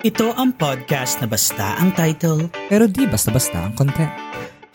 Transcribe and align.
Ito 0.00 0.32
ang 0.32 0.56
podcast 0.56 1.20
na 1.20 1.28
basta 1.28 1.76
ang 1.76 1.92
title. 1.92 2.48
Pero 2.72 2.88
di 2.88 3.04
basta-basta 3.04 3.68
ang 3.68 3.76
content. 3.76 4.08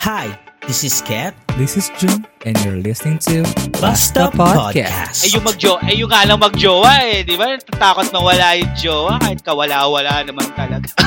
Hi, 0.05 0.29
this 0.69 0.85
is 0.85 1.01
Kat. 1.01 1.33
This 1.57 1.73
is 1.81 1.89
June, 1.97 2.29
and 2.45 2.53
you're 2.61 2.77
listening 2.77 3.17
to 3.25 3.41
Basta 3.81 4.29
Podcast. 4.29 5.25
Eh 5.25 5.33
yung 5.33 5.41
magjo 5.41 5.81
eh 5.81 5.97
yung 5.97 6.13
nga 6.13 6.29
lang 6.29 6.37
magjowa 6.37 7.09
eh, 7.09 7.25
di 7.25 7.33
ba? 7.41 7.57
Takot 7.57 8.13
na 8.13 8.21
wala 8.21 8.53
yung 8.53 8.69
jowa 8.77 9.17
kahit 9.17 9.41
kawala-wala 9.41 10.21
naman 10.21 10.45
talaga. 10.53 10.93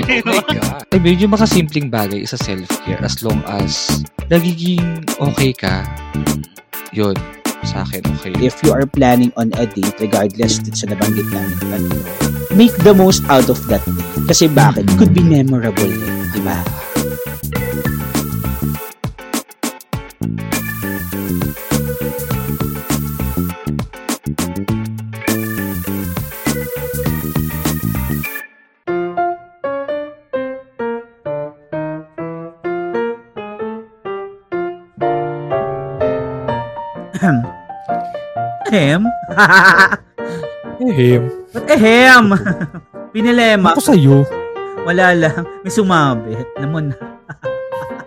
Oh 0.00 0.24
my? 0.24 0.40
God. 0.40 0.80
Ay, 0.88 1.00
medyo 1.04 1.28
makasimpleng 1.28 1.92
bagay 1.92 2.24
sa 2.24 2.40
self-care 2.40 3.04
as 3.04 3.20
long 3.20 3.44
as 3.60 4.00
nagiging 4.32 5.04
okay 5.20 5.52
ka, 5.52 5.84
yun, 6.96 7.12
sa 7.64 7.84
akin 7.84 8.02
okay. 8.16 8.32
if 8.40 8.56
you 8.64 8.72
are 8.72 8.86
planning 8.88 9.32
on 9.36 9.52
a 9.60 9.66
date, 9.68 9.94
regardless 10.00 10.60
dun 10.60 10.74
sa 10.76 10.88
nabanggit 10.88 11.28
namin 11.32 11.56
kanino, 11.60 11.98
make 12.56 12.74
the 12.86 12.94
most 12.94 13.20
out 13.28 13.48
of 13.48 13.60
that 13.68 13.82
date. 13.84 14.12
Kasi 14.28 14.48
bakit? 14.48 14.88
It 14.88 14.96
could 14.96 15.12
be 15.12 15.24
memorable 15.24 15.90
di 16.30 16.40
ba? 16.40 16.60
Ahem? 38.70 39.02
Eh, 40.78 40.94
him. 40.94 41.26
Ba't 41.50 41.66
ahem? 41.74 42.26
Pinilema. 43.12 43.74
Ako 43.74 43.82
sa'yo. 43.82 44.22
Wala 44.86 45.10
lang. 45.10 45.42
May 45.66 45.74
sumabit. 45.74 46.46
Naman. 46.54 46.94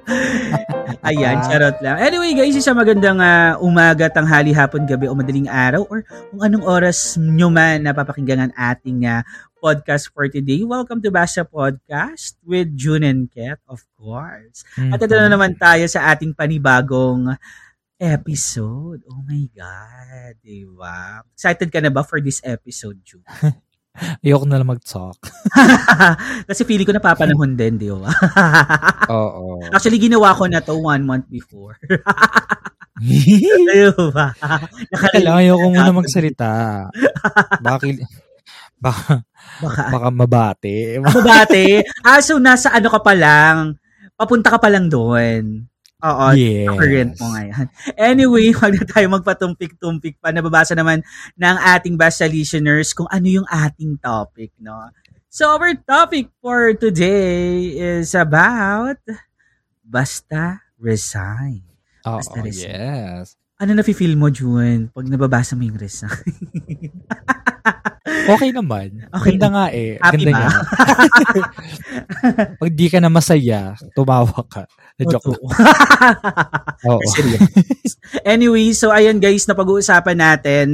Ayan, 1.11 1.43
charot 1.43 1.75
lang. 1.83 1.99
Anyway 1.99 2.31
guys, 2.31 2.55
isang 2.55 2.79
magandang 2.79 3.19
ah, 3.19 3.59
umaga, 3.59 4.07
tanghali, 4.07 4.55
hapon, 4.55 4.87
gabi 4.87 5.11
o 5.11 5.15
madaling 5.19 5.51
araw 5.51 5.83
or 5.91 6.07
kung 6.31 6.39
anong 6.39 6.63
oras 6.63 7.19
nyo 7.19 7.51
man 7.51 7.83
napapakinggan 7.83 8.47
ang 8.47 8.53
ating 8.55 9.03
ah, 9.03 9.19
podcast 9.59 10.15
for 10.15 10.31
today. 10.31 10.63
Welcome 10.63 11.03
to 11.03 11.11
Basa 11.11 11.43
Podcast 11.43 12.39
with 12.39 12.71
June 12.71 13.03
and 13.03 13.27
Kat, 13.27 13.59
of 13.67 13.83
course. 13.99 14.63
At 14.79 15.03
ito 15.03 15.11
na 15.11 15.27
naman 15.27 15.59
tayo 15.59 15.83
sa 15.91 16.07
ating 16.15 16.31
panibagong 16.31 17.35
episode. 18.03 18.99
Oh 19.07 19.23
my 19.23 19.47
God, 19.55 20.35
di 20.43 20.67
ba? 20.67 21.23
Excited 21.31 21.71
ka 21.71 21.79
na 21.79 21.87
ba 21.87 22.03
for 22.03 22.19
this 22.19 22.43
episode, 22.43 22.99
June? 23.07 23.23
Ayoko 24.25 24.43
na 24.43 24.59
lang 24.59 24.67
mag-talk. 24.67 25.15
Kasi 26.49 26.67
feeling 26.67 26.83
ko 26.83 26.91
napapanahon 26.91 27.55
din, 27.55 27.79
di 27.79 27.87
ba? 27.87 28.11
Oo. 29.15 29.63
Actually, 29.71 30.01
ginawa 30.01 30.35
ko 30.35 30.49
na 30.51 30.59
to 30.59 30.75
one 30.75 31.07
month 31.07 31.29
before. 31.31 31.79
di 32.99 33.87
ba? 34.11 34.35
Teka 34.91 35.23
lang, 35.23 35.39
ayoko 35.39 35.71
muna 35.71 35.93
magsalita. 35.95 36.51
Bakit? 37.63 38.03
Baka, 38.83 39.23
Baka, 39.63 39.81
baka 39.93 40.07
mabate. 40.11 40.99
Dati, 41.23 41.79
ah, 42.03 42.19
so 42.19 42.41
nasa 42.41 42.73
ano 42.73 42.91
ka 42.91 42.99
pa 42.99 43.13
lang, 43.15 43.77
papunta 44.17 44.51
ka 44.51 44.59
pa 44.59 44.67
lang 44.67 44.89
doon. 44.89 45.69
Oo, 46.03 46.25
yes. 46.35 46.67
current 46.67 47.13
mo 47.15 47.31
ngayon. 47.31 47.65
Anyway, 48.11 48.51
wag 48.59 48.75
na 48.75 48.83
tayo 48.83 49.07
magpatumpik-tumpik 49.07 50.19
pa. 50.19 50.35
Nababasa 50.35 50.75
naman 50.75 50.99
ng 51.39 51.57
ating 51.63 51.95
basta 51.95 52.27
listeners 52.27 52.91
kung 52.91 53.07
ano 53.07 53.27
yung 53.41 53.47
ating 53.47 53.95
topic, 54.03 54.51
no? 54.59 54.91
So, 55.31 55.55
our 55.55 55.73
topic 55.79 56.29
for 56.43 56.75
today 56.75 57.73
is 57.73 58.13
about 58.13 58.99
basta 59.81 60.61
resign. 60.77 61.63
Oo, 62.03 62.19
Basta 62.19 62.37
resign. 62.43 62.69
yes. 62.69 63.39
Ano 63.57 63.71
na-feel 63.79 64.19
mo, 64.19 64.27
June, 64.27 64.91
pag 64.91 65.07
nababasa 65.07 65.55
mo 65.55 65.63
yung 65.63 65.79
resign? 65.79 66.11
Okay 68.23 68.55
naman. 68.55 69.03
Okay. 69.11 69.35
Ganda 69.35 69.47
nga 69.51 69.65
eh. 69.75 69.99
Happy 69.99 70.23
Ganda 70.23 70.31
ba? 70.31 70.39
niya. 70.39 70.49
Pag 72.55 72.71
di 72.71 72.87
ka 72.87 72.99
na 73.03 73.11
masaya, 73.11 73.75
tumawa 73.91 74.39
ka. 74.47 74.63
Na-joke 75.01 75.33
lang. 75.33 75.41
Oo. 76.93 77.01
anyway, 78.33 78.69
so 78.77 78.93
ayan 78.93 79.17
guys, 79.17 79.49
na 79.49 79.57
pag-uusapan 79.57 80.17
natin 80.21 80.67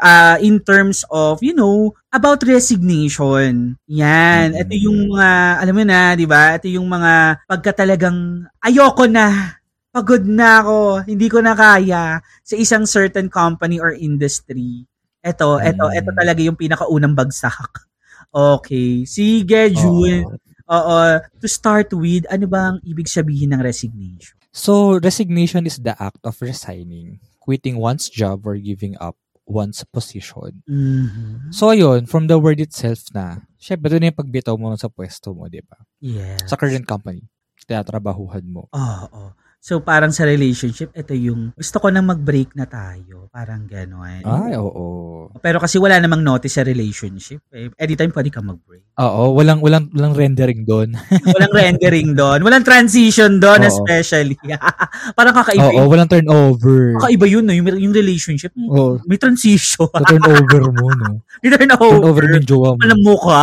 uh, 0.00 0.36
in 0.40 0.56
terms 0.64 1.04
of, 1.12 1.44
you 1.44 1.52
know, 1.52 1.92
about 2.08 2.40
resignation. 2.48 3.76
Yan. 3.84 4.56
Mm. 4.56 4.60
Ito 4.64 4.74
yung 4.80 4.98
mga, 5.12 5.28
alam 5.60 5.74
mo 5.76 5.84
na, 5.84 5.98
di 6.16 6.24
ba? 6.24 6.56
Ito 6.56 6.66
yung 6.72 6.88
mga 6.88 7.44
pagka 7.44 7.84
talagang 7.84 8.48
ayoko 8.64 9.04
na, 9.04 9.56
pagod 9.92 10.24
na 10.24 10.64
ako, 10.64 11.04
hindi 11.04 11.28
ko 11.28 11.44
na 11.44 11.52
kaya 11.52 12.24
sa 12.40 12.54
isang 12.56 12.88
certain 12.88 13.28
company 13.28 13.76
or 13.76 13.92
industry. 13.92 14.88
Ito, 15.20 15.60
ito, 15.60 15.84
Mm. 15.84 15.96
ito 16.00 16.10
talaga 16.16 16.40
yung 16.40 16.56
pinakaunang 16.56 17.12
bagsak. 17.12 17.84
Okay. 18.32 19.04
Sige, 19.04 19.68
June. 19.74 20.24
Oo. 20.24 20.49
Oo. 20.70 20.98
To 21.42 21.46
start 21.50 21.90
with, 21.90 22.24
ano 22.30 22.46
ba 22.46 22.74
ang 22.74 22.78
ibig 22.86 23.10
sabihin 23.10 23.50
ng 23.52 23.62
resignation? 23.62 24.38
So, 24.54 24.98
resignation 24.98 25.66
is 25.66 25.78
the 25.82 25.94
act 25.98 26.22
of 26.26 26.38
resigning, 26.42 27.18
quitting 27.42 27.78
one's 27.78 28.10
job 28.10 28.46
or 28.46 28.58
giving 28.58 28.94
up 28.98 29.14
one's 29.50 29.82
position. 29.90 30.62
Mhm. 30.70 31.50
So, 31.50 31.74
ayun, 31.74 32.06
from 32.06 32.30
the 32.30 32.38
word 32.38 32.62
itself 32.62 33.10
na, 33.10 33.42
syempre, 33.58 33.90
doon 33.90 34.10
yung 34.10 34.18
pagbitaw 34.18 34.54
mo 34.54 34.74
sa 34.78 34.86
pwesto 34.86 35.34
mo, 35.34 35.50
di 35.50 35.62
ba? 35.62 35.78
Yes. 35.98 36.46
Sa 36.46 36.54
current 36.54 36.86
company, 36.86 37.26
tinatrabahuhan 37.66 38.46
mo. 38.46 38.70
Oo. 38.70 39.34
So, 39.60 39.84
parang 39.84 40.08
sa 40.08 40.24
relationship, 40.24 40.88
ito 40.96 41.12
yung 41.12 41.52
gusto 41.52 41.76
ko 41.84 41.92
nang 41.92 42.08
mag-break 42.08 42.56
na 42.56 42.64
tayo. 42.64 43.28
Parang 43.28 43.68
gano'n. 43.68 44.24
Ay, 44.24 44.56
oo. 44.56 45.28
Pero 45.44 45.60
kasi 45.60 45.76
wala 45.76 46.00
namang 46.00 46.24
notice 46.24 46.56
sa 46.56 46.64
relationship. 46.64 47.44
Eh. 47.52 47.68
Anytime 47.76 48.08
pwede 48.08 48.32
ka 48.32 48.40
mag-break. 48.40 48.88
Oo, 48.96 49.36
walang, 49.36 49.60
walang, 49.60 49.92
walang 49.92 50.16
rendering 50.16 50.64
doon. 50.64 50.96
Walang 51.36 51.52
rendering 51.52 52.16
doon. 52.16 52.40
Walang 52.40 52.64
transition 52.64 53.36
doon 53.36 53.64
Oo. 53.64 53.68
especially. 53.68 54.36
parang 55.18 55.36
kakaiba. 55.36 55.68
Oo, 55.72 55.92
walang 55.92 56.08
turnover. 56.08 56.96
Kakaiba 56.96 57.26
yun, 57.28 57.44
no? 57.44 57.52
Yung, 57.52 57.68
yung 57.76 57.94
relationship. 57.94 58.56
Oo, 58.56 58.96
May 59.04 59.20
transition. 59.20 59.88
sa 59.92 60.04
turnover 60.08 60.72
mo, 60.72 60.88
no? 60.96 61.20
May 61.44 61.52
turnover. 61.52 62.00
Turnover 62.00 62.24
yung 62.32 62.46
jowa 62.48 62.70
mo. 62.76 62.80
Alam 62.80 62.98
mo 63.04 63.14
ka. 63.20 63.40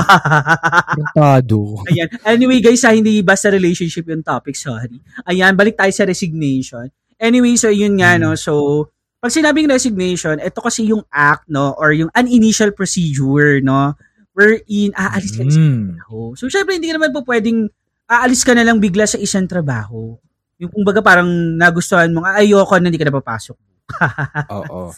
Tarantado. 1.14 1.78
Ayan. 1.94 2.10
Anyway, 2.26 2.60
guys, 2.62 2.82
ha, 2.86 2.94
hindi 2.94 3.22
basta 3.22 3.54
relationship 3.54 4.10
yung 4.10 4.26
topic, 4.26 4.58
sorry. 4.58 4.98
Ayan, 5.30 5.54
balik 5.54 5.78
tayo 5.78 5.94
sa 5.94 6.07
resignation. 6.08 6.88
Anyway, 7.20 7.60
so 7.60 7.68
yun 7.68 8.00
nga, 8.00 8.16
Hmm. 8.16 8.24
no, 8.24 8.30
so, 8.34 8.88
pag 9.20 9.34
sinabing 9.34 9.68
resignation, 9.68 10.40
ito 10.40 10.62
kasi 10.62 10.88
yung 10.88 11.04
act, 11.12 11.44
no, 11.52 11.74
or 11.76 11.92
yung 11.92 12.08
an 12.16 12.30
initial 12.30 12.72
procedure, 12.72 13.60
no, 13.60 13.94
wherein 14.38 14.94
aalis 14.96 15.34
ka 15.36 15.44
na 15.44 15.52
sa 15.52 15.60
Mm. 15.60 15.76
trabaho. 15.98 16.20
So, 16.38 16.46
syempre, 16.48 16.78
hindi 16.78 16.88
ka 16.94 16.96
naman 17.02 17.12
po 17.12 17.26
pwedeng 17.26 17.68
aalis 18.08 18.46
ka 18.46 18.54
na 18.56 18.64
lang 18.64 18.78
bigla 18.80 19.04
sa 19.10 19.18
isang 19.20 19.50
trabaho. 19.50 20.16
Yung 20.62 20.70
kumbaga 20.72 21.02
parang 21.02 21.28
nagustuhan 21.58 22.14
mo, 22.14 22.22
"Ah, 22.24 22.40
ayoko 22.40 22.78
na, 22.80 22.88
hindi 22.94 23.02
ka 23.02 23.10
na 23.10 23.18
papasok. 23.18 23.58
Oo. 24.62 24.94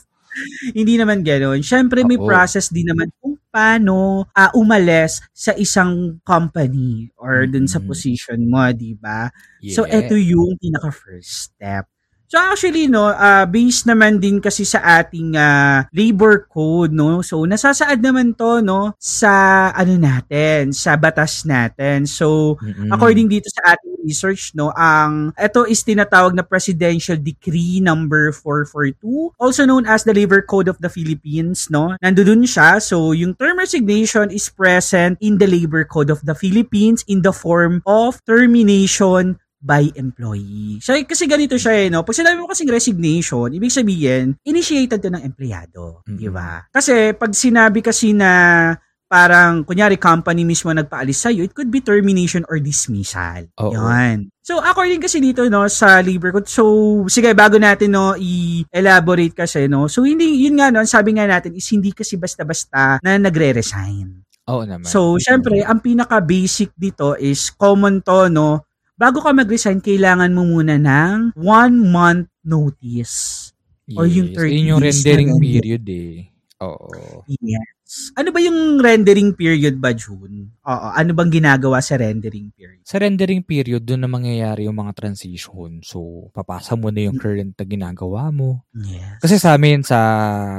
hindi 0.78 1.00
naman 1.00 1.24
gano'n. 1.24 1.64
Syempre, 1.64 2.03
may 2.03 2.19
Oo. 2.19 2.28
process 2.28 2.68
din 2.69 2.86
naman 2.92 3.08
kung 3.24 3.39
paano 3.52 4.26
ah, 4.38 4.52
umalis 4.56 5.20
sa 5.34 5.54
isang 5.58 6.22
company 6.24 7.10
or 7.18 7.46
dun 7.50 7.66
sa 7.68 7.82
Mhm. 7.82 7.88
position 7.90 8.40
mo, 8.50 8.64
di 8.74 8.94
ba? 8.98 9.30
So, 9.68 9.86
Yeah. 9.86 10.06
eto 10.06 10.16
yung 10.18 10.58
pinaka-first 10.62 11.54
step. 11.54 11.86
So, 12.30 12.38
actually, 12.38 12.86
no, 12.86 13.10
ah 13.10 13.50
based 13.50 13.90
naman 13.90 14.22
din 14.22 14.38
kasi 14.38 14.62
sa 14.62 15.02
ating 15.02 15.34
ah, 15.34 15.90
labor 15.90 16.46
code, 16.46 16.94
no? 16.94 17.26
So, 17.26 17.42
nasasaad 17.42 18.06
naman 18.06 18.38
to, 18.38 18.62
no, 18.62 18.94
sa, 19.02 19.74
ano 19.74 19.98
natin, 19.98 20.70
sa 20.70 20.94
batas 20.94 21.42
natin. 21.50 22.06
So, 22.06 22.54
Mm-mm. 22.62 22.94
According 22.94 23.34
dito 23.34 23.50
sa 23.50 23.74
ating 23.74 24.06
research, 24.06 24.54
no, 24.54 24.70
ang 24.78 25.34
ito 25.42 25.66
is 25.66 25.81
tinatawag 25.81 26.38
na 26.38 26.46
Presidential 26.46 27.18
Decree 27.18 27.81
number 27.81 28.30
442, 28.30 29.34
also 29.42 29.66
known 29.66 29.90
as 29.90 30.06
the 30.06 30.14
Labor 30.14 30.46
Code 30.46 30.70
of 30.70 30.78
the 30.78 30.92
Philippines, 30.94 31.66
no. 31.74 31.98
Nandoon 31.98 32.46
siya. 32.46 32.78
So, 32.78 33.10
yung 33.10 33.34
term 33.42 33.58
resignation 33.58 34.30
is 34.30 34.54
present 34.54 35.18
in 35.18 35.42
the 35.42 35.50
Labor 35.50 35.82
Code 35.82 36.14
of 36.14 36.22
the 36.22 36.38
Philippines 36.38 37.02
in 37.10 37.25
the 37.25 37.34
form 37.34 37.82
of 37.90 38.22
termination 38.30 39.42
by 39.60 39.92
employee. 40.00 40.80
So, 40.80 40.96
kasi 41.04 41.28
ganito 41.28 41.60
siya 41.60 41.76
eh, 41.76 41.88
no? 41.92 42.08
Pag 42.08 42.16
sinabi 42.16 42.40
mo 42.40 42.48
kasing 42.48 42.72
resignation, 42.72 43.52
ibig 43.52 43.76
sabihin, 43.76 44.40
initiated 44.48 45.04
to 45.04 45.12
ng 45.12 45.24
empleyado. 45.24 46.00
Mm-mm. 46.08 46.16
Di 46.16 46.32
ba? 46.32 46.64
Kasi, 46.72 47.12
pag 47.12 47.36
sinabi 47.36 47.84
kasi 47.84 48.16
na 48.16 48.72
parang, 49.10 49.66
kunyari, 49.66 49.98
company 49.98 50.46
mismo 50.46 50.70
nagpaalis 50.70 51.26
sa'yo, 51.26 51.42
it 51.44 51.52
could 51.58 51.74
be 51.74 51.82
termination 51.82 52.46
or 52.46 52.62
dismissal. 52.62 53.42
Oo. 53.58 53.74
Yan. 53.74 54.30
So, 54.46 54.62
according 54.62 55.02
kasi 55.02 55.18
dito, 55.18 55.44
no, 55.50 55.66
sa 55.66 55.98
labor 56.00 56.30
code, 56.30 56.48
so, 56.48 56.64
sige, 57.10 57.34
bago 57.34 57.58
natin, 57.58 57.98
no, 57.98 58.14
i-elaborate 58.16 59.34
kasi, 59.34 59.66
no, 59.66 59.90
so, 59.90 60.06
hindi, 60.06 60.46
yun 60.46 60.62
nga, 60.62 60.70
no, 60.70 60.86
sabi 60.86 61.18
nga 61.18 61.26
natin 61.26 61.58
is 61.58 61.68
hindi 61.74 61.90
kasi 61.90 62.22
basta-basta 62.22 63.02
na 63.02 63.18
nagre-resign. 63.18 64.24
Oo 64.50 64.66
naman. 64.66 64.86
So, 64.86 65.18
syempre, 65.18 65.62
ang 65.66 65.82
pinaka-basic 65.82 66.78
dito 66.78 67.18
is 67.18 67.50
common 67.54 68.06
to, 68.06 68.30
no? 68.30 68.69
Bago 69.00 69.24
ka 69.24 69.31
mag-resign, 69.31 69.80
kailangan 69.80 70.36
mo 70.36 70.44
muna 70.44 70.75
ng 70.75 71.40
one 71.40 71.75
month 71.88 72.28
notice. 72.44 73.48
o 73.96 74.04
yung 74.04 74.36
30 74.36 74.54
Yun 74.54 74.69
yung 74.75 74.81
rendering 74.84 75.30
render. 75.34 75.42
period 75.42 75.84
eh. 75.88 76.30
Oo. 76.60 77.24
Yes. 77.40 78.12
Ano 78.13 78.30
ba 78.30 78.38
yung 78.44 78.78
rendering 78.78 79.31
period 79.34 79.80
ba, 79.80 79.96
June? 79.96 80.51
Oo. 80.62 80.88
Ano 80.94 81.16
bang 81.16 81.31
ginagawa 81.31 81.80
sa 81.80 81.96
rendering 81.96 82.51
period? 82.54 82.84
Sa 82.84 83.00
rendering 83.00 83.42
period, 83.42 83.81
doon 83.81 84.04
na 84.06 84.12
mangyayari 84.12 84.68
yung 84.68 84.78
mga 84.78 84.94
transition. 84.94 85.80
So, 85.81 86.30
papasa 86.36 86.75
mo 86.75 86.92
na 86.92 87.07
yung 87.07 87.18
current 87.18 87.56
na 87.56 87.66
ginagawa 87.66 88.30
mo. 88.30 88.62
Yes. 88.75 89.24
Kasi 89.24 89.40
sa 89.40 89.56
amin, 89.56 89.81
sa 89.81 89.98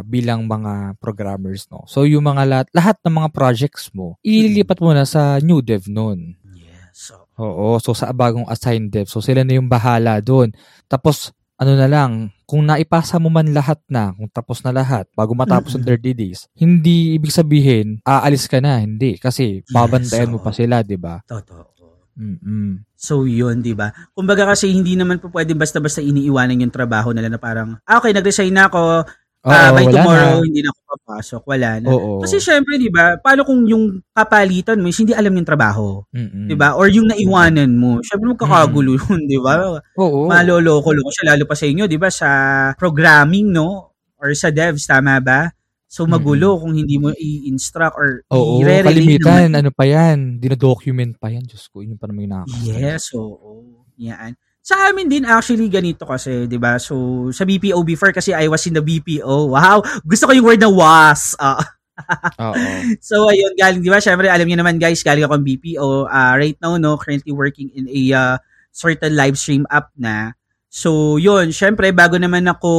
bilang 0.03 0.49
mga 0.49 0.97
programmers, 0.99 1.69
no? 1.71 1.85
So, 1.87 2.09
yung 2.09 2.25
mga 2.27 2.43
lahat, 2.49 2.67
lahat 2.73 2.97
ng 3.05 3.15
mga 3.21 3.31
projects 3.31 3.93
mo, 3.93 4.17
ililipat 4.25 4.81
mo 4.81 4.91
na 4.97 5.05
sa 5.05 5.37
new 5.39 5.61
dev 5.61 5.85
nun. 5.87 6.40
So, 7.41 7.49
Oo. 7.49 7.81
So, 7.81 7.97
sa 7.97 8.13
bagong 8.13 8.45
assigned 8.53 8.93
dev. 8.93 9.09
So, 9.09 9.25
sila 9.25 9.41
na 9.41 9.57
yung 9.57 9.73
bahala 9.73 10.21
doon. 10.21 10.53
Tapos, 10.93 11.33
ano 11.57 11.73
na 11.73 11.89
lang, 11.89 12.29
kung 12.45 12.69
naipasa 12.69 13.17
mo 13.17 13.33
man 13.33 13.49
lahat 13.57 13.81
na, 13.89 14.13
kung 14.13 14.29
tapos 14.29 14.61
na 14.61 14.77
lahat, 14.77 15.09
bago 15.17 15.33
matapos 15.33 15.73
ang 15.73 15.85
30 15.89 16.13
days, 16.13 16.45
hindi 16.53 17.17
ibig 17.17 17.33
sabihin, 17.33 18.05
aalis 18.05 18.45
ka 18.45 18.61
na. 18.61 18.85
Hindi. 18.85 19.17
Kasi, 19.17 19.65
babantayan 19.73 20.37
mo 20.37 20.37
oo. 20.37 20.45
pa 20.45 20.53
sila, 20.53 20.85
di 20.85 21.01
ba? 21.01 21.25
totoo. 21.25 21.81
Mm-mm. 22.21 22.85
So, 23.01 23.25
yun, 23.25 23.65
di 23.65 23.73
ba? 23.73 23.89
Kumbaga 24.13 24.45
kasi 24.45 24.69
hindi 24.69 24.93
naman 24.93 25.25
po 25.25 25.33
pwede 25.33 25.57
basta-basta 25.57 26.05
iniiwanan 26.05 26.61
yung 26.61 26.75
trabaho 26.75 27.17
nila 27.17 27.33
na 27.33 27.41
parang, 27.41 27.81
ah, 27.89 27.97
okay, 27.97 28.13
nag-resign 28.13 28.53
na 28.53 28.69
ako, 28.69 29.09
Oo, 29.41 29.57
ah, 29.57 29.73
by 29.73 29.89
tomorrow, 29.89 30.37
na. 30.41 30.45
hindi 30.45 30.61
na 30.61 30.69
ako 30.69 30.81
papasok, 30.85 31.43
wala 31.49 31.71
na. 31.81 31.89
Oo. 31.89 32.21
Kasi 32.21 32.37
syempre, 32.45 32.77
di 32.77 32.93
ba, 32.93 33.17
paano 33.17 33.41
kung 33.49 33.65
yung 33.65 34.05
kapalitan 34.13 34.77
mo 34.77 34.93
hindi 34.93 35.17
alam 35.17 35.33
yung 35.33 35.49
trabaho, 35.49 36.05
Mm-mm. 36.13 36.45
di 36.45 36.53
ba? 36.53 36.77
Or 36.77 36.93
yung 36.93 37.09
naiwanan 37.09 37.73
mo, 37.73 38.05
syempre 38.05 38.37
magkakagulo 38.37 39.01
yun, 39.01 39.21
di 39.25 39.41
ba? 39.41 39.81
Oo. 39.97 40.29
Maloloko-loko 40.29 41.09
siya, 41.09 41.33
lalo 41.33 41.49
pa 41.49 41.57
sa 41.57 41.65
inyo, 41.65 41.89
di 41.89 41.97
ba, 41.97 42.13
sa 42.13 42.29
programming, 42.77 43.49
no? 43.49 43.97
Or 44.21 44.29
sa 44.37 44.53
devs, 44.53 44.85
tama 44.85 45.17
ba? 45.25 45.49
So, 45.91 46.05
magulo 46.07 46.61
kung 46.61 46.77
hindi 46.77 47.01
mo 47.01 47.11
i-instruct 47.11 47.97
or 47.99 48.23
Oo, 48.31 48.61
i-re-relate 48.63 48.95
kalimitan. 48.95 49.51
naman. 49.51 49.51
Ano 49.59 49.71
pa 49.75 49.85
yan? 49.89 50.39
Dinodocument 50.39 51.19
pa 51.19 51.35
yan. 51.35 51.43
Diyos 51.49 51.67
ko, 51.67 51.83
yun 51.83 51.99
pa 51.99 52.07
naman 52.07 52.29
yung 52.29 52.35
nakakasama. 52.45 52.77
Yes, 52.79 53.11
oo. 53.17 53.83
Yan. 53.99 54.37
Sa 54.61 54.77
amin 54.93 55.09
din 55.09 55.25
actually 55.25 55.73
ganito 55.73 56.05
kasi, 56.05 56.45
'di 56.45 56.61
ba? 56.61 56.77
So 56.77 57.29
sa 57.33 57.49
BPO 57.49 57.81
before 57.81 58.13
kasi 58.13 58.37
I 58.37 58.45
was 58.47 58.65
in 58.69 58.77
the 58.77 58.85
BPO. 58.85 59.57
Wow, 59.57 59.81
gusto 60.05 60.29
ko 60.29 60.33
yung 60.37 60.47
word 60.47 60.63
na 60.63 60.71
was. 60.71 61.35
Ah. 62.01 62.17
Oo. 62.41 62.57
so 62.97 63.29
ayun, 63.29 63.53
galing 63.61 63.85
'di 63.85 63.93
ba? 63.93 64.01
Syempre 64.01 64.25
alam 64.33 64.49
niyo 64.49 64.57
naman 64.57 64.81
guys, 64.81 65.05
galing 65.05 65.21
ako 65.21 65.37
ng 65.37 65.45
BPO. 65.53 66.09
Ah, 66.09 66.33
right 66.33 66.57
now 66.57 66.81
no, 66.81 66.97
currently 66.97 67.29
working 67.29 67.69
in 67.77 67.85
a 67.93 68.01
ah, 68.17 68.37
certain 68.73 69.13
live 69.13 69.37
stream 69.37 69.69
app 69.69 69.93
na. 70.01 70.33
So 70.73 71.21
yun, 71.21 71.53
syempre 71.53 71.93
bago 71.93 72.17
naman 72.17 72.49
ako 72.49 72.73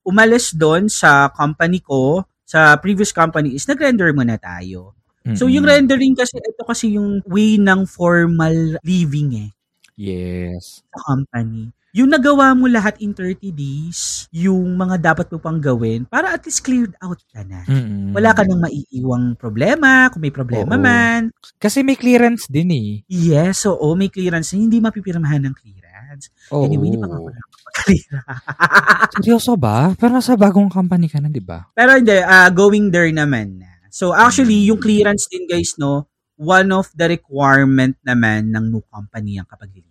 umalis 0.00 0.56
doon 0.56 0.88
sa 0.88 1.28
company 1.28 1.84
ko, 1.84 2.24
sa 2.48 2.80
previous 2.80 3.12
company 3.12 3.52
is 3.52 3.68
nag-render 3.68 4.16
muna 4.16 4.40
tayo. 4.40 4.96
So 5.36 5.44
yung 5.44 5.68
rendering 5.68 6.16
kasi 6.16 6.40
ito 6.40 6.64
kasi 6.64 6.96
yung 6.96 7.20
way 7.28 7.60
ng 7.60 7.84
formal 7.84 8.80
living 8.80 9.44
eh 9.44 9.57
Yes. 9.98 10.86
sa 10.94 10.98
company. 11.10 11.74
Yung 11.90 12.12
nagawa 12.12 12.54
mo 12.54 12.70
lahat 12.70 13.02
in 13.02 13.10
30 13.10 13.50
days, 13.50 14.30
yung 14.30 14.78
mga 14.78 15.10
dapat 15.10 15.26
mo 15.34 15.42
pang 15.42 15.58
gawin, 15.58 16.06
para 16.06 16.30
at 16.30 16.44
least 16.46 16.62
cleared 16.62 16.94
out 17.02 17.18
ka 17.34 17.42
na. 17.42 17.66
Mm-mm. 17.66 18.14
Wala 18.14 18.30
ka 18.36 18.46
nang 18.46 18.62
maiiwang 18.62 19.34
problema, 19.34 20.06
kung 20.12 20.22
may 20.22 20.30
problema 20.30 20.78
Oo. 20.78 20.84
man. 20.84 21.34
Kasi 21.58 21.82
may 21.82 21.98
clearance 21.98 22.46
din 22.46 22.70
eh. 22.70 22.90
Yes, 23.10 23.66
oo, 23.66 23.98
may 23.98 24.12
clearance 24.12 24.54
hindi 24.54 24.78
mapipirmahan 24.78 25.48
ng 25.50 25.54
clearance. 25.58 26.30
Oo. 26.54 26.68
Anyway, 26.68 26.94
hindi 26.94 27.00
pa 27.02 27.08
nakakapag-clear. 27.10 28.14
Seryoso 29.18 29.58
ba? 29.58 29.90
Pero 29.98 30.12
nasa 30.14 30.38
bagong 30.38 30.70
company 30.70 31.10
ka 31.10 31.18
na, 31.18 31.32
di 31.32 31.42
ba? 31.42 31.66
Pero 31.74 31.98
hindi, 31.98 32.20
ah, 32.20 32.52
going 32.52 32.92
there 32.94 33.10
naman 33.10 33.64
na. 33.64 33.70
So 33.88 34.12
actually, 34.12 34.68
yung 34.68 34.78
clearance 34.78 35.26
din 35.26 35.48
guys, 35.48 35.74
no, 35.80 36.04
one 36.36 36.70
of 36.70 36.86
the 36.94 37.10
requirement 37.10 37.98
naman 38.06 38.54
ng 38.54 38.64
new 38.70 38.84
company 38.92 39.40
ang 39.40 39.48
kapag. 39.48 39.87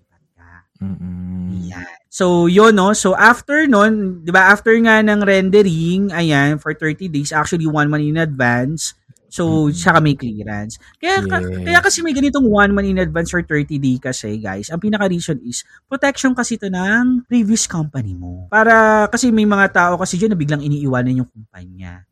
Mm-mm. 0.80 1.70
Yan. 1.70 1.86
So, 2.08 2.48
yun, 2.48 2.74
no? 2.74 2.94
So, 2.94 3.14
after 3.14 3.66
nun, 3.66 4.24
di 4.24 4.32
ba, 4.32 4.50
after 4.50 4.74
nga 4.80 5.02
ng 5.02 5.22
rendering, 5.22 6.10
ayan, 6.10 6.58
for 6.58 6.74
30 6.74 7.08
days, 7.08 7.30
actually 7.30 7.68
one 7.68 7.88
month 7.88 8.04
in 8.04 8.18
advance, 8.18 8.96
so, 9.28 9.68
Mhm. 9.68 9.76
saka 9.76 10.00
may 10.00 10.16
clearance. 10.16 10.80
Kaya, 10.98 11.22
ka- 11.28 11.44
Yes. 11.44 11.62
kaya 11.68 11.80
kasi 11.84 11.98
may 12.02 12.16
ganitong 12.16 12.48
one 12.48 12.72
month 12.72 12.88
in 12.88 12.98
advance 12.98 13.36
or 13.36 13.44
30 13.44 13.78
day 13.78 14.00
kasi, 14.00 14.40
guys, 14.40 14.72
ang 14.72 14.82
pinaka-reason 14.82 15.38
is, 15.44 15.62
protection 15.86 16.34
kasi 16.34 16.56
to 16.58 16.72
ng 16.72 17.28
previous 17.28 17.68
company 17.68 18.16
mo. 18.16 18.48
Para, 18.50 19.06
kasi 19.12 19.30
may 19.30 19.46
mga 19.46 19.68
tao 19.70 19.94
kasi 20.00 20.18
dyan 20.18 20.34
na 20.34 20.40
biglang 20.40 20.64
iniiwanan 20.64 21.22
yung 21.22 21.30
kumpanya. 21.30 22.08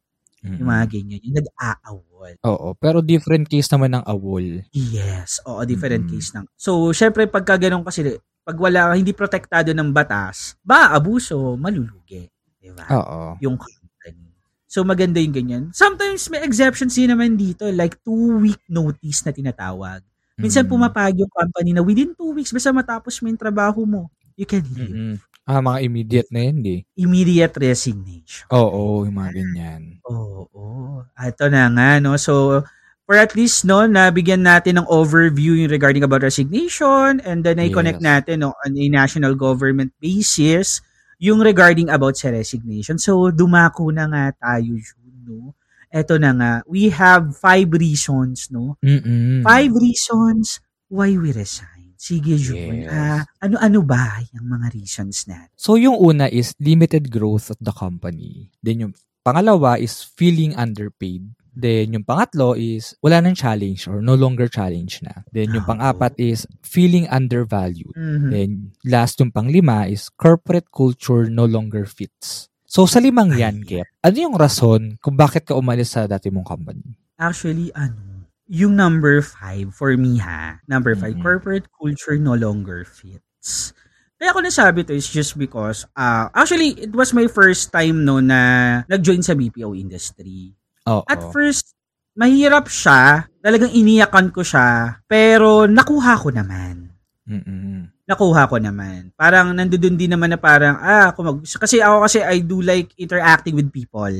Mm-mm. 0.45 0.61
Yung 0.61 0.69
mga 0.69 0.85
ganyan, 0.91 1.21
yung 1.25 1.37
nag-aawol. 1.41 2.31
Oo. 2.45 2.67
Pero 2.77 3.01
different 3.01 3.49
case 3.49 3.65
naman 3.73 3.97
ng 3.97 4.05
awol. 4.05 4.61
Yes. 4.69 5.41
Oo, 5.49 5.65
different 5.65 6.05
Mm. 6.05 6.11
case 6.13 6.29
ng. 6.37 6.45
So, 6.53 6.93
syempre, 6.93 7.25
pagka 7.25 7.57
ganun 7.57 7.81
kasi, 7.81 8.21
pag 8.45 8.57
wala, 8.61 8.93
hindi 8.93 9.09
protektado 9.09 9.73
ng 9.73 9.89
batas, 9.89 10.53
ba, 10.61 10.93
abuso, 10.93 11.57
malulugi. 11.57 12.29
Diba? 12.61 12.85
Oo. 12.93 13.41
Yung 13.41 13.57
company. 13.57 14.29
So, 14.69 14.85
maganda 14.85 15.17
yung 15.17 15.33
ganyan. 15.33 15.63
Sometimes, 15.73 16.29
may 16.29 16.45
exceptions 16.45 16.93
din 16.93 17.09
naman 17.09 17.33
dito, 17.35 17.65
like 17.73 17.97
two-week 18.05 18.61
notice 18.69 19.25
na 19.25 19.33
tinatawag. 19.33 20.05
Minsan, 20.37 20.67
Mm. 20.67 20.71
pumapayag 20.77 21.15
yung 21.25 21.31
company 21.33 21.73
na 21.73 21.81
within 21.81 22.13
two 22.13 22.35
weeks, 22.35 22.53
basta 22.53 22.69
matapos 22.69 23.17
mo 23.23 23.31
yung 23.31 23.39
trabaho 23.39 23.81
mo, 23.87 24.11
you 24.37 24.45
can 24.45 24.61
leave. 24.77 24.93
Mm-mm. 24.93 25.15
Ah, 25.45 25.61
mga 25.61 25.79
immediate 25.85 26.29
na 26.33 26.41
yun, 26.41 26.57
di? 26.59 26.77
Immediate 26.97 27.53
resignation. 27.61 28.49
Oo, 28.49 29.05
yung 29.05 29.13
mga 29.15 29.31
ganyan. 29.31 29.81
Oo. 30.09 31.05
Ito 31.13 31.45
na 31.53 31.69
nga, 31.69 31.89
no? 32.01 32.17
So, 32.17 32.65
for 33.05 33.15
at 33.15 33.37
least, 33.37 33.63
no, 33.63 33.85
nabigyan 33.85 34.41
natin 34.41 34.81
ng 34.81 34.87
overview 34.89 35.53
yung 35.53 35.69
regarding 35.69 36.01
about 36.01 36.25
resignation 36.25 37.21
and 37.21 37.45
then 37.45 37.61
i-connect 37.61 38.01
Yes. 38.01 38.09
natin 38.09 38.35
no, 38.41 38.57
on 38.65 38.73
a 38.73 38.85
national 38.89 39.37
government 39.37 39.93
basis 40.01 40.81
yung 41.21 41.39
regarding 41.39 41.87
about 41.93 42.17
sa 42.17 42.33
resignation. 42.33 42.97
So, 42.97 43.29
dumako 43.31 43.93
na 43.93 44.09
nga 44.09 44.23
tayo, 44.35 44.75
June, 44.75 45.15
no? 45.23 45.53
Ito 45.93 46.19
na 46.19 46.31
nga. 46.35 46.51
We 46.67 46.91
have 46.91 47.37
five 47.39 47.71
reasons, 47.71 48.51
no? 48.51 48.75
Mm-mm. 48.83 49.45
Five 49.45 49.71
reasons 49.71 50.59
why 50.89 51.13
we 51.15 51.31
resign. 51.31 51.95
Sige, 51.95 52.35
June. 52.35 52.83
Yes. 52.83 52.91
Ah, 52.91 53.23
ano-ano 53.39 53.79
ba 53.85 54.19
yung 54.35 54.49
mga 54.49 54.75
reasons 54.75 55.23
natin? 55.29 55.55
So, 55.55 55.79
yung 55.79 55.95
una 55.95 56.27
is 56.27 56.51
limited 56.59 57.07
growth 57.07 57.53
of 57.53 57.57
the 57.63 57.71
company. 57.71 58.51
Then, 58.59 58.83
yung 58.83 58.93
pangalawa 59.23 59.79
is 59.79 60.03
feeling 60.03 60.51
underpaid. 60.57 61.31
Then, 61.55 61.95
yung 61.95 62.03
pangatlo 62.03 62.53
is 62.53 62.93
wala 62.99 63.23
nang 63.23 63.33
challenge 63.33 63.87
or 63.87 64.03
no 64.03 64.13
longer 64.13 64.51
challenge 64.51 64.99
na. 65.01 65.23
Then, 65.31 65.55
yung 65.55 65.63
Ah, 65.63 65.69
pang-apat 65.71 66.19
is 66.19 66.43
feeling 66.61 67.07
undervalued. 67.07 67.95
Mhm. 67.95 68.29
Then, 68.29 68.49
last 68.83 69.17
yung 69.23 69.31
panglima 69.31 69.87
is 69.87 70.11
corporate 70.11 70.67
culture 70.69 71.31
no 71.31 71.47
longer 71.47 71.87
fits. 71.87 72.51
So, 72.67 72.83
sa 72.83 72.99
limang 72.99 73.31
yan. 73.39 73.63
Kep, 73.63 73.87
ano 74.03 74.17
yung 74.19 74.35
rason 74.35 74.99
kung 74.99 75.15
bakit 75.15 75.47
ka 75.47 75.55
umalis 75.55 75.95
sa 75.95 76.05
dati 76.11 76.27
mong 76.27 76.43
company? 76.43 76.83
Actually, 77.15 77.71
ano, 77.71 78.27
yung 78.51 78.75
number 78.75 79.23
five, 79.23 79.71
for 79.71 79.95
me 79.95 80.19
ha, 80.19 80.59
number 80.67 80.91
five, 80.93 81.15
Mhm. 81.15 81.23
corporate 81.23 81.71
culture 81.71 82.19
no 82.19 82.35
longer 82.35 82.83
fits. 82.83 83.71
Kaya 84.15 84.31
ako 84.31 84.43
nasabi 84.43 84.83
to 84.83 84.95
is 84.95 85.07
just 85.07 85.35
because, 85.35 85.83
uh, 85.95 86.27
actually, 86.31 86.75
it 86.79 86.91
was 86.95 87.11
my 87.11 87.27
first 87.27 87.71
time 87.71 88.03
no 88.03 88.19
na 88.23 88.83
nag-join 88.87 89.19
sa 89.19 89.35
BPO 89.35 89.75
industry. 89.75 90.55
Oo. 90.85 91.01
At 91.09 91.21
first, 91.33 91.73
mahirap 92.15 92.69
siya, 92.69 93.25
talagang 93.41 93.73
iniyakan 93.73 94.29
ko 94.31 94.41
siya, 94.45 95.01
pero 95.09 95.65
nakuha 95.65 96.15
ko 96.21 96.29
naman. 96.31 96.89
Mm-mm. 97.25 97.89
Nakuha 98.05 98.45
ko 98.45 98.61
naman. 98.61 99.09
Parang 99.17 99.49
nandoon 99.51 99.97
din 99.97 100.13
naman 100.13 100.29
na 100.29 100.37
parang, 100.37 100.77
ah, 100.77 101.09
ako 101.09 101.19
mag, 101.25 101.37
kasi 101.41 101.81
ako 101.81 102.05
kasi 102.05 102.21
I 102.21 102.45
do 102.45 102.61
like 102.61 102.93
interacting 103.01 103.57
with 103.57 103.73
people. 103.73 104.13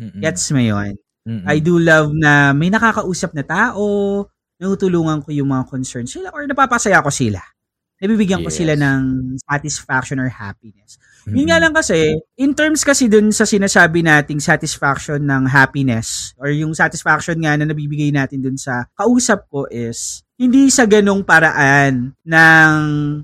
Mm-mm. 0.00 0.20
Gets 0.24 0.48
mo 0.56 0.60
yun? 0.64 0.96
Mm-mm. 1.28 1.44
I 1.44 1.60
do 1.60 1.76
love 1.76 2.16
na 2.16 2.56
may 2.56 2.72
nakakausap 2.72 3.36
na 3.36 3.44
tao, 3.44 4.24
natutulungan 4.56 5.20
ko 5.22 5.30
yung 5.30 5.52
mga 5.52 5.68
concerns 5.68 6.16
sila 6.16 6.32
or 6.32 6.48
napapasaya 6.48 7.04
ko 7.04 7.12
sila. 7.12 7.38
Nabibigyan 8.00 8.40
ko 8.40 8.48
Yes. 8.48 8.58
sila 8.64 8.72
ng 8.78 9.00
satisfaction 9.44 10.22
or 10.22 10.30
happiness. 10.32 10.96
Yun 11.28 11.44
Mm-mm. 11.44 11.48
nga 11.50 11.58
lang 11.60 11.74
kasi, 11.74 12.16
in 12.36 12.52
terms 12.54 12.82
kasi 12.82 13.06
dun 13.06 13.28
sa 13.30 13.44
sinasabi 13.44 14.00
nating 14.00 14.40
satisfaction 14.40 15.20
ng 15.20 15.44
happiness 15.48 16.32
or 16.40 16.48
yung 16.48 16.72
satisfaction 16.72 17.36
nga 17.42 17.56
na 17.58 17.68
nabibigay 17.68 18.08
natin 18.08 18.40
dun 18.40 18.56
sa 18.56 18.88
kausap 18.96 19.44
ko 19.52 19.68
is 19.68 20.24
hindi 20.38 20.70
sa 20.70 20.86
ganong 20.88 21.26
paraan 21.26 22.14
ng 22.22 22.72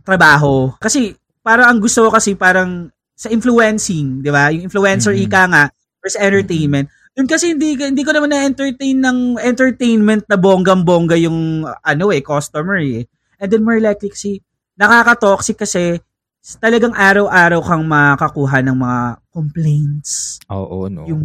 trabaho. 0.02 0.74
Kasi 0.82 1.14
parang 1.40 1.70
ang 1.70 1.78
gusto 1.80 2.04
ko 2.06 2.10
kasi 2.12 2.34
parang 2.34 2.90
sa 3.14 3.30
influencing, 3.30 4.20
di 4.20 4.30
ba? 4.34 4.50
Yung 4.50 4.66
influencer 4.66 5.14
Mhm. 5.14 5.22
ika 5.24 5.42
nga, 5.46 5.64
or 6.02 6.08
sa 6.10 6.20
entertainment, 6.26 6.90
Yun 7.14 7.30
kasi 7.30 7.54
hindi 7.54 7.78
hindi 7.78 8.02
ko 8.02 8.10
naman 8.10 8.34
na-entertain 8.34 8.98
ng 8.98 9.38
entertainment 9.38 10.26
na 10.26 10.34
bonggang-bongga 10.34 11.14
yung 11.22 11.62
ano 11.62 12.10
eh, 12.10 12.18
customer 12.18 12.82
eh. 12.82 13.06
And 13.38 13.54
then 13.54 13.62
more 13.62 13.78
likely 13.78 14.10
kasi 14.10 14.42
nakaka-toxic 14.74 15.62
kasi 15.62 16.02
talagang 16.60 16.92
araw-araw 16.92 17.60
kang 17.64 17.84
makakuha 17.88 18.60
ng 18.60 18.76
mga 18.76 19.00
complaints. 19.32 20.38
Oo, 20.52 20.92
no. 20.92 21.08
Yung 21.08 21.24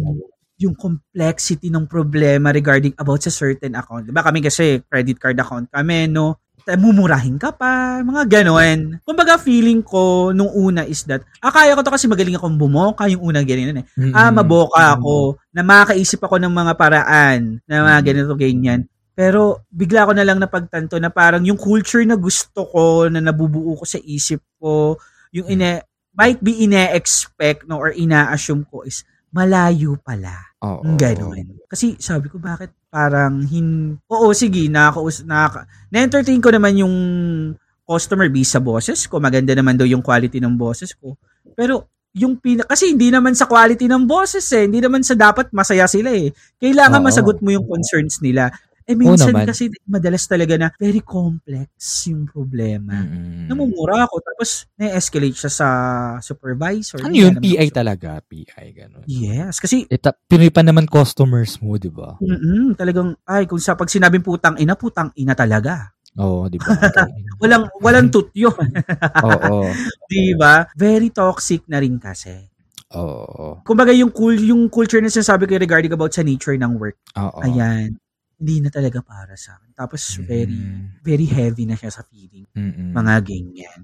yung 0.60 0.76
complexity 0.76 1.72
ng 1.72 1.88
problema 1.88 2.52
regarding 2.52 2.92
about 3.00 3.24
sa 3.24 3.32
certain 3.32 3.72
account. 3.80 4.04
Diba 4.04 4.20
kami 4.20 4.44
kasi 4.44 4.84
credit 4.84 5.16
card 5.16 5.40
account 5.40 5.72
kami, 5.72 6.04
no? 6.04 6.36
mumurahin 6.76 7.40
ka 7.40 7.50
pa, 7.56 8.04
mga 8.04 8.28
ganon. 8.28 9.00
Kumbaga 9.02 9.40
feeling 9.40 9.80
ko 9.80 10.30
nung 10.30 10.52
una 10.52 10.84
is 10.84 11.02
that, 11.08 11.24
ah, 11.40 11.50
kaya 11.50 11.74
ko 11.74 11.80
to 11.80 11.90
kasi 11.90 12.06
magaling 12.06 12.36
akong 12.36 12.60
bumoka, 12.60 13.08
yung 13.08 13.32
unang 13.32 13.48
ganyan 13.48 13.80
eh. 13.80 13.86
Mm-mm. 13.96 14.14
Ah, 14.14 14.30
maboka 14.30 14.94
ako, 14.94 15.40
na 15.50 15.64
makakaisip 15.64 16.20
ako 16.20 16.36
ng 16.36 16.52
mga 16.52 16.72
paraan, 16.76 17.58
na 17.64 17.82
mga 17.82 18.00
ganito, 18.12 18.36
ganyan. 18.36 18.80
Pero 19.16 19.66
bigla 19.72 20.06
ko 20.06 20.12
na 20.14 20.24
lang 20.24 20.38
napagtanto 20.38 20.96
na 20.96 21.10
parang 21.10 21.42
yung 21.42 21.58
culture 21.58 22.04
na 22.06 22.14
gusto 22.14 22.68
ko, 22.68 23.08
na 23.10 23.18
nabubuo 23.18 23.74
ko 23.80 23.84
sa 23.88 23.98
isip 24.00 24.40
ko, 24.60 25.00
yung 25.30 25.48
ine, 25.50 25.82
might 26.14 26.42
be 26.42 26.66
ine-expect 26.66 27.66
no, 27.70 27.78
or 27.78 27.94
ina-assume 27.94 28.66
ko 28.68 28.82
is 28.82 29.06
malayo 29.30 29.94
pala. 30.02 30.34
Oo. 30.60 30.82
Yung 30.84 30.98
Ganon. 30.98 31.62
Kasi 31.70 31.94
sabi 32.02 32.26
ko, 32.26 32.42
bakit 32.42 32.74
parang 32.90 33.46
hin... 33.46 33.94
Oo, 34.10 34.34
sige, 34.34 34.66
nakaka... 34.66 35.22
nakaka 35.22 35.60
na-entertain 35.88 36.42
ko 36.42 36.50
naman 36.50 36.74
yung 36.82 36.94
customer 37.86 38.26
base 38.26 38.58
sa 38.58 38.60
boses 38.62 39.06
ko. 39.06 39.22
Maganda 39.22 39.54
naman 39.54 39.78
daw 39.78 39.86
yung 39.86 40.02
quality 40.02 40.42
ng 40.42 40.54
boses 40.58 40.94
ko. 40.98 41.14
Pero 41.54 41.86
yung 42.10 42.38
pina... 42.42 42.66
Kasi 42.66 42.90
hindi 42.90 43.10
naman 43.10 43.38
sa 43.38 43.46
quality 43.46 43.86
ng 43.86 44.04
boses 44.06 44.46
eh. 44.50 44.66
Hindi 44.66 44.82
naman 44.82 45.06
sa 45.06 45.14
dapat 45.14 45.54
masaya 45.54 45.86
sila 45.86 46.10
eh. 46.10 46.34
Kailangan 46.58 47.00
Oo. 47.02 47.06
masagot 47.06 47.38
mo 47.38 47.54
yung 47.54 47.66
concerns 47.70 48.18
nila. 48.18 48.50
Eh 48.90 48.98
minsan 48.98 49.30
naman. 49.30 49.46
kasi 49.46 49.70
madalas 49.86 50.26
talaga 50.26 50.58
na 50.58 50.68
very 50.74 50.98
complex 50.98 51.70
yung 52.10 52.26
problema. 52.26 53.06
Mm-mm. 53.06 53.46
Namumura 53.46 54.02
ako 54.04 54.18
tapos 54.18 54.66
na-escalate 54.74 55.38
siya 55.38 55.52
sa 55.52 55.68
supervisor. 56.18 56.98
Ano 56.98 57.14
yun? 57.14 57.38
naman 57.38 57.46
PI 57.46 57.70
ako- 57.70 57.76
talaga? 57.78 58.10
PI, 58.26 58.66
gano'n. 58.74 59.04
Yes, 59.06 59.62
kasi 59.62 59.86
Ita, 59.86 60.10
Pinoy 60.26 60.50
pa 60.50 60.66
naman 60.66 60.90
customers 60.90 61.62
mo, 61.62 61.78
di 61.78 61.86
ba? 61.86 62.18
mm 62.18 62.74
talagang 62.74 63.14
ay 63.24 63.46
kung 63.46 63.62
sa 63.62 63.78
pag 63.78 63.86
sinabing 63.86 64.26
putang 64.26 64.58
ina, 64.58 64.74
putang 64.74 65.14
ina 65.14 65.38
talaga. 65.38 65.94
Oo, 66.18 66.50
di 66.50 66.58
ba? 66.58 66.66
Walang 67.42 67.70
walang 67.78 68.10
tut 68.14 68.34
yun, 68.34 68.58
Oo. 69.22 69.70
'di 70.10 70.34
ba? 70.34 70.66
Very 70.74 71.14
toxic 71.14 71.62
na 71.70 71.78
rin 71.78 72.02
kasi. 72.02 72.34
Oo. 72.90 73.62
Kumbaga 73.62 73.94
yung 73.94 74.10
cool 74.10 74.34
yung 74.34 74.66
culture 74.66 74.98
na 74.98 75.06
sinasabi 75.06 75.46
ko 75.46 75.54
regarding 75.54 75.94
about 75.94 76.10
sa 76.10 76.26
nature 76.26 76.58
ng 76.58 76.74
work. 76.74 76.98
Oo. 77.14 77.38
Ayan. 77.46 77.94
Hindi 78.40 78.64
na 78.64 78.72
talaga 78.72 79.04
para 79.04 79.36
sa 79.36 79.60
akin. 79.60 79.76
Tapos 79.76 80.00
very 80.24 80.56
Mm. 80.56 81.04
very 81.04 81.28
heavy 81.28 81.68
na 81.68 81.76
siya 81.76 81.92
sa 81.92 82.00
feeling. 82.08 82.48
Mm-mm. 82.56 82.96
Mga 82.96 83.14
ganyan. 83.20 83.80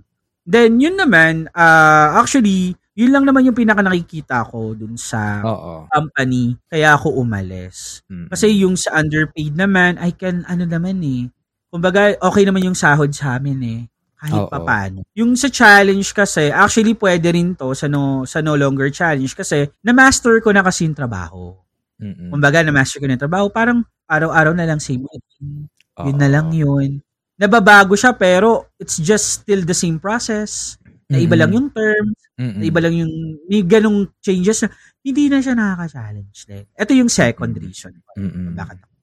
Then 0.49 0.81
yun 0.81 0.97
naman, 0.97 1.53
ah 1.53 2.17
actually, 2.17 2.73
yun 2.97 3.13
lang 3.13 3.29
naman 3.29 3.45
yung 3.45 3.53
pinaka 3.59 3.85
nakikita 3.85 4.49
ko 4.49 4.73
dun 4.73 4.97
sa 4.97 5.45
Oo. 5.45 5.85
company 5.93 6.57
kaya 6.73 6.97
ako 6.97 7.21
umalis. 7.21 8.01
Mm. 8.09 8.33
Kasi 8.33 8.47
yung 8.65 8.81
sa 8.81 8.97
underpaid 8.97 9.53
naman, 9.53 10.01
I 10.01 10.17
can, 10.17 10.49
ano 10.49 10.65
naman 10.65 11.05
eh. 11.05 11.29
Kumbaga, 11.69 12.17
okay 12.17 12.49
naman 12.49 12.65
yung 12.65 12.79
sahod 12.79 13.13
sa 13.13 13.37
amin 13.37 13.61
eh. 13.61 13.81
Kahit 14.17 14.41
Oo. 14.41 14.49
pa 14.49 14.65
paano. 14.65 15.05
Yung 15.13 15.37
sa 15.37 15.53
challenge 15.53 16.17
kasi, 16.17 16.49
actually 16.49 16.97
pwede 16.97 17.29
rin 17.29 17.53
to 17.53 17.77
sa 17.77 17.85
no, 17.93 18.25
sa 18.25 18.41
no 18.41 18.57
longer 18.57 18.89
challenge 18.89 19.37
kasi 19.37 19.69
na-master 19.85 20.41
ko 20.41 20.49
na 20.57 20.65
kasi 20.65 20.89
yung 20.89 20.97
trabaho. 20.97 21.53
Mm-mm. 22.01 22.33
Kumbaga, 22.33 22.65
na-master 22.65 23.05
ko 23.05 23.05
na 23.05 23.21
yung 23.21 23.25
trabaho. 23.29 23.53
Parang 23.53 23.85
araw-araw 24.07 24.55
na 24.55 24.67
lang 24.67 24.81
same 24.83 25.05
routine. 25.05 25.67
Yun 26.03 26.19
na 26.19 26.29
lang 26.31 26.49
yun. 26.55 27.03
Nababago 27.37 27.93
siya 27.93 28.17
pero 28.17 28.73
it's 28.81 28.97
just 28.97 29.43
still 29.43 29.63
the 29.67 29.77
same 29.77 30.01
process. 30.01 30.81
Na 31.07 31.23
iba 31.23 31.39
lang 31.39 31.55
yung 31.55 31.71
terms, 31.71 32.19
Mm-mm. 32.35 32.59
na 32.59 32.65
iba 32.67 32.83
lang 32.83 32.95
yung 32.99 33.13
may 33.47 33.63
ganong 33.63 34.11
changes 34.19 34.67
na 34.67 34.75
hindi 35.07 35.31
na 35.31 35.39
siya 35.39 35.55
nakaka-challenge 35.55 36.39
din. 36.51 36.67
Ito 36.75 36.93
yung 36.99 37.07
second 37.07 37.55
reason. 37.55 37.95
Mm-mm. 38.19 38.59
Bakit 38.59 38.79
ako. 38.83 38.95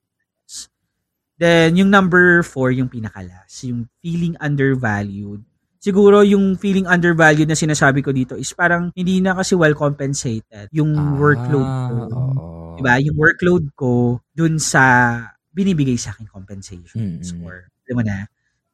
Then, 1.39 1.79
yung 1.79 1.89
number 1.89 2.43
four, 2.45 2.75
yung 2.75 2.91
pinakalas, 2.91 3.51
yung 3.65 3.89
feeling 4.03 4.35
undervalued. 4.37 5.47
Siguro 5.83 6.23
yung 6.23 6.55
feeling 6.55 6.87
undervalued 6.87 7.51
na 7.51 7.59
sinasabi 7.59 7.99
ko 7.99 8.15
dito 8.15 8.39
is 8.39 8.55
parang 8.55 8.87
hindi 8.95 9.19
na 9.19 9.35
kasi 9.35 9.51
well 9.51 9.75
compensated 9.75 10.71
yung 10.71 10.95
Ah, 10.95 11.11
workload 11.19 11.67
ko. 11.67 12.07
Oo. 12.07 12.79
Diba? 12.79 12.95
Yung 13.03 13.17
workload 13.19 13.63
ko 13.75 13.91
dun 14.31 14.55
sa 14.57 14.79
binibigay 15.51 15.99
sa 15.99 16.15
akin 16.15 16.31
compensation 16.31 17.19
Mm-mm. 17.19 17.19
score. 17.19 17.67
Alam 17.83 17.95
mo 17.99 18.03
na? 18.07 18.17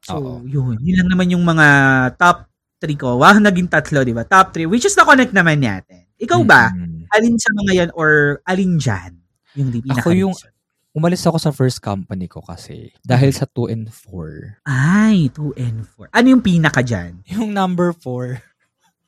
So, 0.06 0.22
Oo. 0.22 0.46
yun. 0.46 0.78
Yun 0.80 0.96
lang 1.02 1.10
naman 1.10 1.34
yung 1.34 1.42
mga 1.42 1.68
top 2.14 2.46
3 2.78 2.94
ko. 2.96 3.18
Wow, 3.18 3.42
naging 3.42 3.68
tatlo, 3.68 4.06
di 4.06 4.14
ba? 4.14 4.24
Top 4.24 4.54
3, 4.54 4.70
which 4.70 4.86
is 4.86 4.94
na-connect 4.94 5.34
naman 5.34 5.60
natin. 5.60 6.06
Ikaw 6.16 6.46
ba? 6.46 6.70
Mm-mm. 6.72 7.10
Alin 7.10 7.36
sa 7.42 7.50
mga 7.58 7.72
yan 7.74 7.90
or 7.98 8.38
alin 8.46 8.78
dyan? 8.78 9.18
Yung 9.58 9.74
di 9.74 9.82
Ako 9.90 10.14
yung- 10.14 10.38
Umalis 10.98 11.22
ako 11.22 11.38
sa 11.38 11.54
first 11.54 11.86
company 11.86 12.26
ko 12.26 12.42
kasi 12.42 12.90
dahil 13.06 13.30
sa 13.30 13.46
2 13.46 13.70
and 13.70 13.88
4. 13.94 14.66
Ay, 14.66 15.30
2 15.30 15.54
and 15.62 15.86
4. 15.86 16.10
Ano 16.10 16.28
yung 16.34 16.42
pinaka 16.42 16.82
dyan? 16.82 17.22
Yung 17.38 17.54
number 17.54 17.94
4. 17.94 18.42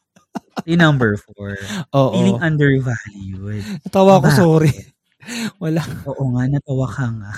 Yung 0.69 0.81
number 0.81 1.17
4. 1.17 1.89
Oo. 1.97 2.13
Feeling 2.13 2.37
undervalued. 2.37 3.65
Natawa 3.81 4.21
ko, 4.21 4.29
Bakit? 4.29 4.37
sorry. 4.37 4.73
Wala. 5.63 5.81
Oo 6.05 6.23
nga, 6.37 6.43
natawa 6.49 6.85
ka 6.85 7.05
nga. 7.17 7.33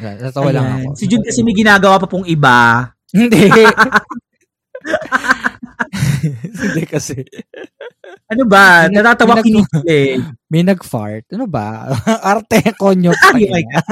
Natawa 0.00 0.48
lang 0.52 0.64
Ayan. 0.64 0.80
ako. 0.88 0.90
Si 0.96 1.04
Jun 1.04 1.24
kasi 1.24 1.40
may 1.44 1.56
ginagawa 1.56 2.00
pa 2.00 2.08
pong 2.08 2.24
iba. 2.28 2.92
Hindi. 3.12 3.48
Hindi 6.44 6.82
kasi. 6.88 7.24
Ano 8.28 8.44
ba? 8.44 8.86
May 8.86 8.94
Natatawa 8.94 9.34
nag- 9.40 9.44
kinikilig. 9.44 10.20
May 10.52 10.62
nag-fart. 10.62 11.24
Ano 11.32 11.46
ba? 11.46 11.88
Arte, 12.28 12.60
konyo. 12.76 13.12
Ay, 13.32 13.48
my 13.48 13.62
God. 13.64 13.78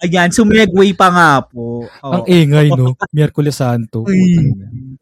Ayan, 0.00 0.30
sumegway 0.30 0.94
pa 0.94 1.10
nga 1.10 1.30
po. 1.42 1.84
Ang 2.00 2.22
Oo. 2.22 2.28
ingay, 2.28 2.70
no? 2.70 2.94
Miyerkules 3.10 3.58
Santo. 3.58 4.06
Uy. 4.06 4.38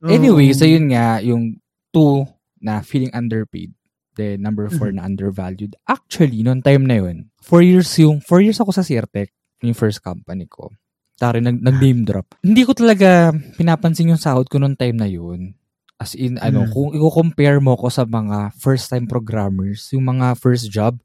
Anyway, 0.02 0.50
so 0.50 0.64
yun 0.64 0.88
nga, 0.88 1.20
yung 1.20 1.60
two 1.92 2.24
na 2.58 2.80
feeling 2.80 3.12
underpaid. 3.12 3.70
Then 4.14 4.40
number 4.40 4.66
four 4.70 4.88
Mm-hmm. 4.88 4.96
na 4.96 5.04
undervalued. 5.04 5.72
Actually, 5.84 6.40
noong 6.40 6.62
time 6.62 6.86
na 6.86 6.96
yun, 6.96 7.28
four 7.38 7.60
years 7.60 7.86
yung, 7.98 8.18
four 8.18 8.40
years 8.40 8.56
ako 8.56 8.70
sa 8.70 8.80
Sirtec, 8.80 9.28
yung 9.60 9.74
first 9.74 10.00
company 10.00 10.46
ko. 10.46 10.70
Tari, 11.14 11.38
nag, 11.38 11.60
nag-name 11.60 12.02
drop. 12.02 12.34
Hindi 12.40 12.62
ko 12.62 12.72
talaga 12.72 13.30
pinapansin 13.54 14.10
yung 14.10 14.18
sahod 14.18 14.46
ko 14.46 14.58
noong 14.58 14.74
time 14.74 14.96
na 14.96 15.06
yun. 15.06 15.52
As 15.94 16.18
in, 16.18 16.42
ano, 16.42 16.66
Mm. 16.66 16.70
kung 16.74 16.90
i-compare 16.90 17.62
mo 17.62 17.78
ko 17.78 17.86
sa 17.86 18.02
mga 18.02 18.50
first-time 18.58 19.06
programmers, 19.06 19.86
yung 19.94 20.10
mga 20.10 20.34
first 20.34 20.66
job, 20.68 20.98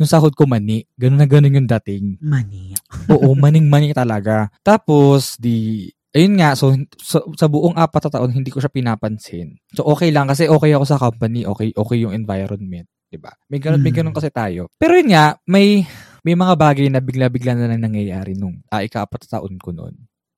yung 0.00 0.08
sahod 0.08 0.32
ko 0.32 0.48
mani. 0.48 0.88
Ganun 0.96 1.20
na 1.20 1.28
ganun 1.28 1.52
yung 1.52 1.68
dating. 1.68 2.16
Mani. 2.18 2.72
Oo, 3.12 3.36
maning-mani 3.44 3.92
talaga. 3.92 4.48
Tapos, 4.64 5.36
di, 5.36 5.86
ayun 6.16 6.40
nga, 6.40 6.56
so, 6.56 6.72
so 6.96 7.20
sa 7.36 7.44
buong 7.46 7.76
apat 7.76 8.08
na 8.08 8.10
taon, 8.18 8.32
hindi 8.32 8.48
ko 8.48 8.58
siya 8.58 8.72
pinapansin. 8.72 9.60
So, 9.76 9.84
okay 9.84 10.08
lang, 10.08 10.32
kasi 10.32 10.48
okay 10.48 10.72
ako 10.72 10.84
sa 10.88 10.96
company, 10.96 11.44
okay, 11.44 11.70
okay 11.76 11.98
yung 12.00 12.16
environment. 12.16 12.88
'di 13.12 13.20
ba? 13.20 13.28
May 13.52 13.60
ganun, 13.60 13.84
may 13.84 13.92
Mm. 13.92 13.98
ganun 14.00 14.16
kasi 14.16 14.32
tayo. 14.32 14.72
Pero 14.80 14.96
yun 14.96 15.12
nga, 15.12 15.36
may, 15.44 15.84
may 16.24 16.32
mga 16.32 16.56
bagay 16.56 16.88
na 16.88 17.04
bigla-bigla 17.04 17.52
na 17.52 17.68
lang 17.68 17.84
nangyayari 17.84 18.32
nung 18.32 18.64
ah, 18.72 18.80
ika-apat 18.80 19.28
taon 19.28 19.60
ko 19.60 19.68
noon. 19.76 19.92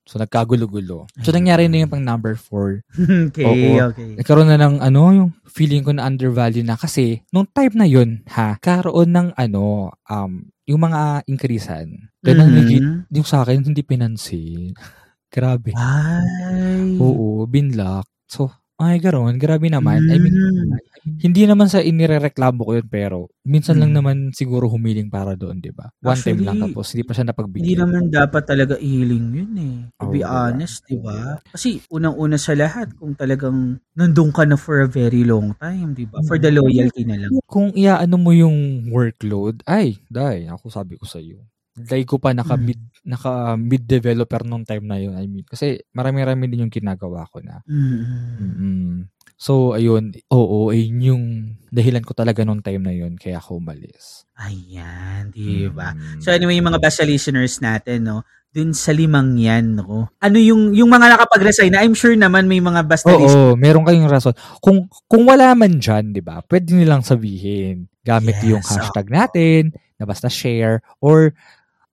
So, 0.05 0.21
nagkagulo-gulo. 0.21 1.09
So, 1.25 1.33
nangyari 1.33 1.65
na 1.65 1.81
yung 1.81 1.93
pang 1.93 2.05
number 2.05 2.37
four. 2.37 2.85
okay, 3.33 3.45
Oo. 3.45 3.89
okay. 3.89 4.21
Nagkaroon 4.21 4.53
na 4.53 4.61
ng 4.61 4.77
ano, 4.85 5.03
yung 5.11 5.31
feeling 5.49 5.81
ko 5.81 5.97
na 5.97 6.05
undervalue 6.05 6.61
na 6.61 6.77
kasi 6.77 7.25
nung 7.33 7.49
time 7.49 7.73
na 7.73 7.89
yun, 7.89 8.21
ha, 8.29 8.61
karoon 8.61 9.11
ng 9.11 9.29
ano, 9.33 9.89
um, 10.05 10.45
yung 10.69 10.81
mga 10.81 11.25
increasean. 11.25 12.13
Ang 12.21 12.53
naging- 12.53 12.85
Mhm. 12.85 13.17
yung 13.17 13.25
sa 13.25 13.45
akin, 13.45 13.65
hindi 13.65 13.81
pinansin. 13.81 14.77
Grabe. 15.35 15.73
Ay. 15.75 17.01
Oo, 17.01 17.49
binlock. 17.49 18.05
So, 18.29 18.53
ay, 18.81 18.99
garon. 18.99 19.39
Grabe 19.39 19.71
naman. 19.71 20.03
I 20.11 20.19
mean, 20.19 20.35
Mm. 20.35 20.75
hindi 21.21 21.47
naman 21.47 21.71
sa 21.71 21.79
inirereklamo 21.79 22.65
ko 22.65 22.73
yun, 22.81 22.89
pero 22.91 23.31
minsan 23.47 23.79
lang 23.79 23.95
Mm. 23.95 23.97
naman 24.01 24.17
siguro 24.35 24.67
humiling 24.67 25.13
para 25.13 25.37
doon, 25.39 25.61
di 25.63 25.71
ba? 25.71 25.93
One 26.03 26.17
time 26.19 26.43
lang 26.43 26.59
Actually, 26.59 26.73
tapos, 26.75 26.87
hindi 26.91 27.05
pa 27.07 27.13
siya 27.15 27.27
napagbigay. 27.31 27.63
Hindi 27.65 27.77
naman 27.79 28.03
dapat 28.11 28.43
talaga 28.49 28.75
healing 28.81 29.27
yun 29.31 29.53
eh. 29.57 29.77
To 30.01 30.11
be 30.11 30.25
Oo. 30.25 30.31
honest, 30.31 30.83
di 30.91 30.99
ba? 30.99 31.39
Kasi 31.55 31.79
unang-una 31.89 32.35
sa 32.35 32.57
lahat, 32.59 32.97
kung 32.99 33.15
talagang 33.15 33.79
nandun 33.95 34.35
ka 34.35 34.43
na 34.43 34.59
for 34.59 34.83
a 34.83 34.89
very 34.91 35.23
long 35.23 35.55
time, 35.63 35.95
di 35.95 36.09
ba? 36.09 36.19
For 36.27 36.41
the 36.43 36.51
loyalty 36.51 37.07
na 37.07 37.21
lang. 37.21 37.31
Kung 37.47 37.71
iaano 37.77 38.17
mo 38.19 38.35
yung 38.35 38.91
workload, 38.91 39.63
ay, 39.71 40.03
dai, 40.11 40.51
ako 40.51 40.67
sabi 40.73 40.99
ko 40.99 41.07
sa 41.07 41.23
iyo. 41.23 41.47
Dahil 41.75 42.07
ko 42.07 42.23
pa 42.23 42.31
naka 42.31 42.55
Mm. 42.55 42.71
Naka 43.05 43.55
mid 43.61 43.85
developer 43.85 44.43
nung 44.49 44.65
time 44.65 44.85
na 44.89 44.97
yun. 44.97 45.15
I 45.15 45.29
mean, 45.29 45.45
kasi 45.45 45.85
marami-rami 45.93 46.49
din 46.49 46.65
yung 46.65 46.73
ginagawa 46.73 47.29
ko 47.29 47.45
na. 47.45 47.61
Mm. 47.69 48.03
Mm. 48.41 48.99
So, 49.37 49.77
ayun, 49.77 50.17
oo, 50.33 50.73
ayun 50.73 50.99
yung 51.05 51.25
dahilan 51.69 52.07
ko 52.07 52.17
talaga 52.17 52.47
nung 52.47 52.65
time 52.65 52.81
na 52.81 52.95
yun, 52.97 53.21
kaya 53.21 53.43
ako 53.43 53.61
umalis. 53.61 54.25
Ayan, 54.41 55.35
di 55.35 55.69
ba? 55.69 55.93
Mm. 55.93 56.23
So 56.25 56.33
anyway, 56.33 56.57
yung 56.57 56.71
mga 56.73 56.81
basta 56.81 57.05
listeners 57.05 57.61
natin, 57.61 58.09
no, 58.09 58.25
dun 58.55 58.71
sa 58.71 58.95
limang 58.95 59.35
yan, 59.35 59.75
no, 59.75 60.09
ano 60.23 60.39
yung, 60.39 60.73
yung 60.73 60.87
mga 60.87 61.19
nakapag-resign 61.19 61.75
na, 61.75 61.83
I'm 61.83 61.99
sure 61.99 62.15
naman 62.15 62.47
may 62.47 62.63
mga 62.63 62.87
basta 62.87 63.11
listeners. 63.11 63.35
Oo, 63.35 63.59
meron 63.59 63.85
kayong 63.85 64.09
rason. 64.09 64.35
Kung 64.63 64.87
kung 65.11 65.27
wala 65.27 65.53
man 65.59 65.83
dyan, 65.83 66.15
di 66.15 66.23
ba, 66.23 66.39
pwede 66.47 66.71
nilang 66.73 67.03
sabihin 67.03 67.91
gamit 68.07 68.39
Yes, 68.41 68.49
yung 68.49 68.63
hashtag 68.63 69.11
natin, 69.11 69.75
na 69.99 70.07
basta 70.07 70.31
share, 70.31 70.79
or 71.03 71.35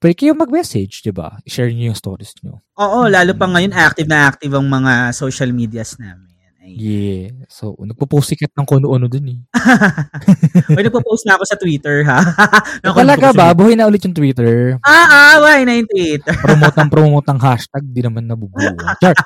pwede 0.01 0.17
kayong 0.17 0.41
mag-message, 0.41 1.05
di 1.05 1.13
ba? 1.13 1.37
Share 1.45 1.69
niyo 1.69 1.93
yung 1.93 1.99
stories 1.99 2.33
niyo. 2.41 2.65
Oo, 2.81 3.05
lalo 3.05 3.37
pa 3.37 3.45
ngayon, 3.45 3.71
active 3.71 4.09
na 4.09 4.25
active 4.25 4.51
ang 4.57 4.65
mga 4.65 5.13
social 5.13 5.53
medias 5.53 5.95
namin. 6.01 6.31
Ay. 6.61 6.77
Yeah. 6.77 7.49
So, 7.49 7.73
nagpo-post 7.73 8.37
sikat 8.37 8.53
ng 8.53 8.69
kuno-ano 8.69 9.09
dun 9.09 9.33
eh. 9.33 9.39
May 10.77 10.85
nagpo-post 10.85 11.25
na 11.25 11.33
ako 11.33 11.43
sa 11.49 11.57
Twitter, 11.57 12.05
ha? 12.05 12.21
Naku, 12.85 13.01
Talaga 13.01 13.33
ba? 13.33 13.49
Buhay 13.57 13.73
na 13.73 13.89
ulit 13.89 14.05
yung 14.05 14.13
Twitter. 14.13 14.77
Ah, 14.85 15.09
ah, 15.09 15.35
why 15.41 15.65
na 15.65 15.81
yung 15.81 15.89
Twitter? 15.89 16.37
Promote 16.37 16.77
ng 16.77 16.91
promote 16.93 17.25
ng 17.33 17.41
hashtag, 17.41 17.81
di 17.89 18.05
naman 18.05 18.29
nabubuo. 18.29 18.77
Char. 19.01 19.17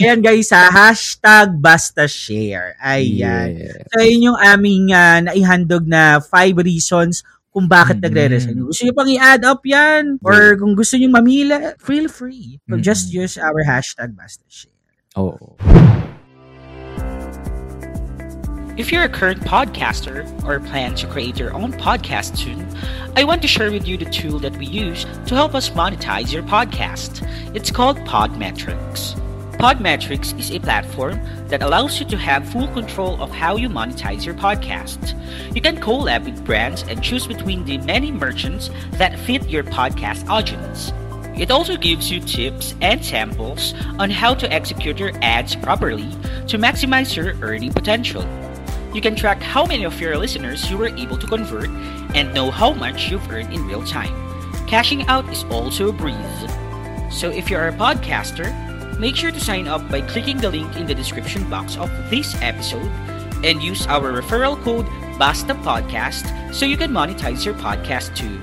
Ayan 0.00 0.24
guys, 0.24 0.48
ha? 0.48 0.72
Hashtag 0.72 1.60
basta 1.60 2.08
share. 2.08 2.72
Ayan. 2.80 3.52
Yeah. 3.52 3.84
So, 3.92 4.00
yun 4.00 4.32
yung 4.32 4.40
aming 4.40 4.96
ah, 4.96 5.20
naihandog 5.28 5.84
na 5.84 6.24
five 6.24 6.56
reasons 6.56 7.20
kung 7.52 7.68
bakit 7.68 8.00
Mm-mm. 8.00 8.08
nagre-resign. 8.08 8.56
Gusto 8.64 8.82
nyo 8.88 8.94
pang 8.96 9.10
i-add 9.12 9.44
up 9.44 9.60
yan? 9.68 10.16
Or 10.24 10.56
kung 10.56 10.72
gusto 10.72 10.96
nyo 10.96 11.12
mamila, 11.12 11.76
feel 11.78 12.08
free. 12.08 12.58
So, 12.66 12.80
just 12.80 13.12
Mm-mm. 13.12 13.28
use 13.28 13.36
our 13.36 13.60
hashtag 13.68 14.16
basta 14.16 14.42
share. 14.48 14.72
Oo. 15.20 15.60
If 18.80 18.90
you're 18.90 19.04
a 19.04 19.12
current 19.12 19.44
podcaster 19.44 20.24
or 20.48 20.58
plan 20.58 20.96
to 20.96 21.06
create 21.06 21.36
your 21.36 21.52
own 21.52 21.76
podcast 21.76 22.40
soon, 22.40 22.64
I 23.14 23.24
want 23.24 23.44
to 23.44 23.48
share 23.48 23.70
with 23.70 23.86
you 23.86 24.00
the 24.00 24.08
tool 24.08 24.40
that 24.40 24.56
we 24.56 24.64
use 24.64 25.04
to 25.28 25.34
help 25.36 25.54
us 25.54 25.68
monetize 25.76 26.32
your 26.32 26.42
podcast. 26.42 27.20
It's 27.54 27.70
called 27.70 28.00
Podmetrics. 28.08 29.12
Podmetrics 29.58 30.36
is 30.38 30.50
a 30.50 30.58
platform 30.58 31.20
that 31.46 31.62
allows 31.62 32.00
you 32.00 32.06
to 32.06 32.16
have 32.16 32.48
full 32.48 32.66
control 32.68 33.22
of 33.22 33.30
how 33.30 33.56
you 33.56 33.68
monetize 33.68 34.24
your 34.24 34.34
podcast. 34.34 35.14
You 35.54 35.60
can 35.60 35.76
collab 35.76 36.24
with 36.24 36.44
brands 36.44 36.82
and 36.88 37.02
choose 37.02 37.26
between 37.26 37.64
the 37.64 37.78
many 37.78 38.10
merchants 38.10 38.70
that 38.92 39.18
fit 39.20 39.48
your 39.48 39.62
podcast 39.62 40.28
audience. 40.28 40.92
It 41.38 41.50
also 41.50 41.76
gives 41.76 42.10
you 42.10 42.20
tips 42.20 42.74
and 42.80 43.04
samples 43.04 43.74
on 43.98 44.10
how 44.10 44.34
to 44.34 44.52
execute 44.52 44.98
your 44.98 45.12
ads 45.22 45.54
properly 45.54 46.10
to 46.48 46.58
maximize 46.58 47.14
your 47.14 47.34
earning 47.40 47.72
potential. 47.72 48.26
You 48.92 49.00
can 49.00 49.14
track 49.14 49.40
how 49.40 49.64
many 49.64 49.84
of 49.84 50.00
your 50.00 50.18
listeners 50.18 50.70
you 50.70 50.76
were 50.76 50.94
able 50.96 51.16
to 51.18 51.26
convert 51.26 51.68
and 52.14 52.34
know 52.34 52.50
how 52.50 52.72
much 52.72 53.10
you've 53.10 53.30
earned 53.30 53.52
in 53.52 53.66
real 53.66 53.84
time. 53.84 54.14
Cashing 54.66 55.06
out 55.06 55.28
is 55.30 55.44
also 55.44 55.88
a 55.88 55.92
breeze. 55.92 56.16
So 57.10 57.30
if 57.30 57.48
you're 57.48 57.68
a 57.68 57.72
podcaster, 57.72 58.50
make 58.98 59.16
sure 59.16 59.30
to 59.30 59.40
sign 59.40 59.68
up 59.68 59.84
by 59.88 60.00
clicking 60.00 60.36
the 60.38 60.50
link 60.50 60.76
in 60.76 60.86
the 60.86 60.94
description 60.94 61.48
box 61.48 61.76
of 61.76 61.88
this 62.10 62.34
episode 62.40 62.90
and 63.44 63.62
use 63.62 63.86
our 63.86 64.12
referral 64.12 64.56
code 64.62 64.86
Basta 65.18 65.54
Podcast 65.60 66.26
so 66.54 66.64
you 66.64 66.76
can 66.76 66.90
monetize 66.90 67.44
your 67.44 67.54
podcast 67.58 68.14
too. 68.16 68.38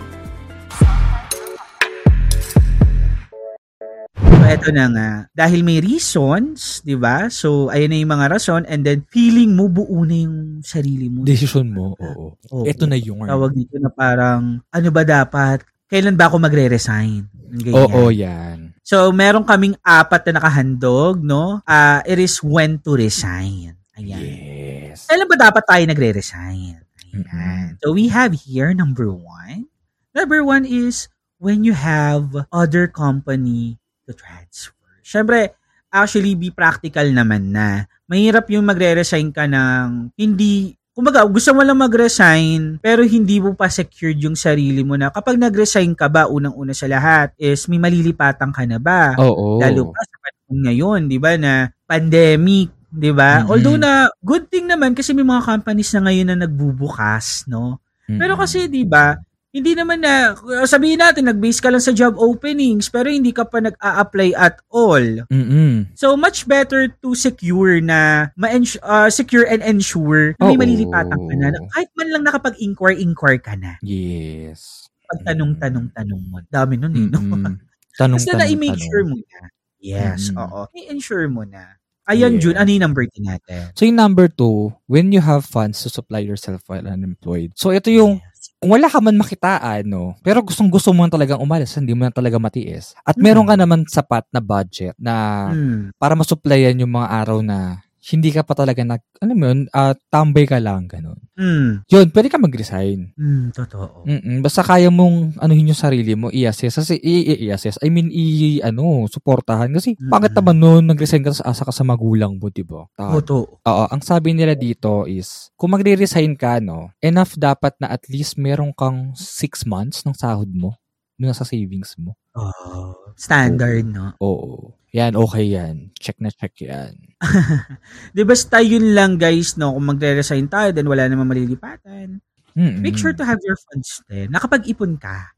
So, 4.19 4.45
eto 4.47 4.69
na 4.73 4.89
nga. 4.89 5.09
Dahil 5.33 5.61
may 5.61 5.77
reasons, 5.77 6.81
di 6.81 6.97
ba? 6.97 7.29
So, 7.29 7.69
ayun 7.69 7.89
na 7.93 7.97
yung 8.01 8.13
mga 8.17 8.27
rason. 8.33 8.63
And 8.65 8.81
then, 8.81 9.05
feeling 9.13 9.53
mo 9.53 9.69
buo 9.69 10.01
na 10.05 10.25
yung 10.25 10.65
sarili 10.65 11.05
mo. 11.05 11.21
Decision 11.21 11.69
mo, 11.69 11.93
oo. 11.97 12.33
Oo. 12.49 12.65
Ito 12.65 12.89
na 12.89 12.97
yung 12.97 13.25
Tawag 13.29 13.53
dito 13.53 13.77
na 13.77 13.93
parang, 13.93 14.61
ano 14.65 14.89
ba 14.89 15.03
dapat? 15.05 15.61
Kailan 15.89 16.17
ba 16.17 16.29
ako 16.29 16.41
magre-resign? 16.41 17.25
Ganyan. 17.49 17.77
Oo, 17.77 18.09
yan. 18.13 18.68
So, 18.89 19.13
meron 19.13 19.45
kaming 19.45 19.77
apat 19.85 20.25
na 20.25 20.41
nakahandog, 20.41 21.21
no? 21.21 21.61
Ah, 21.69 22.01
it 22.09 22.17
is 22.17 22.41
when 22.41 22.81
to 22.81 22.97
resign. 22.97 23.77
Ayan. 23.93 24.17
Yes. 24.17 25.05
Kailan 25.05 25.29
ba 25.29 25.37
dapat 25.37 25.61
tayo 25.61 25.83
nagre-resign? 25.85 26.81
Ayan. 26.81 27.21
Mhm. 27.21 27.85
So, 27.85 27.93
we 27.93 28.09
have 28.09 28.33
here 28.33 28.73
number 28.73 29.13
one. 29.13 29.69
Number 30.17 30.41
one 30.41 30.65
is 30.65 31.05
when 31.37 31.61
you 31.61 31.77
have 31.77 32.33
other 32.49 32.89
company 32.89 33.77
to 34.09 34.17
transfer. 34.17 34.73
Siyempre, 35.05 35.53
actually, 35.93 36.33
be 36.33 36.49
practical 36.49 37.05
naman 37.13 37.53
na. 37.53 37.85
Mahirap 38.09 38.49
yung 38.49 38.65
magre-resign 38.65 39.29
ka 39.29 39.45
ng 39.45 40.17
hindi 40.17 40.73
Kumbaga, 40.99 41.23
gusto 41.23 41.55
mo 41.55 41.63
lang 41.63 41.79
mag-resign, 41.79 42.83
pero 42.83 43.07
hindi 43.07 43.39
mo 43.39 43.55
pa 43.55 43.71
secured 43.71 44.19
yung 44.19 44.35
sarili 44.35 44.83
mo 44.83 44.99
na 44.99 45.07
kapag 45.07 45.39
nag-resign 45.39 45.95
ka 45.95 46.11
ba, 46.11 46.27
unang-una 46.27 46.75
sa 46.75 46.91
lahat, 46.91 47.31
is 47.39 47.71
may 47.71 47.79
malilipatan 47.79 48.51
ka 48.51 48.67
na 48.67 48.83
ba? 48.83 49.15
Oo. 49.15 49.63
Lalo 49.63 49.95
pa 49.95 50.01
sa 50.03 50.17
panahon 50.19 50.59
ngayon, 50.67 50.99
di 51.07 51.15
ba, 51.15 51.39
na 51.39 51.71
pandemic, 51.87 52.75
di 52.91 53.15
ba? 53.15 53.39
Mhm. 53.39 53.47
Although 53.47 53.79
na, 53.79 54.11
good 54.19 54.51
thing 54.51 54.67
naman 54.67 54.91
kasi 54.91 55.15
may 55.15 55.23
mga 55.23 55.47
companies 55.47 55.87
na 55.95 56.03
ngayon 56.03 56.35
na 56.35 56.37
nagbubukas, 56.43 57.47
no? 57.47 57.79
Mm-mm. 58.03 58.19
Pero 58.19 58.35
kasi, 58.35 58.67
di 58.67 58.83
ba, 58.83 59.15
hindi 59.49 59.73
naman 59.73 60.05
na, 60.05 60.37
sabihin 60.63 61.01
natin, 61.01 61.25
nag-base 61.25 61.57
ka 61.57 61.73
lang 61.73 61.81
sa 61.81 61.89
job 61.89 62.13
openings, 62.21 62.85
pero 62.85 63.09
hindi 63.09 63.33
ka 63.33 63.49
pa 63.49 63.57
nag-a-apply 63.57 64.37
at 64.37 64.61
all. 64.69 65.25
Mm-mm. 65.25 65.89
So, 65.97 66.13
much 66.13 66.45
better 66.45 66.85
to 67.01 67.17
secure 67.17 67.81
na, 67.81 68.29
ma 68.37 68.53
uh, 68.53 69.09
secure 69.09 69.49
and 69.49 69.65
ensure 69.65 70.37
na 70.37 70.53
may 70.53 70.57
Oo. 70.57 70.61
malilipatan 70.61 71.17
ka 71.17 71.33
na. 71.33 71.49
Kahit 71.73 71.89
man 71.97 72.07
lang 72.13 72.23
nakapag-inquire-inquire 72.29 73.41
ka 73.41 73.57
na. 73.57 73.81
Yes. 73.81 74.85
Pag 75.09 75.33
tanong-tanong-tanong 75.33 76.21
mo. 76.29 76.37
Dami 76.45 76.77
nun 76.77 76.93
eh, 76.93 77.07
no? 77.09 77.17
Mm-mm. 77.17 77.55
Tanong, 77.99 78.21
Basta 78.21 78.37
na-make 78.37 78.79
sure 78.79 79.03
mo 79.03 79.17
na. 79.17 79.49
Yes, 79.81 80.29
Mm. 80.29 80.37
oo. 80.39 80.61
I-ensure 80.77 81.25
mo 81.27 81.43
na. 81.43 81.79
Ayan, 82.09 82.37
Yeah. 82.37 82.41
Jun, 82.41 82.55
ano 82.57 82.69
yung 82.73 82.83
number 82.89 83.05
10 83.05 83.21
natin? 83.21 83.61
So 83.77 83.85
yung 83.85 83.99
number 84.01 84.25
two, 84.25 84.73
when 84.89 85.13
you 85.13 85.21
have 85.21 85.45
funds 85.45 85.81
to 85.85 85.93
supply 85.93 86.25
yourself 86.25 86.65
while 86.65 86.85
unemployed. 86.85 87.53
So 87.53 87.69
ito 87.69 87.93
yung, 87.93 88.17
Yes. 88.17 88.28
Kung 88.59 88.75
wala 88.75 88.91
ka 88.91 88.99
man 88.99 89.15
makitaan, 89.15 89.87
no? 89.87 90.19
Pero 90.19 90.43
gustong 90.43 90.67
gusto 90.67 90.91
mo 90.91 91.07
talagang 91.07 91.39
umalis, 91.39 91.79
hindi 91.79 91.95
mo 91.95 92.03
na 92.03 92.11
talaga 92.11 92.35
matiis. 92.35 92.91
At 93.07 93.15
meron 93.15 93.47
ka 93.47 93.55
naman 93.55 93.87
sapat 93.87 94.27
na 94.35 94.43
budget 94.43 94.93
na 94.99 95.47
Hmm. 95.49 95.95
para 95.95 96.11
masupplyan 96.13 96.75
yung 96.77 96.91
mga 96.91 97.07
araw 97.23 97.39
na 97.39 97.79
hindi 98.09 98.33
ka 98.33 98.41
pa 98.41 98.57
talaga 98.57 98.81
nag, 98.81 99.01
ano 99.21 99.31
mo 99.37 99.45
yun, 99.47 99.59
ah, 99.69 99.93
tambay 100.09 100.49
ka 100.49 100.57
lang, 100.57 100.89
ganun. 100.89 101.17
Hmm. 101.37 101.85
Yun, 101.85 102.09
pwede 102.09 102.27
ka 102.27 102.41
mag-resign. 102.41 103.13
Hmm, 103.15 103.53
totoo. 103.53 104.03
Mm 104.03 104.41
Basta 104.41 104.65
kaya 104.65 104.89
mong 104.89 105.37
anuhin 105.37 105.69
yung 105.71 105.77
sarili 105.77 106.17
mo, 106.17 106.33
i-assess. 106.33 106.81
Kasi 106.81 106.97
i-assess. 106.99 107.77
I 107.79 107.93
mean, 107.93 108.09
i- 108.09 108.59
ano, 108.59 109.05
suportahan. 109.05 109.69
Kasi 109.71 109.93
Mm. 109.95 110.09
bakit 110.09 110.31
naman 110.33 110.57
nun 110.57 110.83
nag-resign 110.89 111.21
ka 111.21 111.31
sa 111.31 111.53
asa 111.53 111.63
ka 111.63 111.71
sa 111.71 111.85
magulang 111.85 112.35
mo, 112.41 112.49
di 112.49 112.65
ba? 112.65 112.83
Totoo. 112.97 113.61
Oo, 113.63 113.83
ang 113.87 114.01
sabi 114.01 114.33
nila 114.33 114.57
dito 114.57 115.05
is, 115.05 115.53
kung 115.55 115.71
magre-resign 115.71 116.33
ka, 116.35 116.57
no, 116.59 116.89
enough 116.99 117.37
dapat 117.37 117.77
na 117.77 117.93
at 117.93 118.03
least 118.09 118.35
meron 118.35 118.73
kang 118.73 119.13
six 119.13 119.63
months 119.63 120.01
ng 120.03 120.17
sahod 120.17 120.49
mo 120.49 120.75
doon 121.19 121.35
sa 121.35 121.43
savings 121.43 121.99
mo. 121.99 122.15
Oh, 122.33 122.95
standard, 123.19 123.83
no? 123.83 124.15
Oo. 124.23 124.78
Yan, 124.89 125.13
okay 125.13 125.45
yan. 125.53 125.93
Check 125.97 126.17
na 126.17 126.33
check 126.33 126.53
yan. 126.65 126.97
Di 128.15 128.25
basta 128.25 128.57
yun 128.61 128.97
lang, 128.97 129.21
guys, 129.21 129.53
no? 129.53 129.77
Kung 129.77 129.85
magre-resign 129.85 130.49
tayo, 130.49 130.73
then 130.73 130.89
wala 130.89 131.05
namang 131.05 131.29
malilipatan. 131.29 132.17
Mm-mm. 132.57 132.81
Make 132.81 132.97
sure 132.97 133.13
to 133.13 133.25
have 133.25 133.37
your 133.45 133.57
funds 133.69 134.01
din. 134.09 134.33
Nakapag-ipon 134.33 134.97
ka. 134.97 135.29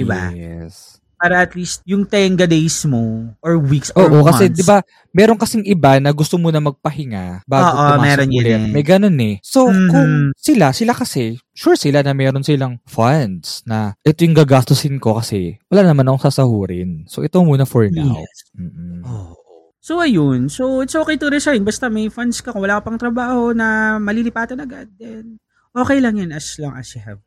diba? 0.00 0.32
Yes. 0.32 0.99
Para 1.20 1.44
at 1.44 1.52
least 1.52 1.84
yung 1.84 2.08
tenga 2.08 2.48
days 2.48 2.80
mo 2.88 3.28
or 3.44 3.60
weeks 3.60 3.92
or 3.92 4.08
Oo, 4.08 4.24
months. 4.24 4.40
kasi 4.40 4.44
'di 4.48 4.64
ba, 4.64 4.80
meron 5.12 5.36
kasing 5.36 5.68
iba 5.68 6.00
na 6.00 6.16
gusto 6.16 6.40
muna 6.40 6.64
magpahinga 6.64 7.44
bago 7.44 7.68
Oo, 7.68 7.84
pumasok 7.92 8.00
meron 8.00 8.28
yun 8.32 8.40
ulit. 8.40 8.56
eh. 8.56 8.72
May 8.72 8.80
ganun 8.80 9.18
eh. 9.20 9.36
So, 9.44 9.68
Mhm. 9.68 9.88
kung 9.92 10.12
sila, 10.32 10.72
sila 10.72 10.96
kasi, 10.96 11.36
sure 11.52 11.76
sila 11.76 12.00
na 12.00 12.16
meron 12.16 12.40
silang 12.40 12.80
funds 12.88 13.60
na 13.68 13.92
ito 14.00 14.24
yung 14.24 14.32
gagastusin 14.32 14.96
ko 14.96 15.20
kasi 15.20 15.60
wala 15.68 15.84
naman 15.84 16.08
akong 16.08 16.32
sasahurin. 16.32 17.04
So, 17.04 17.20
ito 17.20 17.36
muna 17.44 17.68
for 17.68 17.84
now. 17.92 18.16
Yes. 18.24 18.36
Mm-mm. 18.56 19.04
Oo. 19.04 19.36
So, 19.80 20.00
ayun. 20.00 20.48
So, 20.48 20.80
it's 20.80 20.96
okay 20.96 21.16
to 21.16 21.28
resign. 21.28 21.64
Basta 21.64 21.92
may 21.92 22.08
funds 22.08 22.40
ka. 22.40 22.52
Kung 22.52 22.64
wala 22.64 22.80
ka 22.80 22.88
pang 22.88 23.00
trabaho 23.00 23.52
na 23.52 24.00
malilipatan 24.00 24.60
agad, 24.60 24.88
then 24.96 25.36
okay 25.72 26.00
lang 26.00 26.16
yun 26.16 26.32
as 26.32 26.56
long 26.56 26.76
as 26.76 26.88
you 26.96 27.00
have 27.04 27.20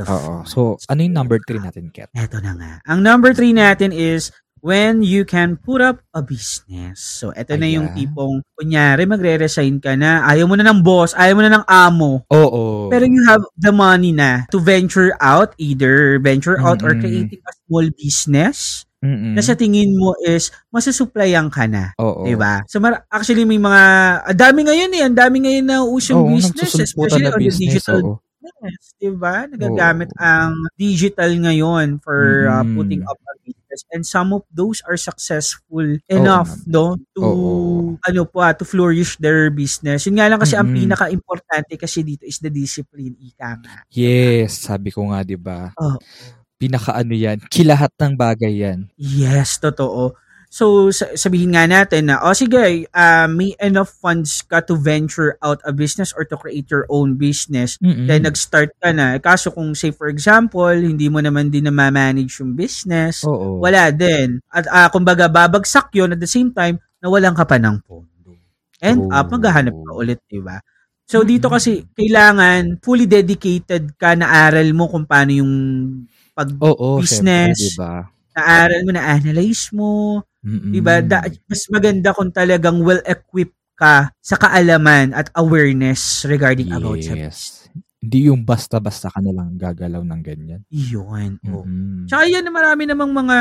the 0.00 0.04
Oo. 0.08 0.34
So, 0.48 0.80
ano 0.88 1.00
yung 1.04 1.12
number 1.12 1.36
3 1.44 1.60
natin, 1.60 1.92
Kat? 1.92 2.08
Eto 2.16 2.40
na 2.40 2.56
nga. 2.56 2.72
Ang 2.88 3.04
number 3.04 3.36
three 3.36 3.52
natin 3.52 3.92
is 3.92 4.32
when 4.60 5.00
you 5.00 5.24
can 5.24 5.56
put 5.56 5.80
up 5.80 6.00
a 6.12 6.20
business. 6.20 7.00
So, 7.00 7.32
eto 7.32 7.56
na 7.56 7.68
yung 7.68 7.92
Ayan. 7.92 7.96
tipong, 7.96 8.34
kunyari, 8.56 9.08
magre-resign 9.08 9.80
ka 9.80 9.96
na, 9.96 10.24
ayaw 10.28 10.44
mo 10.44 10.54
na 10.56 10.64
ng 10.68 10.80
boss, 10.84 11.16
ayaw 11.16 11.34
mo 11.36 11.42
na 11.44 11.52
ng 11.60 11.64
amo, 11.64 12.24
Oo. 12.28 12.88
pero 12.92 13.04
you 13.08 13.24
have 13.24 13.40
the 13.56 13.72
money 13.72 14.12
na 14.12 14.44
to 14.52 14.60
venture 14.60 15.16
out, 15.20 15.56
either 15.56 16.20
venture 16.20 16.60
out 16.60 16.84
or 16.84 16.92
Mm-mm. 16.92 17.02
creating 17.04 17.40
a 17.40 17.52
small 17.64 17.88
business 17.96 18.84
Mm-mm. 19.00 19.32
na 19.32 19.40
sa 19.40 19.56
tingin 19.56 19.96
mo 19.96 20.12
is 20.28 20.52
masusuplayan 20.68 21.48
ka 21.48 21.64
na. 21.64 21.96
Oo. 21.96 22.28
'Di 22.28 22.36
ba? 22.36 22.60
So 22.68 22.84
mar- 22.84 23.08
actually 23.08 23.48
may 23.48 23.56
mga 23.56 23.82
ang 24.28 24.36
dami 24.36 24.60
ngayon 24.68 24.92
eh, 24.92 25.02
ang 25.08 25.16
dami 25.16 25.40
ngayon 25.40 25.64
na 25.64 25.80
usong 25.80 26.20
Oo, 26.20 26.36
business 26.36 26.76
nagsusulputan 26.76 26.84
especially 26.84 27.24
na 27.24 27.32
on 27.32 27.40
the 27.40 27.48
business. 27.48 27.64
digital 27.80 28.00
Oo. 28.04 28.14
Business, 28.40 28.82
'di 28.96 29.10
ba? 29.14 29.44
Nagagamit 29.46 30.10
Oo. 30.16 30.20
ang 30.20 30.52
digital 30.74 31.30
ngayon 31.36 32.00
for 32.00 32.48
uh, 32.48 32.64
Mm. 32.64 32.74
putting 32.76 33.02
up 33.04 33.20
a 33.20 33.34
business 33.44 33.80
and 33.94 34.02
some 34.02 34.34
of 34.34 34.42
those 34.50 34.82
are 34.88 34.98
successful 34.98 35.84
enough 36.10 36.50
no 36.66 36.98
to 37.14 37.22
Oo. 37.22 37.94
ano 38.02 38.22
pa 38.26 38.50
to 38.56 38.64
flourish 38.66 39.14
their 39.22 39.52
business. 39.52 40.08
Yun 40.08 40.18
nga 40.18 40.26
lang 40.26 40.40
kasi 40.40 40.58
ang 40.58 40.72
Mm-mm. 40.72 40.88
pinaka-importante 40.90 41.78
kasi 41.78 42.02
dito 42.02 42.24
is 42.26 42.40
the 42.42 42.50
discipline 42.50 43.14
ika 43.20 43.60
nga. 43.60 43.84
Yes, 43.92 44.66
sabi 44.66 44.90
ko 44.90 45.06
nga 45.12 45.22
'di 45.22 45.38
ba? 45.38 45.70
Oo. 45.78 46.00
Pinaka 46.56 46.92
ano 46.92 47.12
'yan, 47.16 47.40
kilahat 47.48 47.92
ng 47.96 48.16
bagay 48.18 48.52
'yan. 48.64 48.88
Yes, 48.96 49.56
totoo. 49.56 50.12
So, 50.50 50.90
sa- 50.90 51.14
sabihin 51.14 51.54
nga 51.54 51.62
natin 51.62 52.10
na, 52.10 52.18
oh 52.26 52.34
sige, 52.34 52.82
uh, 52.90 53.26
may 53.30 53.54
enough 53.62 53.94
funds 54.02 54.42
ka 54.42 54.58
to 54.58 54.74
venture 54.74 55.38
out 55.46 55.62
a 55.62 55.70
business 55.70 56.10
or 56.10 56.26
to 56.26 56.34
create 56.34 56.66
your 56.74 56.90
own 56.90 57.14
business. 57.14 57.78
Mm-mm. 57.78 58.10
Then, 58.10 58.26
nag-start 58.26 58.74
ka 58.82 58.90
na. 58.90 59.14
Kaso 59.22 59.54
kung, 59.54 59.78
say 59.78 59.94
for 59.94 60.10
example, 60.10 60.66
hindi 60.74 61.06
mo 61.06 61.22
naman 61.22 61.54
din 61.54 61.70
na 61.70 61.72
manage 61.72 62.42
yung 62.42 62.58
business, 62.58 63.22
Oo. 63.22 63.62
wala 63.62 63.94
din. 63.94 64.42
At 64.50 64.66
uh, 64.66 64.90
kumbaga, 64.90 65.30
babagsak 65.30 65.94
yon 65.94 66.12
at 66.12 66.20
the 66.20 66.26
same 66.26 66.50
time, 66.50 66.82
nawalan 66.98 67.38
ka 67.38 67.46
pa 67.46 67.54
ng 67.54 67.78
pondo. 67.86 68.34
And 68.82 69.06
True. 69.06 69.14
up, 69.14 69.30
maghahanap 69.30 69.76
ka 69.86 69.92
ulit, 69.94 70.18
di 70.26 70.42
ba? 70.42 70.58
So, 71.06 71.22
dito 71.22 71.46
Mm. 71.46 71.54
kasi, 71.54 71.70
kailangan 71.94 72.82
fully 72.82 73.06
dedicated 73.06 73.94
ka 73.94 74.18
na 74.18 74.50
aral 74.50 74.66
mo 74.74 74.90
kung 74.90 75.06
paano 75.06 75.30
yung 75.30 75.54
pag 76.34 76.50
Oo, 76.58 76.98
business. 76.98 77.54
syempre, 77.54 77.70
'di 77.70 77.78
ba? 77.78 77.94
Na-aral 78.40 78.80
mo, 78.82 78.90
na-analyze 78.96 79.64
mo, 79.76 79.92
Mm-mm. 80.40 80.72
'di 80.72 80.80
ba? 80.80 81.04
Da- 81.04 81.28
mas 81.44 81.62
maganda 81.68 82.16
kung 82.16 82.32
talagang 82.32 82.80
well-equipped 82.80 83.60
ka 83.76 84.08
sa 84.20 84.36
kaalaman 84.36 85.12
at 85.12 85.28
awareness 85.36 86.24
regarding 86.28 86.72
about 86.72 87.00
sa 87.00 87.16
Yes. 87.16 87.60
Hindi 88.00 88.32
yung 88.32 88.48
basta-basta 88.48 89.12
ka 89.12 89.20
na 89.20 89.28
lang 89.28 89.60
gagalaw 89.60 90.00
ng 90.00 90.22
ganyan. 90.24 90.64
Iyon. 90.72 91.36
Oh. 91.52 91.68
Mm-mm. 91.68 92.08
Tsaka 92.08 92.32
yan, 92.32 92.48
marami 92.48 92.88
namang 92.88 93.12
mga, 93.12 93.36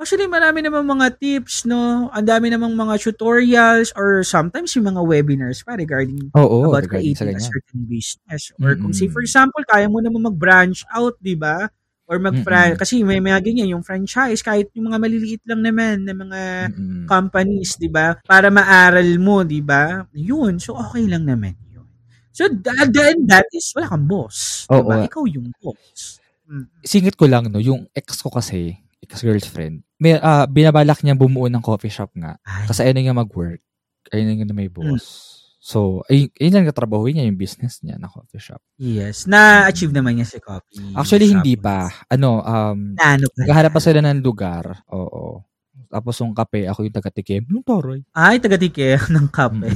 actually 0.00 0.24
marami 0.24 0.64
namang 0.64 0.88
mga 0.88 1.20
tips, 1.20 1.68
no? 1.68 2.08
Ang 2.08 2.24
dami 2.24 2.48
namang 2.48 2.72
mga 2.72 2.96
tutorials 2.96 3.92
or 3.92 4.24
sometimes 4.24 4.72
yung 4.72 4.88
mga 4.88 5.04
webinars 5.04 5.60
pa 5.60 5.76
regarding 5.76 6.32
Oo, 6.32 6.72
about 6.72 6.88
regarding 6.88 7.12
creating 7.12 7.36
a 7.36 7.44
certain 7.44 7.80
business. 7.84 8.56
Or 8.56 8.72
kung 8.80 8.96
say, 8.96 9.12
for 9.12 9.20
example, 9.20 9.60
kaya 9.68 9.84
mo 9.84 10.00
naman 10.00 10.32
mag-branch 10.32 10.80
out, 10.96 11.20
di 11.20 11.36
ba? 11.36 11.68
Or 12.10 12.18
mag 12.18 12.34
Mm-mm. 12.34 12.74
kasi 12.74 13.06
may 13.06 13.22
mga 13.22 13.38
ganyan, 13.38 13.70
yung 13.78 13.86
franchise, 13.86 14.42
kahit 14.42 14.66
yung 14.74 14.90
mga 14.90 14.98
maliliit 14.98 15.42
lang 15.46 15.62
naman 15.62 16.02
na 16.02 16.10
mga 16.10 16.40
Mm-mm. 16.74 17.06
companies, 17.06 17.78
'di 17.78 17.86
ba? 17.86 18.18
Para 18.26 18.50
maaral 18.50 19.14
mo, 19.22 19.46
'di 19.46 19.62
ba? 19.62 20.02
'Yun, 20.10 20.58
so 20.58 20.74
okay 20.74 21.06
lang 21.06 21.22
naman 21.22 21.54
'yun. 21.70 21.86
So 22.34 22.50
at 22.50 22.90
the 22.90 23.02
end 23.14 23.30
that 23.30 23.46
is 23.54 23.70
wala 23.78 23.86
kang 23.94 24.10
boss, 24.10 24.66
'di 24.66 24.82
ba? 24.82 24.98
Oo. 24.98 25.06
Ikaw 25.06 25.22
yung 25.30 25.54
boss. 25.62 26.18
Mm. 26.50 26.66
Singit 26.82 27.14
ko 27.14 27.30
lang, 27.30 27.46
no, 27.46 27.62
yung 27.62 27.86
ex 27.94 28.18
ko 28.18 28.26
kasi, 28.34 28.74
ex-girlfriend, 28.98 29.86
may, 30.02 30.18
ah, 30.18 30.50
binabalak 30.50 30.98
niya 31.06 31.14
bumuo 31.14 31.46
ng 31.46 31.62
coffee 31.62 31.94
shop 31.94 32.10
nga. 32.18 32.34
Kasi 32.66 32.82
ayun 32.90 33.06
nga 33.06 33.22
mag-work. 33.22 33.62
Ayun 34.10 34.34
na 34.34 34.42
nga 34.42 34.50
may 34.58 34.66
boss. 34.66 35.39
So, 35.60 36.00
ay, 36.08 36.32
ayun 36.40 36.56
lang 36.56 36.68
katrabahuin 36.72 37.20
niya 37.20 37.28
yung 37.28 37.36
business 37.36 37.84
niya 37.84 38.00
na 38.00 38.08
coffee 38.08 38.40
shop. 38.40 38.64
yes, 38.80 39.28
na-achieve 39.28 39.92
naman 39.92 40.16
niya 40.16 40.24
si 40.26 40.40
coffee. 40.40 40.96
Actually, 40.96 41.28
shop. 41.28 41.44
hindi 41.44 41.54
pa. 41.60 41.92
Ano, 42.08 42.40
um, 42.40 42.96
Na 42.96 43.20
ano 43.20 43.28
pa? 43.28 43.44
naghahanap 43.44 43.72
pa 43.76 43.80
sila 43.84 44.00
ng 44.00 44.24
lugar. 44.24 44.80
Oo. 44.88 45.44
Tapos 45.90 46.14
yung 46.22 46.30
kape, 46.30 46.70
ako 46.70 46.86
yung 46.86 46.94
taga-tikim. 46.94 47.42
Yung 47.50 47.66
taroy. 47.66 48.06
Ay, 48.14 48.38
taga-tike 48.38 49.10
ng 49.10 49.26
kape. 49.26 49.66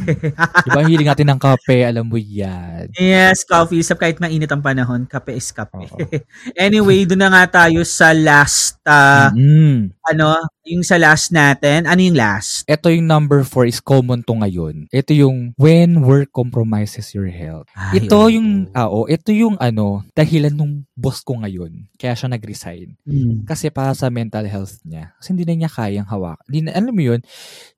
Diba, 0.62 0.80
hiling 0.86 1.10
natin 1.10 1.26
ng 1.34 1.40
kape, 1.42 1.82
alam 1.82 2.06
mo 2.06 2.14
yan. 2.14 2.86
yes, 2.94 3.42
coffee. 3.42 3.82
Sa 3.82 3.98
kahit 3.98 4.22
mainit 4.22 4.46
ang 4.48 4.62
panahon, 4.62 5.10
kape 5.10 5.34
is 5.34 5.50
kape. 5.50 5.90
Anyway, 6.54 7.02
doon 7.02 7.18
na 7.18 7.30
nga 7.34 7.66
tayo 7.66 7.82
sa 7.82 8.14
last, 8.14 8.78
ah, 8.86 9.34
Mm. 9.34 9.90
ano, 10.06 10.38
yung 10.64 10.86
sa 10.86 10.96
last 10.96 11.28
natin. 11.28 11.84
Ano 11.84 11.98
yung 12.00 12.14
last? 12.16 12.62
Ito 12.64 12.88
yung 12.88 13.04
number 13.04 13.42
four 13.42 13.66
is 13.66 13.82
common 13.82 14.22
to 14.22 14.38
ngayon. 14.38 14.86
Ito 14.88 15.12
yung 15.12 15.52
when 15.58 16.00
work 16.00 16.30
compromises 16.30 17.10
your 17.12 17.26
health. 17.28 17.66
Ay, 17.74 18.00
ito 18.00 18.16
oo. 18.16 18.30
yung, 18.30 18.70
ah, 18.72 18.86
oh, 18.86 19.04
ito 19.04 19.34
yung 19.34 19.58
ano, 19.58 20.06
dahilan 20.14 20.54
nung 20.54 20.86
boss 20.94 21.26
ko 21.26 21.38
ngayon. 21.42 21.90
Kaya 21.98 22.14
siya 22.14 22.30
nag-resign. 22.30 22.94
Mm. 23.02 23.44
Kasi 23.44 23.68
para 23.74 23.92
sa 23.94 24.08
mental 24.14 24.46
health 24.46 24.78
niya. 24.86 25.10
Kasi 25.18 25.34
hindi 25.34 25.44
na 25.44 25.54
niya 25.66 25.70
kayang 25.70 26.06
hawak. 26.06 26.38
Hindi 26.46 26.66
na, 26.66 26.70
alam 26.78 26.94
mo 26.94 27.02
yun, 27.02 27.20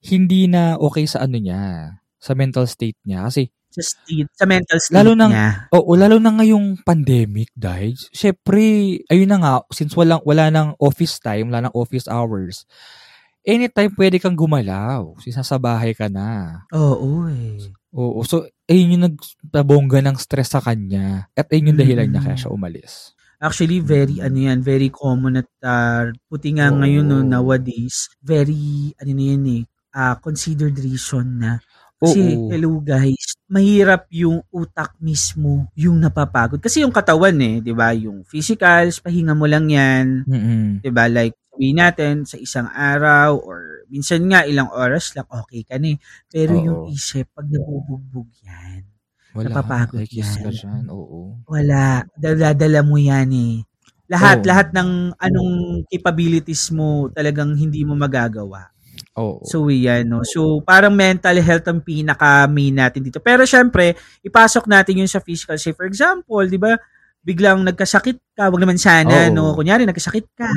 hindi 0.05 0.46
na 0.46 0.76
okay 0.76 1.09
sa 1.09 1.24
ano 1.24 1.40
niya, 1.40 1.96
sa 2.20 2.33
mental 2.37 2.68
state 2.68 3.00
niya. 3.09 3.24
Kasi, 3.29 3.48
Sa, 3.72 3.83
state, 3.85 4.29
sa 4.33 4.44
mental 4.48 4.79
state 4.81 4.96
Lalo 4.96 5.12
nang- 5.12 5.33
niya. 5.33 5.68
oo, 5.72 5.90
lalo 5.96 6.16
na 6.16 6.33
ngayong 6.33 6.81
pandemic, 6.81 7.52
dahil, 7.52 7.92
syempre, 8.12 8.96
ayun 9.09 9.29
na 9.29 9.38
nga, 9.40 9.52
since 9.72 9.92
walang, 9.92 10.20
wala 10.24 10.48
nang 10.48 10.72
office 10.81 11.20
time, 11.20 11.52
wala 11.52 11.68
nang 11.68 11.76
office 11.76 12.09
hours, 12.09 12.64
anytime 13.44 13.92
pwede 13.96 14.16
kang 14.16 14.33
gumalaw. 14.37 15.12
Since 15.20 15.40
nasa 15.44 15.57
bahay 15.61 15.92
ka 15.92 16.09
na. 16.09 16.61
Oo, 16.72 17.29
eh. 17.29 17.68
Oo. 17.92 18.20
So, 18.24 18.48
ayun 18.66 18.92
yung 18.98 19.05
nagtabongga 19.11 20.02
ng 20.02 20.16
stress 20.18 20.52
sa 20.55 20.61
kanya. 20.62 21.31
At 21.35 21.50
ayun 21.50 21.74
yung 21.74 21.81
dahilan 21.81 22.07
niya 22.11 22.20
Mm. 22.22 22.26
kaya 22.26 22.38
siya 22.38 22.50
umalis. 22.55 23.14
Actually, 23.37 23.85
very, 23.85 24.16
ano 24.24 24.38
yan, 24.48 24.64
very 24.64 24.88
common 24.88 25.44
at 25.44 25.50
uh, 25.61 26.09
puti 26.24 26.57
nga 26.57 26.72
Oo. 26.72 26.81
ngayon 26.81 27.05
no, 27.05 27.20
nowadays, 27.20 28.09
very, 28.24 28.96
ano 28.96 29.12
na 29.12 29.24
yan 29.37 29.44
eh, 29.61 29.62
ah, 29.92 30.16
considered 30.16 30.72
reason 30.81 31.37
na. 31.37 31.61
Kasi, 31.96 32.37
Oo. 32.37 32.48
hello 32.52 32.81
guys, 32.81 33.37
mahirap 33.48 34.05
yung 34.12 34.40
utak 34.52 34.92
mismo 35.00 35.68
yung 35.72 35.96
napapagod. 35.96 36.61
Kasi 36.61 36.85
yung 36.85 36.92
katawan 36.92 37.37
eh, 37.40 37.61
di 37.64 37.72
ba? 37.72 37.92
Yung 37.96 38.20
physicals, 38.24 39.00
pahinga 39.00 39.33
mo 39.33 39.48
lang 39.48 39.68
yan. 39.72 40.24
Mm-mm. 40.29 40.85
'di 40.85 40.90
ba? 40.92 41.09
Like 41.09 41.33
sabihin 41.52 41.81
natin 41.81 42.14
sa 42.29 42.37
isang 42.37 42.68
araw 42.68 43.40
or 43.40 43.75
minsan 43.88 44.22
nga 44.29 44.44
ilang 44.46 44.70
oras 44.72 45.14
lang 45.16 45.27
okay 45.31 45.62
ka 45.66 45.77
na 45.79 45.94
eh. 45.94 45.99
Pero 46.29 46.59
Oo. 46.59 46.64
yung 46.64 46.81
isip 46.92 47.31
pag 47.35 47.46
nabubugbog 47.49 48.29
yan, 48.44 48.85
Wala. 49.37 49.53
Napapagod 49.53 50.01
Ay, 50.01 50.09
kiss 50.09 50.40
ka 50.40 50.49
yan. 50.49 50.57
dyan. 50.57 50.83
Oo. 50.88 51.37
wala, 51.44 52.09
daladala 52.16 52.81
mo 52.81 52.96
yan 52.96 53.29
eh. 53.37 53.55
Lahat, 54.09 54.40
Oo. 54.40 54.49
lahat 54.49 54.72
ng 54.72 55.12
anong 55.20 55.53
capabilities 55.92 56.72
mo 56.72 57.12
talagang 57.12 57.53
hindi 57.53 57.85
mo 57.85 57.92
magagawa. 57.92 58.72
Oo. 59.20 59.44
So, 59.44 59.68
yan, 59.68 60.09
no? 60.09 60.25
So, 60.25 60.64
parang 60.64 60.96
mental 60.96 61.37
health 61.44 61.68
ang 61.68 61.85
pinaka-main 61.85 62.72
natin 62.72 63.05
dito. 63.05 63.20
Pero, 63.20 63.44
syempre, 63.44 63.92
ipasok 64.25 64.64
natin 64.72 65.05
yun 65.05 65.11
sa 65.11 65.20
physical. 65.20 65.61
Say, 65.61 65.77
for 65.77 65.85
example, 65.85 66.44
di 66.49 66.57
ba, 66.57 66.72
biglang 67.20 67.61
nagkasakit 67.61 68.16
ka, 68.33 68.49
wag 68.49 68.62
naman 68.62 68.81
sana, 68.81 69.29
Oo. 69.29 69.35
no? 69.37 69.53
Kunyari, 69.53 69.85
nagkasakit 69.85 70.33
ka. 70.33 70.49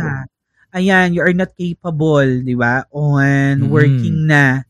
Ayan, 0.74 1.18
you 1.18 1.22
are 1.26 1.34
not 1.34 1.50
capable, 1.58 2.30
di 2.46 2.54
ba, 2.54 2.86
on 2.94 3.58
Mm. 3.66 3.70
working 3.74 4.30
na. 4.30 4.62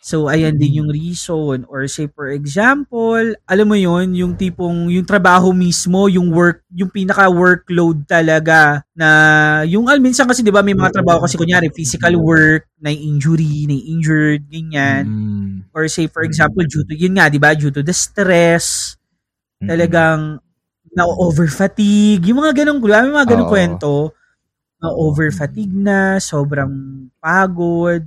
So, 0.00 0.28
ayan 0.30 0.60
din 0.60 0.78
yung 0.84 0.90
reason. 0.92 1.64
Or 1.66 1.84
say, 1.90 2.06
for 2.12 2.30
example, 2.30 3.34
alam 3.50 3.66
mo 3.66 3.74
yun, 3.74 4.14
yung 4.14 4.36
tipong, 4.38 4.92
yung 4.92 5.08
trabaho 5.08 5.50
mismo, 5.56 6.06
yung 6.12 6.30
work, 6.30 6.62
yung 6.76 6.92
pinaka-workload 6.92 8.06
talaga 8.06 8.84
na, 8.94 9.08
yung, 9.66 9.88
al 9.90 9.98
minsan 10.04 10.28
kasi, 10.30 10.44
di 10.46 10.52
ba, 10.54 10.62
may 10.62 10.76
mga 10.78 11.02
trabaho 11.02 11.24
kasi, 11.26 11.40
kunyari, 11.40 11.72
physical 11.74 12.14
work, 12.22 12.68
na 12.78 12.92
injury, 12.94 13.66
na 13.66 13.74
injured, 13.76 14.44
ganyan. 14.52 15.04
Mm. 15.08 15.52
Or 15.74 15.88
say, 15.88 16.06
for 16.06 16.22
example, 16.22 16.62
due 16.68 16.84
to, 16.86 16.94
yun 16.94 17.16
nga, 17.18 17.26
di 17.32 17.40
ba, 17.42 17.56
due 17.58 17.72
to 17.74 17.82
the 17.82 17.94
stress, 17.96 18.94
talagang, 19.64 20.38
na-over 20.96 21.48
fatigue, 21.50 22.24
yung 22.30 22.40
mga 22.44 22.64
ganong, 22.64 22.80
may 22.82 23.14
mga 23.14 23.28
ganong 23.36 23.48
Oo. 23.50 23.54
kwento, 23.54 23.92
na-over 24.82 25.30
fatigue 25.30 25.72
na, 25.72 26.18
sobrang 26.18 27.06
pagod, 27.22 28.02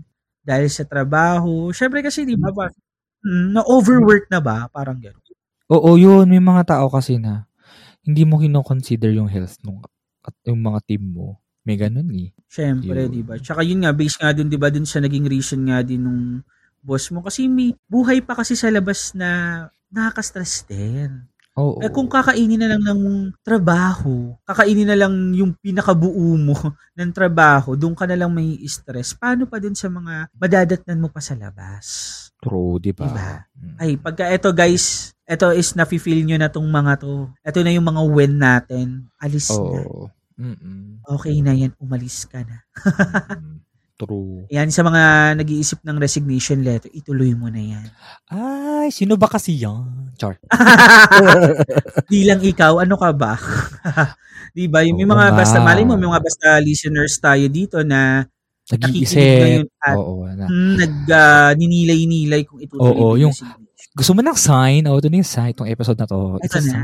dahil 0.45 0.67
sa 0.69 0.83
trabaho. 0.85 1.71
Syempre 1.71 2.03
kasi, 2.05 2.27
di 2.27 2.35
ba, 2.37 2.51
mm, 2.51 3.55
na-overwork 3.55 4.29
na 4.29 4.43
ba? 4.43 4.67
Parang 4.69 4.99
gano'n. 4.99 5.23
Oo, 5.73 5.97
yun. 5.97 6.29
May 6.29 6.43
mga 6.43 6.77
tao 6.77 6.85
kasi 6.93 7.17
na 7.17 7.49
hindi 8.05 8.21
mo 8.21 8.37
kino-consider 8.37 9.09
yung 9.17 9.25
health 9.25 9.57
nung 9.65 9.81
at 10.21 10.35
yung 10.45 10.61
mga 10.61 10.79
team 10.85 11.09
mo. 11.17 11.41
May 11.65 11.81
ganun 11.81 12.05
eh. 12.13 12.29
Syempre, 12.45 13.09
Yun. 13.09 13.13
di 13.13 13.21
ba? 13.25 13.41
Tsaka 13.41 13.65
yun 13.65 13.81
nga, 13.81 13.89
based 13.89 14.21
nga 14.21 14.29
dun, 14.29 14.49
di 14.53 14.57
ba, 14.57 14.69
dun 14.69 14.85
sa 14.85 15.01
naging 15.01 15.25
reason 15.25 15.65
nga 15.65 15.81
din 15.81 16.05
nung 16.05 16.45
boss 16.85 17.09
mo. 17.09 17.25
Kasi 17.25 17.49
may 17.49 17.73
buhay 17.89 18.21
pa 18.21 18.37
kasi 18.37 18.53
sa 18.53 18.69
labas 18.69 19.17
na 19.17 19.65
nakaka-stress 19.89 20.69
din. 20.69 21.25
Oo. 21.55 21.79
Eh, 21.79 21.87
kung 21.87 22.11
kakainin 22.11 22.59
na 22.59 22.75
lang 22.75 22.83
ng 22.83 23.31
trabaho, 23.39 24.35
kakainin 24.43 24.91
na 24.91 24.97
lang 24.99 25.31
yung 25.31 25.55
pinakabuo 25.55 26.35
mo 26.35 26.51
ng 26.99 27.11
trabaho, 27.15 27.79
doon 27.79 27.95
ka 27.95 28.03
na 28.03 28.19
lang 28.19 28.31
may 28.31 28.59
stress. 28.67 29.15
Paano 29.15 29.47
pa 29.47 29.63
dun 29.63 29.75
sa 29.75 29.87
mga 29.87 30.27
madadatnan 30.35 30.99
mo 30.99 31.07
pa 31.07 31.23
sa 31.23 31.31
labas? 31.31 32.11
True, 32.43 32.75
di 32.83 32.91
ba? 32.91 33.07
Diba? 33.07 33.31
Mm. 33.55 33.75
Ay, 33.79 33.91
pagka 33.95 34.27
eto 34.27 34.51
guys, 34.51 35.15
eto 35.23 35.55
is 35.55 35.71
nafe-feel 35.79 36.27
nyo 36.27 36.35
na 36.35 36.51
tong 36.51 36.67
mga 36.67 36.99
to. 36.99 37.31
Eto 37.39 37.63
na 37.63 37.71
yung 37.71 37.87
mga 37.87 38.03
win 38.03 38.33
natin. 38.35 38.87
Alis 39.15 39.47
na. 39.47 39.79
Oo. 39.87 40.11
Mm-mm. 40.35 40.99
Okay 41.07 41.39
na 41.39 41.55
yan, 41.55 41.71
umalis 41.79 42.27
ka 42.27 42.43
na. 42.43 42.67
Mm. 43.95 44.03
True. 44.03 44.43
Yan, 44.51 44.67
sa 44.75 44.83
mga 44.83 45.35
nag-iisip 45.39 45.79
ng 45.87 45.95
resignation 45.95 46.59
letter, 46.59 46.91
ituloy 46.91 47.31
mo 47.31 47.47
na 47.47 47.63
yan. 47.63 47.85
Ay, 48.27 48.91
sino 48.91 49.15
ba 49.15 49.31
kasi 49.31 49.55
yan? 49.55 50.11
Char. 50.19 50.35
Di 52.11 52.27
lang 52.27 52.43
ikaw, 52.43 52.83
ano 52.83 52.99
ka 52.99 53.15
ba? 53.15 53.39
Di 54.55 54.67
ba? 54.67 54.83
Yung 54.83 54.99
may 54.99 55.07
mga 55.07 55.31
basta, 55.31 55.63
mali 55.63 55.87
mo, 55.87 55.95
may 55.95 56.11
mga 56.11 56.23
basta 56.23 56.59
listeners 56.59 57.15
tayo 57.23 57.47
dito 57.47 57.79
na 57.87 58.27
Nag-iisip. 58.65 59.69
Oo. 59.95 60.25
Na. 60.25 60.49
hmm, 60.49 60.73
nag, 60.75 60.93
ah, 61.13 61.51
ninilay-nilay 61.55 62.43
kung 62.43 62.59
itutuloy 62.59 62.91
Oo, 62.91 63.15
yung-. 63.15 63.35
Gusto 63.95 64.11
mo 64.11 64.19
ng 64.19 64.35
sign? 64.35 64.83
Oo, 64.91 64.99
ito 64.99 65.07
na 65.07 65.23
yung 65.23 65.31
sign. 65.31 65.55
Itong 65.55 65.71
episode 65.71 65.95
na 65.95 66.09
to. 66.09 66.35
Ito 66.43 66.59
na. 66.67 66.79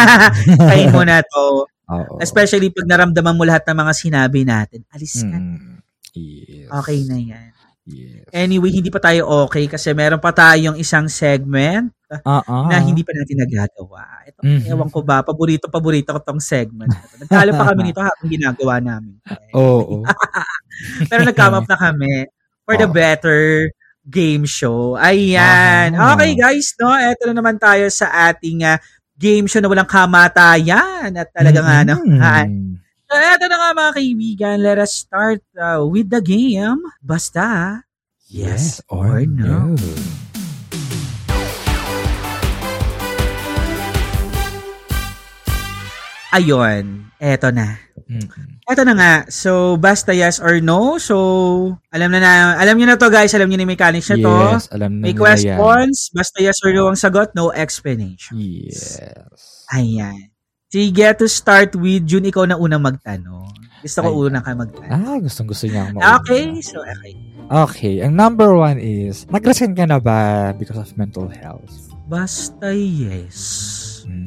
sign. 0.70 0.86
Mo 0.94 1.02
na 1.02 1.18
to. 1.18 1.66
Oo. 1.66 2.14
Especially 2.22 2.70
pag 2.70 2.86
naramdaman 2.86 3.34
mo 3.34 3.42
lahat 3.42 3.66
ng 3.66 3.74
mga 3.74 3.92
sinabi 3.96 4.46
natin. 4.46 4.86
Alis 4.94 5.26
ka. 5.26 5.34
Mm. 5.34 5.83
Yes. 6.14 6.70
Okay 6.72 6.98
na 7.04 7.18
yan. 7.18 7.50
Yes. 7.84 8.24
Anyway, 8.32 8.72
hindi 8.72 8.88
pa 8.88 8.96
tayo 8.96 9.28
okay 9.44 9.68
kasi 9.68 9.92
meron 9.92 10.16
pa 10.16 10.32
tayong 10.32 10.80
isang 10.80 11.04
segment 11.04 11.92
Ah, 12.24 12.40
na 12.70 12.78
hindi 12.78 13.02
pa 13.02 13.10
natin 13.10 13.42
nagagawa. 13.42 14.22
Ito, 14.24 14.40
Mhm. 14.40 14.70
ewan 14.70 14.88
ko 14.88 15.02
ba, 15.02 15.20
paborito, 15.20 15.66
paborito 15.66 16.14
ko 16.14 16.20
tong 16.22 16.38
segment. 16.40 16.88
na 16.88 17.02
to. 17.02 17.16
Nagkala 17.26 17.50
pa 17.52 17.64
kami 17.74 17.80
nito 17.90 17.98
habang 18.00 18.30
ginagawa 18.30 18.74
namin. 18.78 19.18
Oo. 19.52 20.00
Pero 21.10 21.20
nag-come 21.26 21.56
up 21.58 21.66
na 21.68 21.76
kami 21.76 22.30
for 22.62 22.78
the 22.78 22.86
Oo. 22.86 22.94
better 22.94 23.68
game 24.06 24.46
show. 24.46 24.94
Ayan. 24.96 25.92
Aha. 25.98 26.14
Okay 26.14 26.38
guys, 26.38 26.72
no? 26.78 26.94
Ito 26.94 27.28
na 27.28 27.34
naman 27.34 27.58
tayo 27.58 27.84
sa 27.90 28.30
ating 28.30 28.62
ah, 28.62 28.78
game 29.12 29.50
show 29.50 29.58
na 29.58 29.68
walang 29.68 29.90
kamatayan 29.90 31.10
at 31.14 31.28
talagang 31.34 31.66
ano. 31.66 31.94
Mm. 32.00 32.20
ah, 32.22 32.46
So, 33.14 33.22
eto 33.22 33.46
na 33.46 33.56
nga 33.62 33.70
mga 33.78 33.92
kaibigan. 33.94 34.56
Let 34.58 34.82
us 34.82 35.06
start 35.06 35.38
uh, 35.54 35.86
with 35.86 36.10
the 36.10 36.18
game. 36.18 36.82
Basta, 36.98 37.78
yes, 38.26 38.82
or 38.90 39.22
no. 39.22 39.78
Ayon, 46.34 47.06
eto 47.22 47.54
na. 47.54 47.78
Mm. 48.10 48.26
Eto 48.66 48.82
na 48.82 48.98
nga. 48.98 49.12
So, 49.30 49.78
basta 49.78 50.10
yes 50.10 50.42
or 50.42 50.58
no. 50.58 50.98
So, 50.98 51.14
alam 51.94 52.10
na 52.10 52.18
na, 52.18 52.58
alam 52.58 52.74
niyo 52.74 52.90
na 52.90 52.98
to 52.98 53.14
guys. 53.14 53.30
Alam 53.30 53.46
niyo 53.46 53.62
na 53.62 53.70
mechanics 53.70 54.10
na 54.10 54.18
to. 54.18 54.34
Yes, 54.58 54.66
alam 54.74 54.98
na 54.98 55.06
May 55.06 55.14
nila 55.14 55.38
yan. 55.38 55.54
questions. 55.62 56.10
Basta 56.10 56.42
yes 56.42 56.58
or 56.66 56.74
no 56.74 56.90
ang 56.90 56.98
sagot. 56.98 57.30
No 57.38 57.54
explanation. 57.54 58.34
Yes. 58.34 58.98
Ayan. 59.70 60.33
Sige, 60.74 61.06
to 61.14 61.30
start 61.30 61.78
with 61.78 62.02
June, 62.02 62.26
ikaw 62.26 62.50
na 62.50 62.58
unang 62.58 62.82
magtanong. 62.82 63.46
Gusto 63.78 64.02
ko 64.02 64.10
Ay. 64.10 64.18
unang 64.26 64.42
ka 64.42 64.58
magtanong. 64.58 64.90
Ah, 64.90 65.22
gustong 65.22 65.46
gusto 65.46 65.70
niya 65.70 65.86
mauna. 65.94 66.18
Okay, 66.18 66.50
so 66.66 66.82
okay. 66.82 67.14
Okay, 67.46 67.94
ang 68.02 68.18
number 68.18 68.50
one 68.58 68.82
is, 68.82 69.22
nag-resign 69.30 69.78
ka 69.78 69.86
na 69.86 70.02
ba 70.02 70.50
because 70.58 70.74
of 70.74 70.90
mental 70.98 71.30
health? 71.30 71.94
Basta 72.10 72.74
yes. 72.74 73.38
Hmm. 74.02 74.26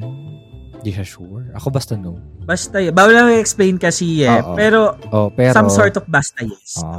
Di 0.79 0.95
siya 0.95 1.03
sure. 1.03 1.51
Ako 1.51 1.67
basta 1.67 1.99
no. 1.99 2.15
Basta 2.47 2.79
yes. 2.79 2.95
Bawal 2.95 3.11
lang 3.11 3.27
explain 3.35 3.75
kasi 3.75 4.23
eh. 4.23 4.39
Oo. 4.39 4.55
Pero, 4.55 4.95
Oh, 5.11 5.27
pero... 5.27 5.51
some 5.51 5.67
sort 5.67 5.99
of 5.99 6.07
basta 6.07 6.47
yes. 6.47 6.79
Ah. 6.79 6.95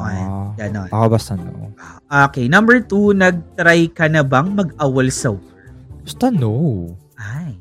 Okay, 0.52 0.68
ganon. 0.68 0.92
Ako 0.92 1.04
basta 1.08 1.40
no. 1.40 1.72
Okay, 2.04 2.52
number 2.52 2.84
two, 2.84 3.16
nag-try 3.16 3.88
ka 3.96 4.12
na 4.12 4.20
bang 4.20 4.52
mag-awol 4.52 5.08
sa 5.08 5.32
work? 5.32 5.56
Basta 6.04 6.28
no. 6.28 6.84
Ay, 7.16 7.56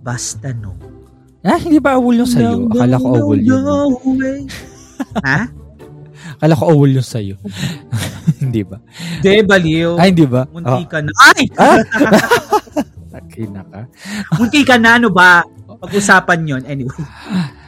basta 0.00 0.56
no. 0.56 0.72
Ah, 1.48 1.56
hindi 1.56 1.80
ba 1.80 1.96
awol 1.96 2.20
yung 2.20 2.28
sa'yo? 2.28 2.60
No, 2.60 2.76
Akala 2.76 3.00
ko 3.00 3.08
awol 3.16 3.40
no, 3.40 3.48
yun. 3.48 4.44
ha? 5.26 5.48
Akala 6.36 6.52
ko 6.60 6.64
awol 6.68 6.90
yung 6.92 7.08
sa'yo. 7.08 7.40
hindi 8.44 8.60
ba? 8.68 8.76
De, 9.24 9.40
baliw. 9.40 9.96
Ay, 9.96 10.12
hindi 10.12 10.28
ba? 10.28 10.44
Munti 10.52 10.68
Oh, 10.68 10.84
ka 10.84 11.00
na. 11.00 11.10
Ay! 11.32 11.48
na 13.48 13.62
ka. 13.64 13.80
Munti 14.36 14.60
ka 14.66 14.76
na, 14.76 15.00
ano 15.00 15.08
ba? 15.08 15.40
Pag-usapan 15.80 16.44
yon 16.44 16.62
Anyway. 16.68 16.92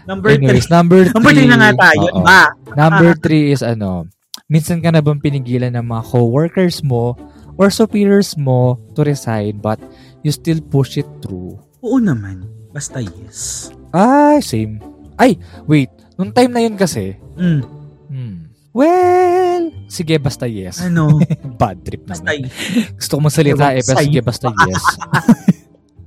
Number 0.04 0.34
Anyways, 0.34 0.66
three. 0.66 0.74
number 0.76 1.00
three. 1.06 1.14
Number 1.14 1.32
three 1.32 1.48
na 1.48 1.56
nga 1.56 1.72
tayo. 1.78 2.06
Oo. 2.10 2.24
Ba? 2.26 2.42
Number 2.76 3.10
three 3.16 3.54
is 3.54 3.62
ano, 3.62 4.10
minsan 4.50 4.82
ka 4.82 4.90
na 4.90 5.00
bang 5.00 5.22
pinigilan 5.22 5.72
ng 5.72 5.86
mga 5.86 6.02
co-workers 6.10 6.82
mo 6.82 7.14
or 7.54 7.70
superiors 7.70 8.34
mo 8.34 8.82
to 8.98 9.06
resign 9.06 9.62
but 9.62 9.78
you 10.26 10.34
still 10.34 10.58
push 10.68 10.98
it 10.98 11.06
through? 11.22 11.54
Oo 11.80 12.02
naman. 12.02 12.44
Basta 12.70 12.98
yes. 12.98 13.70
Ay, 13.90 14.38
same. 14.40 14.78
Ay, 15.14 15.34
wait. 15.64 15.90
Nung 16.14 16.30
time 16.30 16.50
na 16.50 16.62
yun 16.62 16.74
kasi, 16.74 17.18
Mm. 17.34 17.60
hmm, 18.06 18.36
well, 18.70 19.64
sige, 19.88 20.14
basta 20.16 20.44
yes. 20.44 20.78
Ano? 20.80 21.18
Bad 21.60 21.80
trip 21.82 22.04
Basta 22.04 22.22
naman. 22.26 22.46
yes. 22.46 22.94
Gusto 22.94 23.12
ko 23.16 23.20
magsalita 23.24 23.66
eh, 23.72 23.82
pero 23.82 23.98
sige, 23.98 24.20
basta 24.20 24.46
yes. 24.68 24.84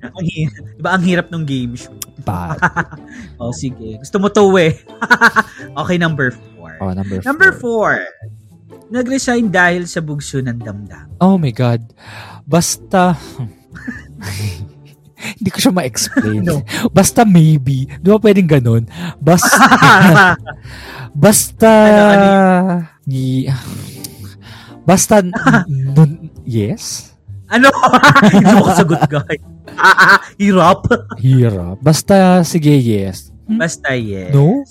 Ang 0.03 0.27
hirap. 0.29 0.63
Diba 0.77 0.89
ang 0.91 1.03
hirap 1.03 1.27
ng 1.31 1.43
game 1.43 1.73
show? 1.73 1.95
Bad. 2.21 2.59
Oh, 3.41 3.51
sige. 3.51 3.99
Gusto 3.99 4.17
mo 4.21 4.29
to 4.29 4.45
eh. 4.55 4.77
okay, 5.75 5.97
number 5.99 6.31
four. 6.31 6.79
Oh, 6.79 6.93
number 6.93 7.19
four. 7.19 7.27
Number 7.27 7.49
four. 7.51 7.91
Nag-resign 8.87 9.49
dahil 9.49 9.83
sa 9.83 9.99
bugso 9.99 10.39
ng 10.39 10.61
damdam. 10.61 11.09
Oh 11.19 11.35
my 11.35 11.51
God. 11.51 11.81
Basta, 12.45 13.17
hindi 15.35 15.49
ko 15.49 15.57
siya 15.59 15.73
ma-explain. 15.73 16.41
No. 16.43 16.61
Basta 16.89 17.23
maybe. 17.23 17.85
Di 17.87 18.07
ba 18.07 18.19
pwedeng 18.19 18.49
ganun? 18.49 18.83
Basta, 19.17 20.35
basta, 21.13 21.71
Ano, 21.71 22.03
ano 22.09 22.27
Yi- 23.03 23.47
basta, 24.83 25.19
nun- 25.95 26.31
yes? 26.43 27.13
ano? 27.47 27.69
Hindi 28.33 28.49
mo 28.49 28.65
kasagot, 28.65 29.01
guys. 29.05 29.41
Ah, 29.77 30.17
ah, 30.17 30.19
hirap. 30.35 30.89
Hirap. 31.21 31.77
Basta, 31.79 32.41
sige, 32.41 32.73
yes. 32.73 33.29
Basta 33.45 33.93
yes. 33.93 34.33
No? 34.33 34.65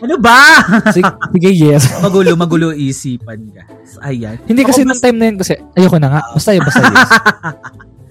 Ano 0.00 0.16
ba? 0.16 0.64
Sige, 0.96 1.50
yes. 1.52 2.00
magulo, 2.00 2.32
magulo 2.32 2.72
isipan, 2.72 3.52
guys. 3.52 4.00
Ayan. 4.00 4.40
Hindi 4.48 4.64
kasi 4.64 4.80
Ako 4.80 4.88
nung 4.88 5.02
time 5.02 5.16
na 5.20 5.26
yun 5.28 5.36
kasi, 5.36 5.60
ayoko 5.76 5.98
na 6.00 6.08
nga. 6.08 6.20
Basta, 6.32 6.50
basta 6.56 6.80
yes. 6.80 7.10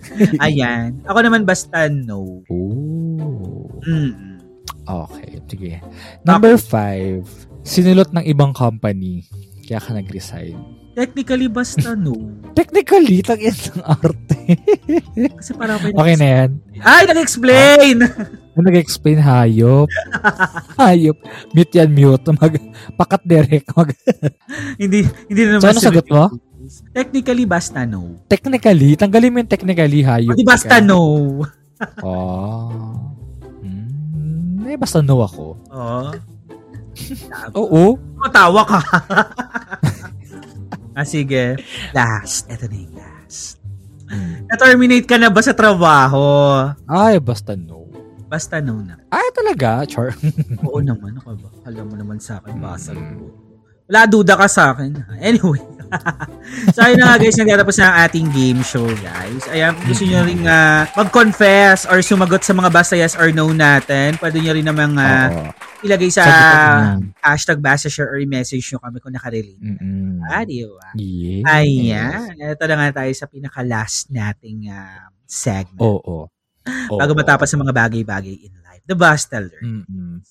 Ayan. 0.46 1.04
Ako 1.06 1.20
naman 1.24 1.44
basta 1.44 1.88
no. 1.92 2.44
Oh. 2.48 3.82
Mm. 3.86 4.42
Okay, 4.90 5.30
sige. 5.46 5.72
Number 6.26 6.58
five, 6.58 7.26
sinulot 7.62 8.10
ng 8.10 8.26
ibang 8.26 8.52
company. 8.58 9.22
Kaya 9.70 9.78
ka 9.78 9.94
nag-resign. 9.94 10.58
Technically, 10.98 11.46
basta 11.46 11.94
no. 11.94 12.18
Technically, 12.60 13.22
tag 13.22 13.40
ng 13.40 13.86
arte. 13.86 14.58
Kasi 15.38 15.54
parang 15.54 15.78
may 15.86 15.94
okay 15.94 16.16
na 16.18 16.28
yan. 16.28 16.50
Ay, 16.82 17.06
nag-explain! 17.06 17.98
Ano 18.58 18.66
nag-explain? 18.66 19.22
Hayop. 19.22 19.88
Hayop. 20.82 21.16
Mute 21.56 21.74
yan, 21.80 21.94
mute. 21.94 22.28
Mag, 22.36 22.60
pakat 23.00 23.22
direct. 23.24 23.72
Mag, 23.78 23.96
hindi, 24.76 25.08
hindi 25.32 25.42
na 25.48 25.64
So, 25.64 25.70
naman 25.70 25.78
ano 25.78 25.80
sagot 25.80 26.08
mo? 26.12 26.24
Technically, 26.94 27.46
basta 27.50 27.84
no. 27.84 28.22
technically, 28.30 28.96
tanggalin 28.96 29.32
mo 29.34 29.38
yung 29.42 29.52
technically, 29.52 30.02
hayop. 30.06 30.38
Di 30.38 30.46
basta 30.46 30.80
no. 30.80 31.02
Oh. 32.04 32.70
Hmm, 33.60 34.68
eh, 34.68 34.76
basta 34.76 35.00
no 35.00 35.24
ako. 35.24 35.46
Oh. 35.72 36.12
Oo. 37.56 37.84
Matawa 38.20 38.64
ka. 38.68 38.80
ah, 41.00 41.08
sige. 41.08 41.56
Last. 41.96 42.52
Ito 42.52 42.68
na 42.68 42.76
yung 42.76 42.96
last. 43.00 43.60
Na-terminate 44.50 45.06
ka 45.06 45.16
na 45.22 45.30
ba 45.30 45.40
sa 45.40 45.54
trabaho? 45.54 46.26
Ay, 46.90 47.22
basta 47.22 47.54
no. 47.54 47.86
Basta 48.30 48.62
no 48.62 48.82
na. 48.82 48.98
Ay, 49.10 49.30
talaga, 49.34 49.86
Char. 49.86 50.14
Oo 50.68 50.82
naman. 50.82 51.18
Ako 51.22 51.38
ba? 51.38 51.50
Alam 51.66 51.86
mo 51.90 51.96
naman 51.98 52.18
sa 52.22 52.42
akin. 52.42 52.58
Basal 52.62 52.98
ko. 52.98 53.34
Wala 53.90 54.06
duda 54.06 54.38
ka 54.38 54.46
sa 54.46 54.74
akin. 54.74 54.94
Anyway. 55.18 55.62
so, 56.76 56.80
ayun 56.86 56.98
na 57.02 57.06
nga 57.14 57.18
guys, 57.22 57.38
nagtatapos 57.38 57.76
na 57.80 57.86
ang 57.90 57.98
ating 58.08 58.28
game 58.32 58.62
show, 58.62 58.88
guys. 59.02 59.44
Ayan, 59.50 59.74
gusto 59.86 60.04
nyo 60.06 60.20
rin 60.26 60.42
ah, 60.46 60.86
mag-confess 60.94 61.90
or 61.90 62.00
sumagot 62.02 62.42
sa 62.46 62.54
mga 62.54 62.70
basta 62.70 62.94
yes 62.96 63.18
or 63.18 63.30
no 63.34 63.50
natin, 63.52 64.18
pwede 64.22 64.38
nyo 64.40 64.52
rin 64.56 64.68
namang 64.68 64.94
Oo. 64.98 65.50
ilagay 65.86 66.10
sa 66.14 66.24
hashtag 67.22 67.60
basta 67.60 67.88
share 67.90 68.10
or 68.10 68.20
i-message 68.22 68.66
nyo 68.72 68.80
kami 68.82 68.98
kung 69.02 69.14
nakarelate. 69.14 69.62
Mm-mm. 69.62 70.22
Ah, 70.26 70.44
di 70.46 70.66
ba? 70.66 70.90
Yes. 70.96 71.46
Ayan. 71.48 72.38
Ito 72.38 72.64
na 72.70 72.76
nga 72.78 73.04
tayo 73.04 73.12
sa 73.14 73.26
pinaka-last 73.26 74.14
nating 74.14 74.70
ah, 74.70 75.10
segment. 75.26 75.82
Oo. 75.82 76.30
Oo. 76.70 76.98
bago 76.98 77.14
matapos 77.18 77.50
sa 77.50 77.58
mga 77.58 77.74
bagay-bagay 77.74 78.36
in 78.46 78.54
life. 78.62 78.84
The 78.86 78.98
Bastler. 78.98 79.50
Mm-mm. 79.62 80.22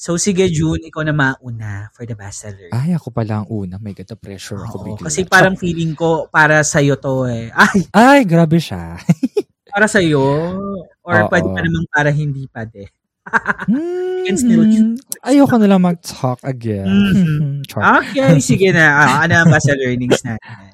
So, 0.00 0.16
sige, 0.16 0.48
June, 0.48 0.80
ikaw 0.80 1.04
na 1.04 1.12
mauna 1.12 1.92
for 1.92 2.08
The 2.08 2.16
Bastler. 2.16 2.72
Ay, 2.72 2.96
ako 2.96 3.12
pala 3.12 3.44
ang 3.44 3.46
una. 3.52 3.76
May 3.76 3.92
God, 3.92 4.08
pressure 4.16 4.56
ako 4.56 4.80
bigla. 4.80 5.04
kasi 5.04 5.28
parang 5.28 5.60
feeling 5.60 5.92
ko 5.92 6.24
para 6.32 6.64
sa'yo 6.64 6.96
to 6.96 7.28
eh. 7.28 7.52
Ay, 7.60 7.84
Ay, 7.92 8.20
grabe 8.24 8.56
siya. 8.56 8.96
para 9.76 9.84
sa'yo? 9.84 10.24
Or 11.04 11.12
Oo. 11.20 11.28
pwede 11.28 11.48
pa 11.52 11.60
namang 11.60 11.84
para 11.92 12.08
hindi 12.08 12.48
pa 12.48 12.64
de. 12.64 12.88
still 14.40 14.64
Hmm, 14.64 14.96
ayoko 15.20 15.60
na 15.60 15.68
lang 15.68 15.84
mag-talk 15.84 16.40
again. 16.48 16.88
Mhm. 16.88 17.68
Char. 17.68 18.00
Okay, 18.00 18.40
sige 18.40 18.72
na. 18.72 19.04
Ah, 19.04 19.28
ano 19.28 19.44
ang 19.44 19.52
basta 19.52 19.76
learnings 19.76 20.24
natin? 20.24 20.64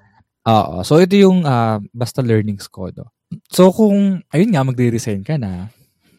Oo. 0.47 0.87
So, 0.87 1.03
ito 1.03 1.19
yung 1.19 1.43
ah, 1.43 1.83
basta 1.91 2.23
learnings 2.23 2.71
ko. 2.71 2.95
No? 2.95 3.11
So, 3.51 3.75
kung, 3.75 4.23
ayun 4.31 4.55
nga, 4.55 4.62
magre-resign 4.62 5.27
ka 5.27 5.35
na, 5.35 5.67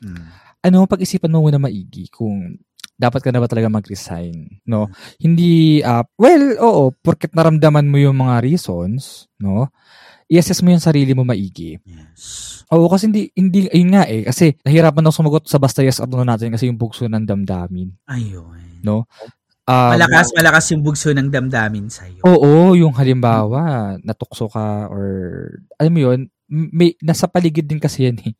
Hmm. 0.03 0.27
ano, 0.59 0.83
pag-isipan 0.85 1.31
mo 1.31 1.47
muna 1.47 1.55
maigi 1.57 2.11
kung 2.11 2.59
dapat 2.97 3.21
ka 3.21 3.29
na 3.29 3.39
ba 3.39 3.45
talaga 3.45 3.69
mag-resign, 3.69 4.65
no? 4.65 4.89
Hindi, 5.21 5.85
ah, 5.85 6.01
well, 6.17 6.57
oo, 6.57 6.83
porket 7.05 7.31
naramdaman 7.31 7.85
mo 7.85 8.01
yung 8.01 8.17
mga 8.17 8.41
reasons, 8.41 9.29
no? 9.37 9.69
I-assess 10.27 10.59
mo 10.65 10.73
yung 10.73 10.83
sarili 10.83 11.13
mo 11.15 11.23
maigi. 11.23 11.79
Yes. 11.85 12.65
Oo, 12.73 12.91
kasi 12.91 13.07
hindi, 13.07 13.31
hindi, 13.31 13.69
ayun 13.71 13.95
nga 13.95 14.03
eh, 14.09 14.27
kasi 14.27 14.57
nahirapan 14.65 15.07
ako 15.07 15.13
sumagot 15.13 15.45
sa 15.47 15.61
basta 15.61 15.79
yes 15.85 16.03
or 16.03 16.09
no 16.09 16.25
natin 16.27 16.51
kasi 16.51 16.67
yung 16.67 16.75
bugso 16.75 17.07
ng 17.07 17.23
damdamin. 17.23 17.95
Ayun. 18.11 18.83
No? 18.83 19.07
Um, 19.67 19.91
Malakas, 19.95 20.31
malakas 20.35 20.65
yung 20.71 20.83
bugso 20.83 21.11
ng 21.11 21.27
damdamin 21.31 21.87
sa'yo. 21.87 22.23
Oo, 22.23 22.75
yung 22.75 22.95
halimbawa, 22.95 23.95
natukso 24.03 24.47
ka 24.47 24.87
or, 24.87 25.07
alam 25.79 25.91
mo 25.91 25.99
yun, 26.11 26.19
may, 26.47 26.95
nasa 27.03 27.27
paligid 27.27 27.67
din 27.67 27.79
kasi 27.79 28.07
yan 28.07 28.17
eh. 28.23 28.33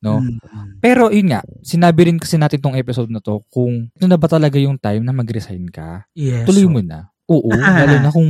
No? 0.00 0.20
Mm. 0.20 0.40
Pero 0.80 1.12
yun 1.12 1.30
nga, 1.30 1.40
sinabi 1.60 2.10
rin 2.10 2.18
kasi 2.18 2.40
natin 2.40 2.60
tong 2.60 2.76
episode 2.76 3.08
na 3.12 3.20
to, 3.20 3.44
kung 3.52 3.88
ito 3.92 4.06
na 4.08 4.18
ba 4.18 4.28
talaga 4.28 4.56
yung 4.58 4.80
time 4.80 5.04
na 5.04 5.14
mag-resign 5.14 5.68
ka, 5.68 6.08
Yes. 6.16 6.44
tuloy 6.48 6.66
mo 6.66 6.80
na. 6.80 7.12
Oo, 7.28 7.48
lalo 7.80 7.94
na 8.00 8.10
kung 8.12 8.28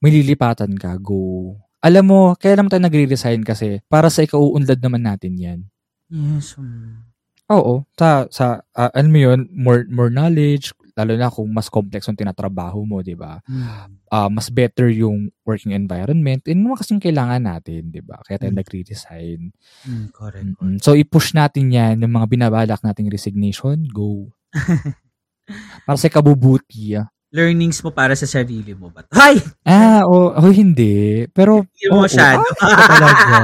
may 0.00 0.12
lilipatan 0.12 0.72
ka, 0.76 0.96
go. 1.00 1.56
Alam 1.84 2.04
mo, 2.10 2.20
kaya 2.36 2.58
naman 2.58 2.70
tayo 2.72 2.82
nagre-resign 2.84 3.42
kasi 3.44 3.80
para 3.86 4.08
sa 4.08 4.24
ikauunlad 4.24 4.80
naman 4.80 5.04
natin 5.04 5.34
yan. 5.36 5.60
Yes. 6.08 6.56
mm. 6.56 7.08
Oo, 7.48 7.88
sa, 7.96 8.28
sa 8.28 8.60
ah, 8.76 8.92
alam 8.92 9.08
mo 9.08 9.20
yun, 9.24 9.40
more, 9.56 9.88
more 9.88 10.12
knowledge, 10.12 10.76
lalo 10.92 11.16
na 11.16 11.32
kung 11.32 11.48
mas 11.48 11.72
complex 11.72 12.04
yung 12.04 12.18
tinatrabaho 12.18 12.84
mo, 12.84 13.00
di 13.00 13.16
ba? 13.16 13.40
Mm. 13.48 14.04
Ah, 14.12 14.28
mas 14.28 14.52
better 14.52 14.92
yung 14.92 15.32
working 15.48 15.72
environment. 15.72 16.44
Yun 16.44 16.60
naman 16.68 16.76
kasing 16.76 17.00
kailangan 17.00 17.40
natin, 17.40 17.88
di 17.88 18.04
ba? 18.04 18.20
Kaya 18.20 18.36
tayo 18.36 18.52
Mm. 18.52 18.58
nagre-resign. 18.60 19.40
Mm, 19.88 20.06
correct. 20.12 20.44
Mm-mm. 20.44 20.76
So, 20.84 20.92
i-push 20.92 21.32
natin 21.32 21.72
yan, 21.72 22.04
yung 22.04 22.12
mga 22.12 22.28
binabalak 22.28 22.80
nating 22.84 23.08
resignation, 23.08 23.80
go. 23.88 24.28
Para 25.88 25.96
sa 25.96 26.12
kabubuti. 26.12 26.96
ah. 27.00 27.08
Learnings 27.28 27.84
mo 27.84 27.92
para 27.92 28.16
sa 28.16 28.24
sarili 28.24 28.72
mo 28.72 28.88
ba? 28.88 29.04
Hay! 29.12 29.36
Ah, 29.60 30.00
o 30.08 30.32
oh, 30.32 30.48
hindi. 30.48 31.28
Pero, 31.36 31.68
Hindi 31.68 31.84
mo 31.92 32.00
oo, 32.00 32.04
masyado. 32.08 32.40
ah, 32.40 32.72
ito 32.72 32.84
talaga. 32.88 33.36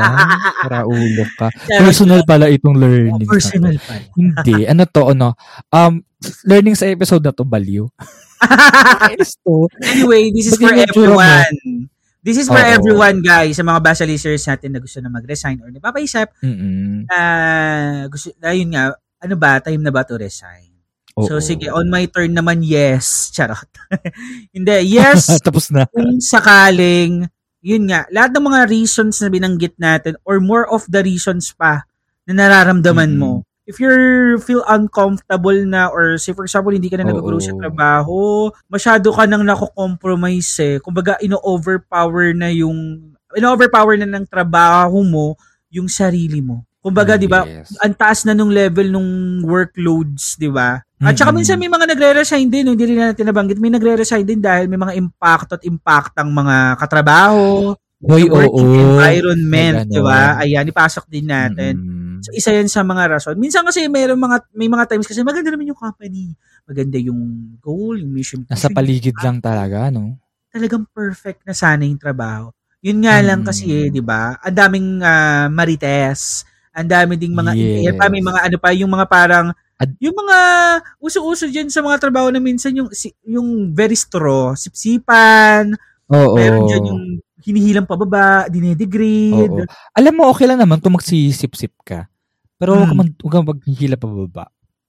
Para 0.65 0.79
ulo 0.89 1.25
ka. 1.37 1.49
Personal 1.85 2.25
pala 2.25 2.49
itong 2.49 2.81
learning. 2.81 3.29
Oh, 3.29 3.37
personal 3.37 3.77
pa. 3.85 4.01
Hindi. 4.17 4.65
Ano 4.73 4.89
to, 4.89 5.13
ano? 5.13 5.37
Um, 5.69 6.01
learning 6.49 6.81
sa 6.81 6.89
episode 6.89 7.21
na 7.21 7.37
to, 7.37 7.45
baliw. 7.45 7.85
To. 9.45 9.69
anyway, 9.81 10.29
this 10.33 10.53
is 10.53 10.57
Ba't 10.61 10.69
for 10.69 10.77
mo? 10.77 10.85
everyone. 10.85 11.57
This 12.21 12.37
is 12.41 12.49
for 12.49 12.61
Oo. 12.61 12.73
everyone, 12.77 13.21
guys. 13.25 13.57
Sa 13.57 13.65
mga 13.65 13.81
basa 13.81 14.05
listeners 14.05 14.45
natin 14.45 14.73
na 14.73 14.81
gusto 14.81 15.01
na 15.01 15.09
mag-resign 15.09 15.61
or 15.61 15.69
napapaisip, 15.73 16.29
Mm-mm. 16.41 17.09
ah 17.09 18.05
gusto, 18.09 18.33
ayun 18.45 18.73
nga, 18.73 18.93
ano 18.97 19.35
ba, 19.37 19.61
time 19.65 19.81
na 19.81 19.93
ba 19.93 20.05
to 20.05 20.17
resign? 20.17 20.74
So, 21.15 21.39
Oo. 21.39 21.43
sige, 21.43 21.71
on 21.71 21.87
my 21.87 22.11
turn 22.11 22.35
naman, 22.35 22.67
yes. 22.67 23.31
Charot. 23.31 23.71
Hindi, 24.57 24.99
yes, 24.99 25.31
Tapos 25.47 25.71
na. 25.71 25.87
kung 25.87 26.19
sakaling, 26.19 27.31
yun 27.63 27.87
nga, 27.87 28.03
lahat 28.11 28.35
ng 28.35 28.45
mga 28.45 28.61
reasons 28.67 29.23
na 29.23 29.31
binanggit 29.31 29.79
natin 29.79 30.19
or 30.27 30.43
more 30.43 30.67
of 30.67 30.83
the 30.91 31.01
reasons 31.01 31.55
pa 31.55 31.87
na 32.27 32.35
nararamdaman 32.35 33.15
Mm. 33.15 33.21
mo. 33.23 33.33
If 33.65 33.81
you 33.81 33.89
feel 34.45 34.61
uncomfortable 34.69 35.57
na 35.65 35.89
or 35.89 36.21
say 36.21 36.37
for 36.37 36.45
example, 36.45 36.69
hindi 36.69 36.93
ka 36.93 37.01
na 37.01 37.09
nag-grow 37.09 37.41
sa 37.41 37.57
trabaho, 37.57 38.51
masyado 38.69 39.09
ka 39.09 39.25
nang 39.25 39.41
nako-compromise 39.41 40.53
eh. 40.61 40.77
Kumbaga, 40.85 41.17
ino-overpower 41.23 42.37
na 42.37 42.53
yung, 42.53 42.77
ino-overpower 43.33 43.97
na 43.97 44.09
ng 44.11 44.27
trabaho 44.29 45.01
mo 45.01 45.33
yung 45.73 45.89
sarili 45.89 46.45
mo. 46.45 46.61
Kumbaga, 46.85 47.17
di 47.17 47.25
ba, 47.25 47.49
Yes. 47.49 47.73
ang 47.81 47.97
taas 47.97 48.29
na 48.29 48.37
nung 48.37 48.53
level 48.53 48.93
nung 48.93 49.09
workloads, 49.41 50.37
di 50.37 50.53
ba? 50.53 50.77
At 51.01 51.17
saka 51.17 51.33
Mm-mm. 51.33 51.41
minsan 51.41 51.57
may 51.57 51.73
mga 51.73 51.89
nagre-resign 51.97 52.45
din, 52.53 52.69
hindi 52.69 52.85
rin 52.85 53.01
natin 53.01 53.25
nabanggit, 53.25 53.57
may 53.57 53.73
nagre-resign 53.73 54.21
din 54.21 54.45
dahil 54.45 54.69
may 54.69 54.77
mga 54.77 54.93
impact 55.01 55.57
at 55.57 55.63
impactang 55.65 56.29
mga 56.29 56.77
katrabaho, 56.77 57.73
Hoy, 58.05 58.29
working 58.29 58.69
oo. 58.69 59.01
environment, 59.01 59.89
May 59.89 59.97
di 59.97 60.01
ba? 60.05 60.37
Ayan, 60.37 60.69
ipasok 60.69 61.09
din 61.09 61.25
natin. 61.25 61.75
Mm-mm. 61.81 62.21
So, 62.21 62.37
isa 62.37 62.53
yan 62.53 62.69
sa 62.69 62.85
mga 62.85 63.17
rason. 63.17 63.37
Minsan 63.37 63.65
kasi 63.65 63.89
mayroong 63.89 64.21
mga, 64.21 64.37
may 64.53 64.69
mga 64.69 64.85
times 64.93 65.09
kasi 65.09 65.25
maganda 65.25 65.49
naman 65.49 65.73
yung 65.73 65.81
company, 65.81 66.37
maganda 66.69 67.01
yung 67.01 67.21
goal, 67.65 67.97
yung 67.97 68.13
mission. 68.13 68.45
Nasa 68.45 68.69
paligid 68.69 69.17
lang 69.25 69.41
talaga, 69.41 69.89
no? 69.89 70.21
Talagang 70.53 70.85
perfect 70.93 71.49
na 71.49 71.57
sana 71.57 71.85
yung 71.85 71.97
trabaho. 71.97 72.53
Yun 72.85 73.09
nga 73.09 73.17
lang 73.25 73.41
Mm. 73.41 73.49
kasi, 73.49 73.65
eh, 73.73 73.89
di 73.89 74.05
ba? 74.05 74.37
Ang 74.41 74.57
daming 74.57 74.89
ah, 75.01 75.49
marites, 75.49 76.45
ang 76.75 76.89
dami 76.91 77.15
ding 77.15 77.33
mga 77.33 77.53
Yes. 77.55 77.83
yes. 77.87 77.97
pa, 77.97 78.11
may 78.11 78.21
mga 78.21 78.41
ano 78.43 78.57
pa, 78.59 78.69
yung 78.75 78.91
mga 78.91 79.07
parang 79.07 79.47
Ad- 79.75 79.99
yung 79.99 80.15
mga 80.15 80.39
uso-uso 81.03 81.51
diyan 81.51 81.67
sa 81.67 81.83
mga 81.83 81.99
trabaho 81.99 82.31
na 82.31 82.39
minsan 82.39 82.71
yung 82.71 82.87
yung 83.27 83.71
very 83.71 83.99
straw, 83.99 84.55
sipsipan, 84.55 85.75
Oo. 86.07 86.35
meron 86.39 86.71
diyan 86.71 86.85
yung 86.87 87.03
hinihilang 87.43 87.85
pababa, 87.85 88.47
dinedegrade. 88.47 89.67
Oo. 89.67 89.67
Alam 89.93 90.13
mo, 90.15 90.23
okay 90.31 90.47
lang 90.47 90.63
naman 90.63 90.79
kung 90.79 90.95
magsisip-sip 90.95 91.75
ka. 91.83 92.07
Pero 92.55 92.79
huwag 92.79 92.87
ka, 92.87 92.95
Mm. 92.95 93.01
mag, 93.03 93.11
huwag 93.19 93.33
ka 93.35 93.41
maghihila 93.45 93.97
pa 93.99 94.07
baba. 94.07 94.45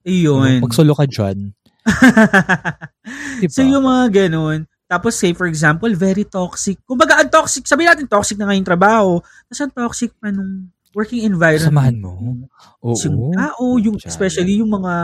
Ayun. 0.06 0.62
Magsolo 0.62 0.93
ka 0.93 1.10
dyan. 1.10 1.50
Diba? 3.41 3.52
so 3.52 3.62
yung 3.62 3.86
mga 3.86 4.06
ganun, 4.26 4.65
tapos 4.86 5.17
say 5.17 5.34
for 5.34 5.50
example, 5.50 5.89
very 5.98 6.24
toxic. 6.24 6.78
Kumbaga 6.86 7.17
ang 7.19 7.30
toxic, 7.30 7.65
sabi 7.65 7.89
natin 7.89 8.06
toxic 8.06 8.38
na 8.38 8.45
nga 8.50 8.56
yung 8.58 8.69
trabaho, 8.69 9.17
tapos 9.50 9.60
ang 9.65 9.74
toxic 9.74 10.13
pa 10.17 10.30
nung 10.30 10.69
working 10.95 11.27
environment. 11.27 11.67
Samahan 11.75 11.97
mo. 11.99 12.13
Oo. 12.81 12.95
Yung 13.03 13.19
tao, 13.36 13.65
yung, 13.77 13.97
especially 13.99 14.63
yung 14.63 14.71
mga, 14.71 14.95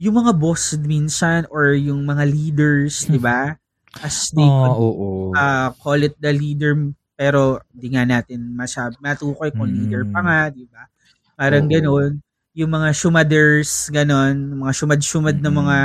yung 0.00 0.16
mga 0.16 0.32
boss 0.40 0.72
minsan 0.80 1.44
or 1.52 1.76
yung 1.76 2.02
mga 2.08 2.24
leaders, 2.26 3.04
di 3.06 3.20
ba? 3.20 3.54
As 4.00 4.32
they 4.32 4.48
Ah, 4.48 4.58
could, 4.64 4.74
oo. 4.80 5.08
uh, 5.36 5.68
call 5.78 6.00
it 6.02 6.16
the 6.20 6.32
leader, 6.32 6.72
pero 7.18 7.60
di 7.74 7.92
nga 7.92 8.04
natin 8.08 8.54
masyab, 8.56 8.96
matukoy 9.04 9.52
kung 9.52 9.68
Mm. 9.68 9.76
leader 9.76 10.02
pa 10.08 10.20
nga, 10.24 10.40
di 10.54 10.64
ba? 10.70 10.88
Parang 11.36 11.66
Oo. 11.66 11.70
ganun. 11.70 12.20
Yung 12.58 12.70
mga 12.74 12.90
shumaders, 12.96 13.88
ganun, 13.94 14.58
mga 14.60 14.72
shumad-shumad 14.74 15.38
na 15.40 15.50
Mm. 15.50 15.58
mga 15.62 15.76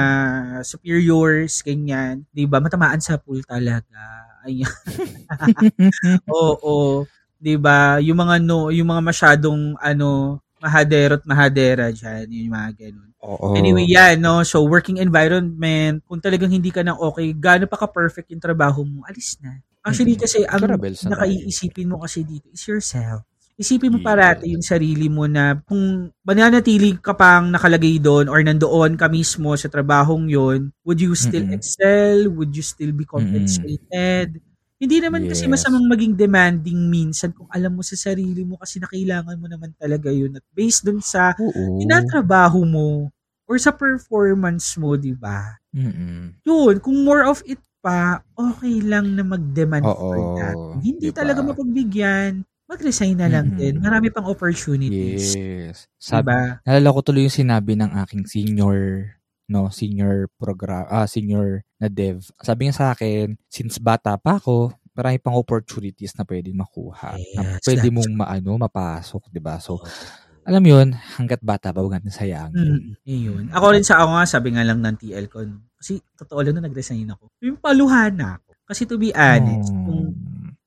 superiors, 0.65 1.61
ganyan. 1.65 2.25
Di 2.33 2.45
ba? 2.49 2.59
Matamaan 2.63 2.99
sa 3.03 3.17
pool 3.21 3.41
talaga. 3.45 3.99
Ayan. 4.47 4.69
Oo. 6.29 7.07
'Di 7.43 7.59
ba? 7.59 7.99
Yung 7.99 8.15
mga 8.23 8.35
no, 8.39 8.71
yung 8.71 8.87
mga 8.87 9.03
masyadong 9.03 9.75
ano, 9.83 10.39
mahadero 10.63 11.19
at 11.19 11.25
mahadera 11.27 11.91
diyan, 11.91 12.25
yung 12.31 12.55
mga 12.55 12.69
ganun. 12.87 13.11
Oo. 13.19 13.51
Anyway, 13.51 13.83
yan, 13.83 14.23
no? 14.23 14.41
So, 14.47 14.63
working 14.63 14.97
environment, 15.03 16.01
kung 16.07 16.23
talagang 16.23 16.49
hindi 16.55 16.71
ka 16.71 16.81
na 16.87 16.95
okay, 16.95 17.35
gaano 17.35 17.67
pa 17.67 17.75
ka-perfect 17.83 18.31
yung 18.31 18.39
trabaho 18.39 18.87
mo, 18.87 19.03
alis 19.05 19.35
na. 19.43 19.59
Actually, 19.83 20.15
Mm-mm. 20.15 20.23
kasi 20.23 20.47
ang 20.47 20.63
nakaiisipin 21.03 21.91
mo 21.91 21.99
kasi 21.99 22.23
dito 22.23 22.47
is 22.55 22.63
yourself. 22.63 23.27
Isipin 23.59 23.93
mo 23.93 23.99
parati 24.01 24.49
yung 24.55 24.65
sarili 24.65 25.11
mo 25.11 25.29
na 25.29 25.53
kung 25.67 26.09
mananatili 26.25 26.97
ka 26.97 27.13
pang 27.13 27.51
nakalagay 27.53 28.01
doon 28.01 28.25
or 28.31 28.41
nandoon 28.41 28.97
ka 28.97 29.05
mismo 29.11 29.53
sa 29.53 29.69
trabahong 29.69 30.25
yon 30.25 30.73
would 30.81 30.97
you 30.97 31.13
still 31.13 31.45
Mm-mm. 31.45 31.53
excel? 31.53 32.33
Would 32.33 32.55
you 32.57 32.65
still 32.65 32.89
be 32.95 33.05
compensated? 33.05 34.41
Hindi 34.83 34.99
naman 34.99 35.31
kasi 35.31 35.47
Yes. 35.47 35.53
masamang 35.55 35.87
maging 35.87 36.19
demanding 36.19 36.91
minsan 36.91 37.31
kung 37.31 37.47
alam 37.47 37.71
mo 37.71 37.79
sa 37.79 37.95
sarili 37.95 38.43
mo 38.43 38.59
kasi 38.59 38.83
na 38.83 38.91
kailangan 38.91 39.39
mo 39.39 39.47
naman 39.47 39.71
talaga 39.79 40.11
yun 40.11 40.35
at 40.35 40.43
based 40.51 40.83
dun 40.83 40.99
sa 40.99 41.31
Oo. 41.39 41.79
tinatrabaho 41.79 42.67
mo 42.67 43.07
or 43.47 43.55
sa 43.55 43.71
performance 43.71 44.75
mo, 44.75 44.99
di 44.99 45.15
ba? 45.15 45.55
Yun, 46.43 46.83
kung 46.83 46.99
more 47.07 47.23
of 47.23 47.39
it 47.47 47.63
pa, 47.79 48.19
okay 48.35 48.83
lang 48.83 49.15
na 49.15 49.23
mag-demand 49.23 49.83
Oo, 49.83 49.95
for 49.95 50.19
that. 50.35 50.55
Kung 50.55 50.83
hindi 50.83 51.11
diba? 51.11 51.19
talaga 51.19 51.39
mapagbigyan, 51.43 52.43
mag-resign 52.63 53.15
na 53.15 53.27
lang 53.27 53.51
Mm-mm. 53.51 53.59
din. 53.59 53.73
Marami 53.79 54.07
pang 54.07 54.27
opportunities. 54.27 55.35
Yes. 55.35 55.87
Sabi, 55.95 56.31
Diba? 56.31 56.59
nalala 56.63 56.95
ko 56.95 56.99
tuloy 56.99 57.27
yung 57.27 57.39
sinabi 57.39 57.75
ng 57.79 57.91
aking 58.03 58.23
senior 58.27 59.11
no 59.43 59.67
senior 59.67 60.31
program 60.39 60.87
ah 60.87 61.03
senior 61.03 61.67
na 61.75 61.91
dev 61.91 62.23
sabi 62.39 62.63
niya 62.63 62.79
sa 62.79 62.87
akin 62.95 63.35
since 63.51 63.75
bata 63.75 64.15
pa 64.15 64.39
ako 64.39 64.71
marami 64.93 65.17
pang 65.17 65.35
opportunities 65.35 66.13
na 66.15 66.23
pwedeng 66.23 66.55
makuha 66.55 67.17
na 67.35 67.41
Yes, 67.57 67.65
pwede 67.65 67.85
that's 67.85 67.93
mong 67.93 68.11
maano 68.13 68.51
mapasok 68.57 69.29
'di 69.29 69.41
ba 69.41 69.57
so 69.57 69.81
alam 70.43 70.59
mo 70.59 70.69
yun 70.75 70.91
hangga't 70.91 71.39
bata 71.39 71.71
pa 71.71 71.79
huwag 71.79 71.97
natin 71.97 72.11
sayangin 72.11 72.53
Mm, 72.53 72.99
yun. 73.07 73.43
Ako 73.49 73.65
rin 73.71 73.83
sa 73.85 74.03
ako 74.03 74.09
nga, 74.19 74.25
sabi 74.27 74.47
nga 74.51 74.63
lang 74.67 74.83
ng 74.83 74.95
TL 74.99 75.27
ko, 75.31 75.39
kasi 75.79 76.03
totoo 76.19 76.39
lang 76.43 76.59
na 76.59 76.67
nag-resign 76.67 77.07
ako. 77.15 77.31
Yung 77.39 77.59
paluhan 77.63 78.11
na 78.15 78.35
ako. 78.39 78.51
Kasi 78.67 78.83
to 78.83 78.99
be 78.99 79.15
honest, 79.15 79.71
Oh. 79.71 79.87
yung, 79.87 80.05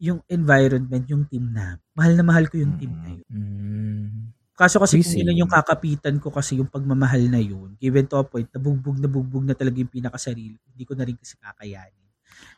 yung 0.01 0.19
environment, 0.29 1.05
yung 1.09 1.25
team 1.29 1.53
na, 1.53 1.77
mahal 1.93 2.17
na 2.17 2.25
mahal 2.25 2.49
ko 2.49 2.57
yung 2.57 2.77
team 2.81 2.93
na 2.97 3.11
yun. 3.21 3.27
Mm. 3.29 4.09
Kaso 4.57 4.81
kasi 4.81 4.97
kung 4.97 5.13
Busy. 5.13 5.21
yun 5.21 5.45
yung 5.45 5.53
kakapitan 5.53 6.17
ko 6.17 6.33
kasi 6.33 6.57
yung 6.57 6.73
pagmamahal 6.73 7.21
na 7.29 7.37
yun, 7.37 7.77
given 7.77 8.09
to 8.09 8.17
a 8.17 8.25
point, 8.25 8.49
nabugbog 8.49 8.97
na 8.97 9.09
bugbog 9.13 9.45
na 9.45 9.53
talaga 9.53 9.77
yung 9.77 9.93
pinakasarili. 9.93 10.57
Hindi 10.73 10.85
ko 10.89 10.97
na 10.97 11.05
rin 11.05 11.17
kasi 11.21 11.37
kakayanin. 11.37 12.06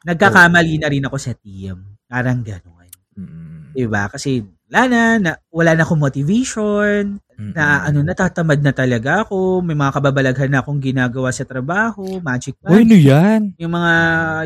Nagkakamali 0.06 0.74
na 0.80 0.88
rin 0.88 1.04
ako 1.04 1.16
sa 1.18 1.32
team. 1.34 1.98
Parang 2.08 2.40
gano'n. 2.40 2.88
Mm. 3.18 3.74
Diba? 3.74 4.08
Kasi 4.08 4.40
wala 4.68 4.82
na, 4.86 5.00
na 5.16 5.30
wala 5.48 5.72
na 5.74 5.82
akong 5.82 6.00
motivation, 6.00 7.16
na 7.38 7.86
ano, 7.86 8.02
natatamad 8.02 8.58
na 8.60 8.74
talaga 8.74 9.22
ako, 9.22 9.62
may 9.62 9.78
mga 9.78 9.94
kababalaghan 9.94 10.50
na 10.50 10.58
akong 10.60 10.82
ginagawa 10.82 11.30
sa 11.30 11.46
trabaho, 11.46 12.18
magic 12.18 12.58
Uy, 12.66 12.82
man, 12.82 12.84
ano 12.84 12.96
yan? 12.98 13.40
yung 13.56 13.72
mga 13.72 13.94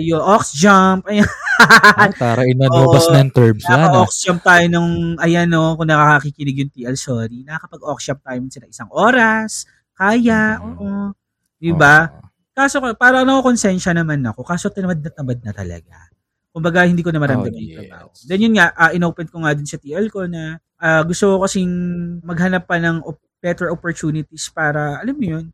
yung 0.04 0.22
ox 0.22 0.52
jump, 0.52 1.08
ayan, 1.08 1.26
Ah, 1.62 2.10
tara, 2.12 2.42
na 2.44 2.68
yung 2.68 3.32
terms 3.32 3.64
yan. 3.64 3.70
ah. 3.70 3.88
Nakaka-ox 3.88 4.12
jump 4.20 4.40
tayo 4.44 4.64
nung, 4.68 5.16
ayan 5.18 5.46
no, 5.48 5.72
kung 5.78 5.88
nakakakikinig 5.88 6.56
yung 6.66 6.72
TL, 6.74 6.96
sorry. 6.98 7.46
Nakakapag-ox 7.48 7.98
jump 8.02 8.20
tayo 8.20 8.38
minsan 8.44 8.62
ng 8.66 8.72
isang 8.74 8.90
oras. 8.92 9.64
Kaya, 9.96 10.58
oo. 10.60 11.16
Diba? 11.56 12.10
Oo. 12.12 12.31
Kaso, 12.52 12.80
parang 13.00 13.24
nakakonsensya 13.24 13.96
naman 13.96 14.20
ako. 14.28 14.44
Kaso, 14.44 14.68
tinamad 14.68 15.00
na 15.00 15.10
tamad 15.10 15.40
na 15.40 15.52
talaga. 15.56 15.96
Kumbaga, 16.52 16.84
hindi 16.84 17.00
ko 17.00 17.08
na 17.08 17.20
maramdaman 17.20 17.48
Oh, 17.48 17.56
yung 17.56 17.72
yes. 17.72 17.78
trabaho. 17.88 18.06
Then 18.28 18.40
yun 18.44 18.54
nga, 18.60 18.66
ah, 18.76 18.92
inopen 18.92 19.24
ko 19.32 19.40
nga 19.40 19.56
din 19.56 19.64
sa 19.64 19.80
TL 19.80 20.12
ko 20.12 20.28
na 20.28 20.60
ah, 20.76 21.00
gusto 21.00 21.32
ko 21.32 21.48
kasing 21.48 21.72
maghanap 22.20 22.68
pa 22.68 22.76
ng 22.76 23.00
op- 23.08 23.24
better 23.40 23.72
opportunities 23.72 24.52
para, 24.52 25.00
alam 25.00 25.16
mo 25.16 25.24
yun, 25.24 25.44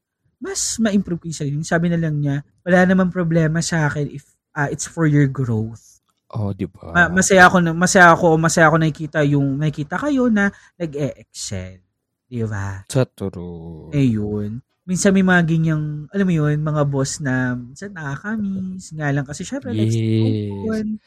mas 0.42 0.74
ma-improve 0.82 1.22
ko 1.22 1.26
yung 1.30 1.38
sarili. 1.38 1.57
Sabi 1.62 1.86
na 1.86 1.99
lang 2.03 2.18
niya, 2.18 2.42
wala 2.66 2.82
namang 2.82 3.14
problema 3.14 3.62
sa 3.62 3.86
akin 3.86 4.11
if 4.11 4.26
ah, 4.59 4.66
it's 4.66 4.90
for 4.90 5.07
your 5.07 5.30
growth. 5.30 6.03
Oh, 6.28 6.53
di 6.53 6.66
ba? 6.68 6.92
Ma- 6.92 7.12
masaya 7.22 7.49
ako 7.49 7.62
masaya 7.72 8.12
ako 8.12 8.36
masaya 8.36 8.66
ako 8.68 8.76
nakikita 8.76 9.24
yung 9.24 9.57
nakikita 9.57 9.96
kayo 9.96 10.28
na 10.28 10.51
nag-e-excel. 10.76 11.80
Di 12.29 12.45
ba? 12.45 12.85
Sa 12.93 13.09
true. 13.09 13.89
Eh 13.97 14.12
yun. 14.12 14.61
Minsan 14.85 15.12
may 15.16 15.24
mga 15.24 15.45
ganyang, 15.49 16.09
alam 16.12 16.24
mo 16.29 16.33
yun, 16.33 16.61
mga 16.61 16.83
boss 16.89 17.20
na 17.20 17.57
minsan 17.57 17.93
nakakamiss. 17.93 18.93
Nga 18.93 19.07
lang 19.16 19.24
kasi 19.24 19.45
syempre, 19.45 19.72
Yes. 19.72 19.97
yun. 19.97 21.01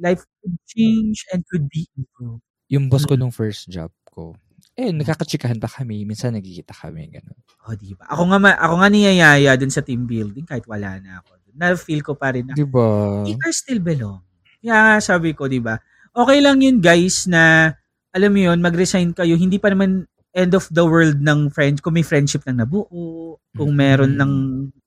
Life 0.00 0.24
could 0.40 0.56
change 0.68 1.24
and 1.32 1.44
could 1.48 1.68
be 1.68 1.84
improved. 1.96 2.40
Yung 2.72 2.88
boss 2.88 3.04
ko 3.04 3.16
Mm. 3.16 3.20
nung 3.20 3.32
first 3.32 3.68
job 3.68 3.92
ko, 4.08 4.32
eh, 4.76 4.88
nakakatsikahan 4.92 5.60
pa 5.60 5.68
kami. 5.68 6.08
Minsan 6.08 6.32
nagkikita 6.32 6.72
kami, 6.72 7.12
gano'n. 7.12 7.36
O, 7.68 7.76
di 7.76 7.92
ba? 7.92 8.08
Ako 8.08 8.22
nga, 8.32 8.56
ako 8.56 8.74
nga 8.80 8.88
niyayaya 8.88 9.52
dun 9.60 9.68
sa 9.72 9.84
team 9.84 10.08
building 10.08 10.48
kahit 10.48 10.64
wala 10.64 10.96
na 11.00 11.20
ako. 11.20 11.36
Na-feel 11.52 12.00
ko 12.00 12.16
pa 12.16 12.32
rin 12.32 12.48
na, 12.48 12.56
Di 12.56 12.64
ba? 12.64 13.20
are 13.28 13.52
still 13.52 13.80
belong. 13.80 14.24
Kaya 14.64 14.96
nga 14.96 14.96
sabi 15.04 15.36
ko, 15.36 15.44
di 15.48 15.60
ba? 15.60 15.76
Okay 16.16 16.40
lang 16.40 16.60
yun 16.64 16.80
guys 16.80 17.28
na 17.28 17.72
alam 18.12 18.28
mo 18.32 18.40
yun, 18.44 18.60
mag-resign 18.60 19.12
kayo. 19.12 19.36
Hindi 19.36 19.56
pa 19.56 19.72
naman 19.72 20.04
end 20.32 20.52
of 20.56 20.68
the 20.72 20.84
world 20.84 21.20
ng 21.20 21.52
friend 21.52 21.80
kung 21.80 21.96
may 21.96 22.04
friendship 22.04 22.44
na 22.48 22.64
nabuo, 22.64 23.36
kung 23.56 23.72
meron 23.76 24.16
Mhm. 24.16 24.20
ng, 24.20 24.32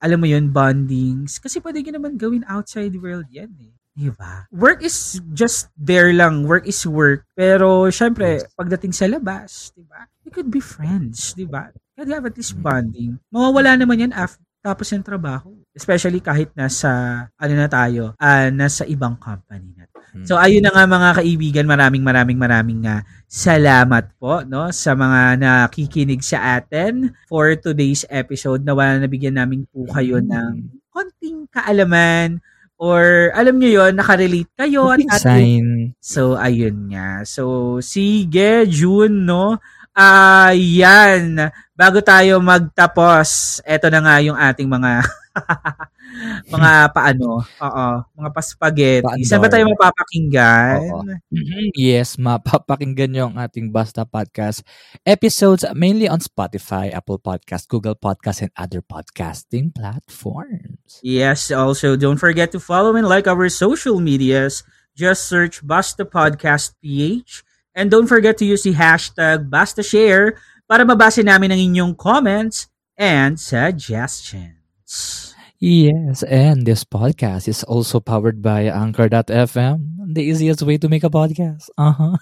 alam 0.01 0.19
mo 0.21 0.27
yun, 0.29 0.49
bondings. 0.49 1.37
Kasi 1.37 1.61
pwede 1.61 1.81
nyo 1.81 1.93
naman 1.97 2.17
gawin 2.17 2.45
outside 2.49 2.93
the 2.93 3.01
world 3.01 3.25
yan 3.29 3.53
eh. 3.61 3.73
Di 3.95 4.11
ba? 4.11 4.43
Work 4.51 4.83
is 4.83 5.23
just 5.31 5.71
there 5.79 6.11
lang. 6.11 6.43
Work 6.43 6.67
is 6.67 6.83
work. 6.83 7.23
Pero, 7.31 7.87
syempre, 7.89 8.43
pagdating 8.59 8.91
sa 8.91 9.07
labas, 9.07 9.71
di 9.71 9.87
ba? 9.87 10.05
You 10.27 10.35
could 10.35 10.51
be 10.51 10.59
friends, 10.59 11.31
di 11.31 11.47
ba? 11.47 11.71
You 11.95 12.03
have 12.11 12.27
at 12.27 12.35
least 12.35 12.59
Mhm. 12.59 12.61
bonding. 12.61 13.11
Mawawala 13.31 13.79
naman 13.79 14.03
yan 14.03 14.13
after 14.13 14.43
tapos 14.65 14.89
yung 14.89 15.05
trabaho. 15.05 15.53
Especially 15.77 16.17
kahit 16.17 16.49
nasa, 16.57 16.89
ano 17.37 17.53
na 17.53 17.69
tayo, 17.69 18.17
ah, 18.17 18.49
nasa 18.49 18.81
ibang 18.89 19.13
company 19.21 19.77
na. 19.77 19.85
So, 20.23 20.39
ayun 20.39 20.63
na 20.63 20.71
nga 20.71 20.87
mga 20.87 21.09
kaibigan, 21.19 21.67
maraming 21.67 21.99
maraming 21.99 22.39
maraming 22.39 22.87
nga 22.87 23.03
salamat 23.27 24.15
po 24.15 24.47
no 24.47 24.71
sa 24.71 24.95
mga 24.95 25.35
nakikinig 25.35 26.23
sa 26.23 26.55
atin 26.55 27.11
for 27.27 27.51
today's 27.59 28.07
episode. 28.07 28.63
Nawa 28.63 28.95
nabigyan 28.95 29.35
namin 29.35 29.67
po 29.67 29.83
kayo 29.91 30.23
ng 30.23 30.71
konting 30.87 31.51
kaalaman 31.51 32.39
or 32.79 33.35
alam 33.35 33.59
nyo 33.59 33.83
yon 33.83 33.91
nakarelate 33.99 34.51
kayo 34.55 34.87
at 34.95 35.03
atin. 35.19 35.91
So, 35.99 36.39
ayun 36.39 36.95
nga. 36.95 37.27
So, 37.27 37.77
sige, 37.83 38.63
June, 38.71 39.27
no? 39.27 39.59
Ayan. 39.95 41.39
Bago 41.71 42.03
tayo 42.03 42.43
magtapos, 42.43 43.59
eto 43.63 43.87
na 43.87 44.03
nga 44.03 44.15
yung 44.19 44.35
ating 44.35 44.67
mga 44.67 45.03
mga 46.55 46.71
paano, 46.95 47.43
oo, 47.43 47.85
mga 48.15 48.29
paspageti. 48.31 49.23
Saan 49.27 49.39
ba 49.43 49.47
tayo 49.51 49.67
mapapakinggan? 49.71 50.79
Oo. 50.83 50.99
Mhm. 51.31 51.75
Yes, 51.75 52.19
mapapakinggan 52.19 53.11
nyo 53.11 53.23
ang 53.31 53.39
ating 53.39 53.71
Basta 53.71 54.03
Podcast 54.03 54.67
episodes 55.07 55.63
mainly 55.75 56.11
on 56.11 56.19
Spotify, 56.19 56.91
Apple 56.91 57.19
Podcast, 57.19 57.67
Google 57.71 57.95
Podcast, 57.95 58.43
and 58.43 58.51
other 58.59 58.83
podcasting 58.83 59.71
platforms. 59.71 60.99
Yes, 61.03 61.51
also 61.55 61.95
don't 61.95 62.19
forget 62.19 62.51
to 62.51 62.59
follow 62.59 62.95
and 62.99 63.07
like 63.07 63.31
our 63.31 63.47
social 63.47 64.03
medias. 64.03 64.63
Just 64.95 65.27
search 65.27 65.59
Basta 65.63 66.03
Podcast 66.07 66.75
PH. 66.83 67.43
And 67.75 67.91
don't 67.91 68.07
forget 68.07 68.39
to 68.39 68.47
use 68.47 68.63
the 68.63 68.71
hashtag 68.71 69.51
Basta 69.51 69.83
Share 69.83 70.39
para 70.63 70.87
mabasa 70.87 71.19
namin 71.19 71.51
ang 71.51 71.59
inyong 71.59 71.93
comments 71.99 72.71
and 72.95 73.35
suggestions. 73.35 75.35
Yes, 75.59 76.23
and 76.27 76.67
this 76.67 76.83
podcast 76.83 77.47
is 77.47 77.63
also 77.63 77.99
powered 77.99 78.43
by 78.43 78.67
Anchor.fm, 78.67 80.07
the 80.11 80.23
easiest 80.23 80.63
way 80.63 80.79
to 80.79 80.87
make 80.87 81.03
a 81.03 81.11
podcast. 81.11 81.71
Uh-huh. 81.79 82.15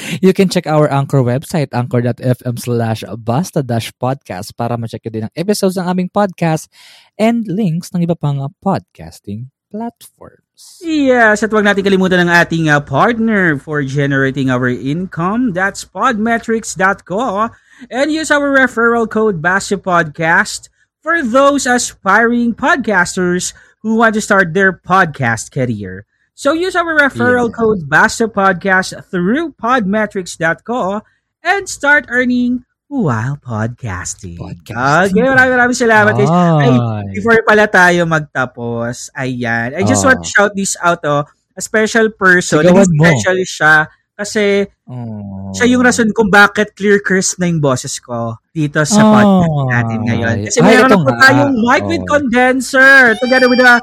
you 0.24 0.32
can 0.32 0.48
check 0.48 0.68
our 0.68 0.88
Anchor 0.88 1.24
website, 1.24 1.72
anchor.fm 1.72 2.56
slash 2.60 3.00
basta-podcast 3.04 4.56
para 4.56 4.76
ma-check 4.76 5.08
din 5.08 5.28
ang 5.28 5.34
episodes 5.36 5.80
ng 5.80 5.88
aming 5.88 6.10
podcast 6.12 6.68
and 7.16 7.48
links 7.48 7.92
ng 7.96 8.04
iba 8.04 8.16
pang 8.16 8.44
podcasting 8.60 9.48
platforms. 9.70 10.82
Yes, 10.82 11.40
at 11.42 11.48
huwag 11.54 11.64
natin 11.64 11.86
kalimutan 11.86 12.26
ng 12.26 12.30
ating 12.30 12.68
uh, 12.68 12.82
partner 12.84 13.56
for 13.56 13.80
generating 13.86 14.50
our 14.50 14.68
income. 14.68 15.54
That's 15.56 15.86
podmetrics.co. 15.86 17.48
And 17.88 18.12
use 18.12 18.28
our 18.28 18.52
referral 18.52 19.08
code 19.08 19.40
BASIPODCAST 19.40 20.68
for 21.00 21.22
those 21.24 21.64
aspiring 21.64 22.52
podcasters 22.52 23.56
who 23.80 23.96
want 23.96 24.12
to 24.14 24.20
start 24.20 24.52
their 24.52 24.72
podcast 24.76 25.48
career. 25.48 26.04
So 26.36 26.52
use 26.52 26.76
our 26.76 26.92
referral 26.92 27.48
Yeah. 27.48 27.56
code 27.56 27.88
BASIPODCAST 27.88 29.08
through 29.08 29.56
podmetrics.co 29.56 31.00
and 31.42 31.68
start 31.68 32.04
earning 32.08 32.64
while 32.90 33.38
podcasting. 33.38 34.34
Podcasting. 34.34 35.14
Okay, 35.14 35.30
maraming 35.30 35.54
maraming 35.54 35.78
salamat 35.78 36.12
guys. 36.18 36.26
Ay, 36.26 36.74
before 37.14 37.38
pala 37.46 37.70
tayo 37.70 38.02
magtapos, 38.04 39.14
ayan. 39.14 39.78
I 39.78 39.86
just 39.86 40.02
Ah. 40.02 40.10
want 40.12 40.26
to 40.26 40.28
shout 40.28 40.52
this 40.58 40.74
out, 40.82 40.98
oh. 41.06 41.22
A 41.54 41.62
special 41.62 42.10
person. 42.10 42.66
Naging 42.66 42.98
mo. 42.98 43.06
special 43.06 43.38
siya. 43.46 43.74
Kasi 44.18 44.66
Oh. 44.90 45.54
siya 45.54 45.70
yung 45.70 45.86
rason 45.86 46.10
kung 46.10 46.28
bakit 46.28 46.74
clear 46.74 46.98
crisp 47.00 47.38
na 47.38 47.46
yung 47.46 47.62
boses 47.62 47.94
ko 48.02 48.36
dito 48.50 48.82
sa 48.82 49.00
Oh. 49.00 49.10
podcast 49.14 49.70
natin 49.70 49.98
ngayon. 50.04 50.36
Kasi 50.50 50.58
Ay, 50.60 50.66
meron 50.66 50.90
na 50.90 50.98
po 50.98 51.10
tayong 51.14 51.54
mic 51.56 51.82
with 51.86 52.04
Oh. 52.04 52.10
condenser 52.10 53.14
together 53.22 53.46
with 53.46 53.62
a 53.62 53.78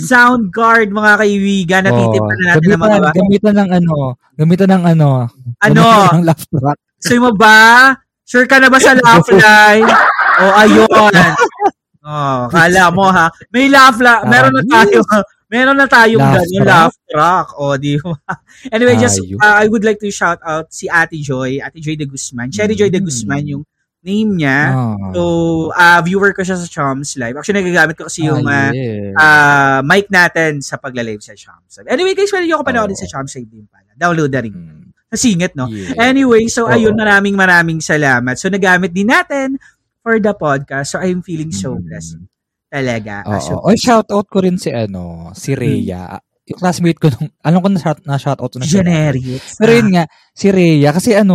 sound 0.00 0.48
guard, 0.48 0.88
mga 0.90 1.12
kaibigan. 1.20 1.82
Natitipan 1.86 2.34
na 2.40 2.44
natin 2.56 2.68
ng 2.72 2.80
mga 2.80 2.98
gamitan, 3.12 3.54
ng 3.54 3.70
ano, 3.70 3.96
gamitan 4.34 4.70
ng 4.72 4.84
ano, 4.96 5.08
Ano? 5.60 5.82
gamitan 5.84 6.16
ng 6.18 6.24
laugh 6.24 6.44
track. 6.48 6.78
Mo 7.20 7.30
ba? 7.36 7.60
Sure 8.26 8.44
ka 8.44 8.58
na 8.58 8.66
ba 8.66 8.76
sa 8.76 8.92
laugh 8.92 9.22
line? 9.34 9.86
O, 10.36 10.50
ayun. 10.58 10.90
Oh, 12.06 12.46
kala 12.50 12.90
mo 12.90 13.06
ha. 13.08 13.30
May 13.50 13.66
laugh 13.66 13.98
la, 13.98 14.22
meron 14.26 14.52
na 14.52 14.62
tayo. 14.62 15.00
Meron 15.46 15.78
na 15.78 15.86
tayong 15.86 16.18
Laugh 16.18 16.42
ganun, 16.42 16.58
track? 16.58 16.66
laugh 16.66 16.96
track. 17.06 17.48
O, 17.54 17.78
di 17.78 17.94
ba? 18.02 18.18
Anyway, 18.74 18.98
just, 18.98 19.22
Ayun. 19.22 19.38
uh, 19.38 19.62
I 19.62 19.70
would 19.70 19.86
like 19.86 20.02
to 20.02 20.10
shout 20.10 20.42
out 20.42 20.74
si 20.74 20.90
Ate 20.90 21.22
Joy, 21.22 21.62
Ate 21.62 21.78
Joy 21.78 21.94
de 21.94 22.02
Guzman. 22.02 22.50
Cherry 22.50 22.74
Joy 22.74 22.90
de 22.90 22.98
Mm. 22.98 23.06
Guzman 23.06 23.44
yung 23.46 23.62
name 24.02 24.42
niya. 24.42 24.74
Ah. 24.74 24.98
So, 25.14 25.22
uh, 25.70 26.02
viewer 26.02 26.34
ko 26.34 26.42
siya 26.42 26.58
sa 26.58 26.66
Chom's 26.66 27.14
Live. 27.14 27.38
Actually, 27.38 27.62
nagagamit 27.62 27.94
ko 27.94 28.10
kasi 28.10 28.26
yung 28.26 28.42
uh, 28.42 28.70
Ah, 29.14 29.22
uh, 29.22 29.78
mic 29.86 30.10
natin 30.10 30.58
sa 30.58 30.82
pag-live 30.82 31.22
sa 31.22 31.38
Chom's 31.38 31.78
Live. 31.78 31.94
Anyway, 31.94 32.18
guys, 32.18 32.34
pwede 32.34 32.50
nyo 32.50 32.58
ako 32.58 32.66
panoorin 32.66 32.98
Oo. 32.98 33.02
sa 33.02 33.06
Chom's 33.06 33.30
Live 33.38 33.46
din 33.46 33.70
pala. 33.70 33.94
Download 33.94 34.34
na 34.34 34.42
rin. 34.42 34.50
Mm. 34.50 34.85
Nasingit, 35.06 35.54
no? 35.54 35.70
Yeah. 35.70 35.94
Anyway, 36.02 36.50
so 36.50 36.66
Oo. 36.66 36.72
ayun, 36.72 36.94
maraming 36.94 37.38
maraming 37.38 37.78
salamat. 37.78 38.34
So 38.36 38.50
nagamit 38.50 38.90
din 38.90 39.06
natin 39.06 39.54
for 40.02 40.18
the 40.18 40.34
podcast. 40.34 40.92
So 40.92 40.98
I'm 40.98 41.22
feeling 41.22 41.50
so 41.50 41.74
Mm. 41.74 41.86
blessed 41.86 42.20
talaga. 42.66 43.22
Oo. 43.24 43.38
So, 43.38 43.52
Oy, 43.62 43.78
shout 43.78 44.10
out 44.10 44.26
ko 44.26 44.42
rin 44.42 44.58
si 44.58 44.68
ano, 44.68 45.30
si 45.32 45.54
Rhea. 45.54 46.18
Yung 46.46 46.58
classmate 46.62 46.98
ko 46.98 47.10
nung, 47.10 47.26
alam 47.42 47.58
ko 47.58 47.66
na 47.66 47.78
shout, 47.78 47.98
na 48.06 48.18
shout 48.18 48.38
out 48.38 48.54
na 48.54 48.62
siya. 48.62 48.82
generic. 48.82 49.42
Pero 49.58 49.70
yun 49.72 49.90
nga, 49.90 50.06
si 50.30 50.46
Rhea, 50.50 50.94
kasi 50.94 51.10
ano, 51.10 51.34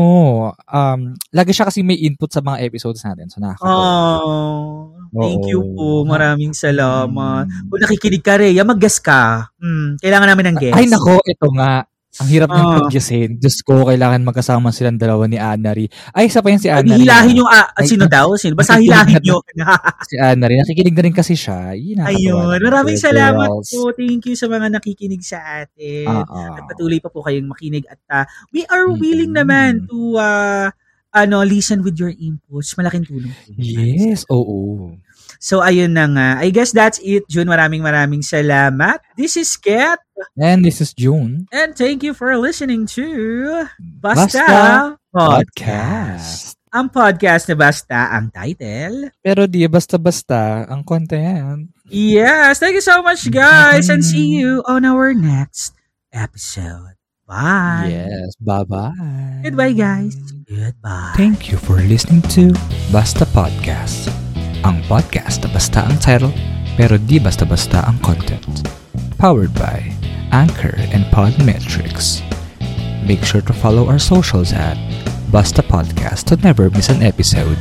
um, 0.55 1.01
lagi 1.31 1.51
siya 1.51 1.67
kasi 1.67 1.83
may 1.83 1.99
input 1.99 2.31
sa 2.31 2.39
mga 2.39 2.63
episodes 2.63 3.03
natin. 3.03 3.27
So 3.27 3.43
nakakatawa. 3.43 3.75
Oh, 3.75 4.95
thank 5.11 5.51
you 5.51 5.67
po. 5.75 6.07
Maraming 6.07 6.55
salamat. 6.55 7.43
Mm. 7.43 7.67
Kung 7.67 7.79
nakikinig 7.83 8.23
ka, 8.23 8.39
Rhea, 8.39 8.63
mag-guess 8.63 9.03
ka. 9.03 9.51
Hmm, 9.59 9.99
kailangan 9.99 10.27
namin 10.31 10.45
ng 10.51 10.57
guess. 10.63 10.75
Ay 10.79 10.87
nako, 10.87 11.19
ito 11.27 11.47
nga. 11.59 11.83
Ang 12.19 12.27
hirap 12.27 12.51
ng 12.51 12.59
Ah. 12.59 12.75
pagyasin. 12.83 13.39
Diyos 13.39 13.63
ko, 13.63 13.87
kailangan 13.87 14.19
magkasama 14.19 14.75
silang 14.75 14.99
dalawa 14.99 15.23
ni 15.25 15.39
Anari. 15.39 15.87
Ay, 16.11 16.27
isa 16.27 16.43
pa 16.43 16.51
yan 16.51 16.59
si 16.59 16.67
Anari. 16.67 17.07
hilahin 17.07 17.39
yung, 17.39 17.47
ah, 17.47 17.71
Ay, 17.71 17.87
sino 17.87 18.03
daw? 18.03 18.35
Sino? 18.35 18.51
Basta 18.51 18.75
hilahin 18.75 19.23
nyo. 19.23 19.39
Si 20.11 20.19
Anari. 20.19 20.59
Nakikinig 20.59 20.91
na 20.91 21.03
rin 21.07 21.15
kasi 21.15 21.39
siya. 21.39 21.71
Yun, 21.71 22.03
Ayun. 22.03 22.59
Maraming 22.59 22.99
Good 22.99 23.07
salamat 23.07 23.47
girls. 23.47 23.71
po. 23.71 23.95
Thank 23.95 24.27
you 24.27 24.35
sa 24.35 24.51
mga 24.51 24.67
nakikinig 24.69 25.23
sa 25.23 25.39
atin. 25.63 26.11
Oo. 26.11 26.39
At 26.51 26.67
patuloy 26.67 26.99
pa 26.99 27.07
po 27.07 27.23
kayong 27.23 27.47
makinig 27.47 27.87
at 27.87 28.01
ah, 28.11 28.25
we 28.51 28.67
are 28.67 28.91
willing 28.91 29.31
naman 29.31 29.87
to 29.87 30.19
uh, 30.19 30.67
ano, 31.11 31.43
listen 31.43 31.79
with 31.79 31.95
your 31.95 32.11
inputs. 32.11 32.75
Malaking 32.75 33.07
tulong. 33.07 33.31
Yes, 33.55 34.27
oo. 34.27 34.95
So, 35.41 35.65
ayun 35.65 35.97
na 35.97 36.05
nga. 36.05 36.29
I 36.37 36.53
guess 36.53 36.69
that's 36.69 37.01
it, 37.01 37.25
June. 37.25 37.49
Maraming 37.49 37.81
maraming 37.81 38.21
salamat. 38.21 39.01
This 39.17 39.33
is 39.41 39.49
Kat. 39.57 39.97
And 40.37 40.61
this 40.61 40.85
is 40.85 40.93
June. 40.93 41.49
And 41.49 41.73
thank 41.73 42.05
you 42.05 42.13
for 42.13 42.29
listening 42.37 42.85
to 42.93 43.65
Basta, 43.81 44.37
Basta 44.37 44.57
Podcast. 45.09 46.61
Ang 46.69 46.93
podcast 46.93 47.49
na 47.49 47.57
Basta 47.57 48.13
ang 48.13 48.29
title. 48.29 49.09
Pero 49.25 49.49
di 49.49 49.65
basta-basta 49.65 50.69
ang 50.69 50.85
content. 50.85 51.73
Yes, 51.89 52.61
thank 52.61 52.77
you 52.77 52.85
so 52.85 53.01
much, 53.01 53.25
guys. 53.33 53.89
And 53.89 54.05
see 54.05 54.37
you 54.37 54.61
on 54.69 54.85
our 54.85 55.09
next 55.11 55.73
episode. 56.13 57.01
Bye. 57.25 57.89
Yes, 57.89 58.37
bye-bye. 58.37 59.41
Goodbye, 59.41 59.73
guys. 59.73 60.13
Goodbye. 60.45 61.17
Thank 61.17 61.49
you 61.49 61.57
for 61.57 61.81
listening 61.81 62.21
to 62.29 62.53
Basta 62.93 63.25
Podcast. 63.33 64.20
Ang 64.61 64.85
podcast 64.85 65.41
na 65.41 65.49
basta 65.49 65.81
ang 65.81 65.97
title, 65.97 66.29
pero 66.77 66.93
di 67.01 67.17
basta-basta 67.17 67.81
ang 67.81 67.97
content. 68.05 68.61
Powered 69.17 69.49
by 69.57 69.89
Anchor 70.29 70.77
and 70.93 71.01
Podmetrics. 71.09 72.21
Make 73.01 73.25
sure 73.25 73.41
to 73.41 73.57
follow 73.57 73.89
our 73.89 73.97
socials 73.97 74.53
at 74.53 74.77
Basta 75.33 75.65
Podcast 75.65 76.29
to 76.29 76.37
never 76.45 76.69
miss 76.69 76.93
an 76.93 77.01
episode. 77.01 77.57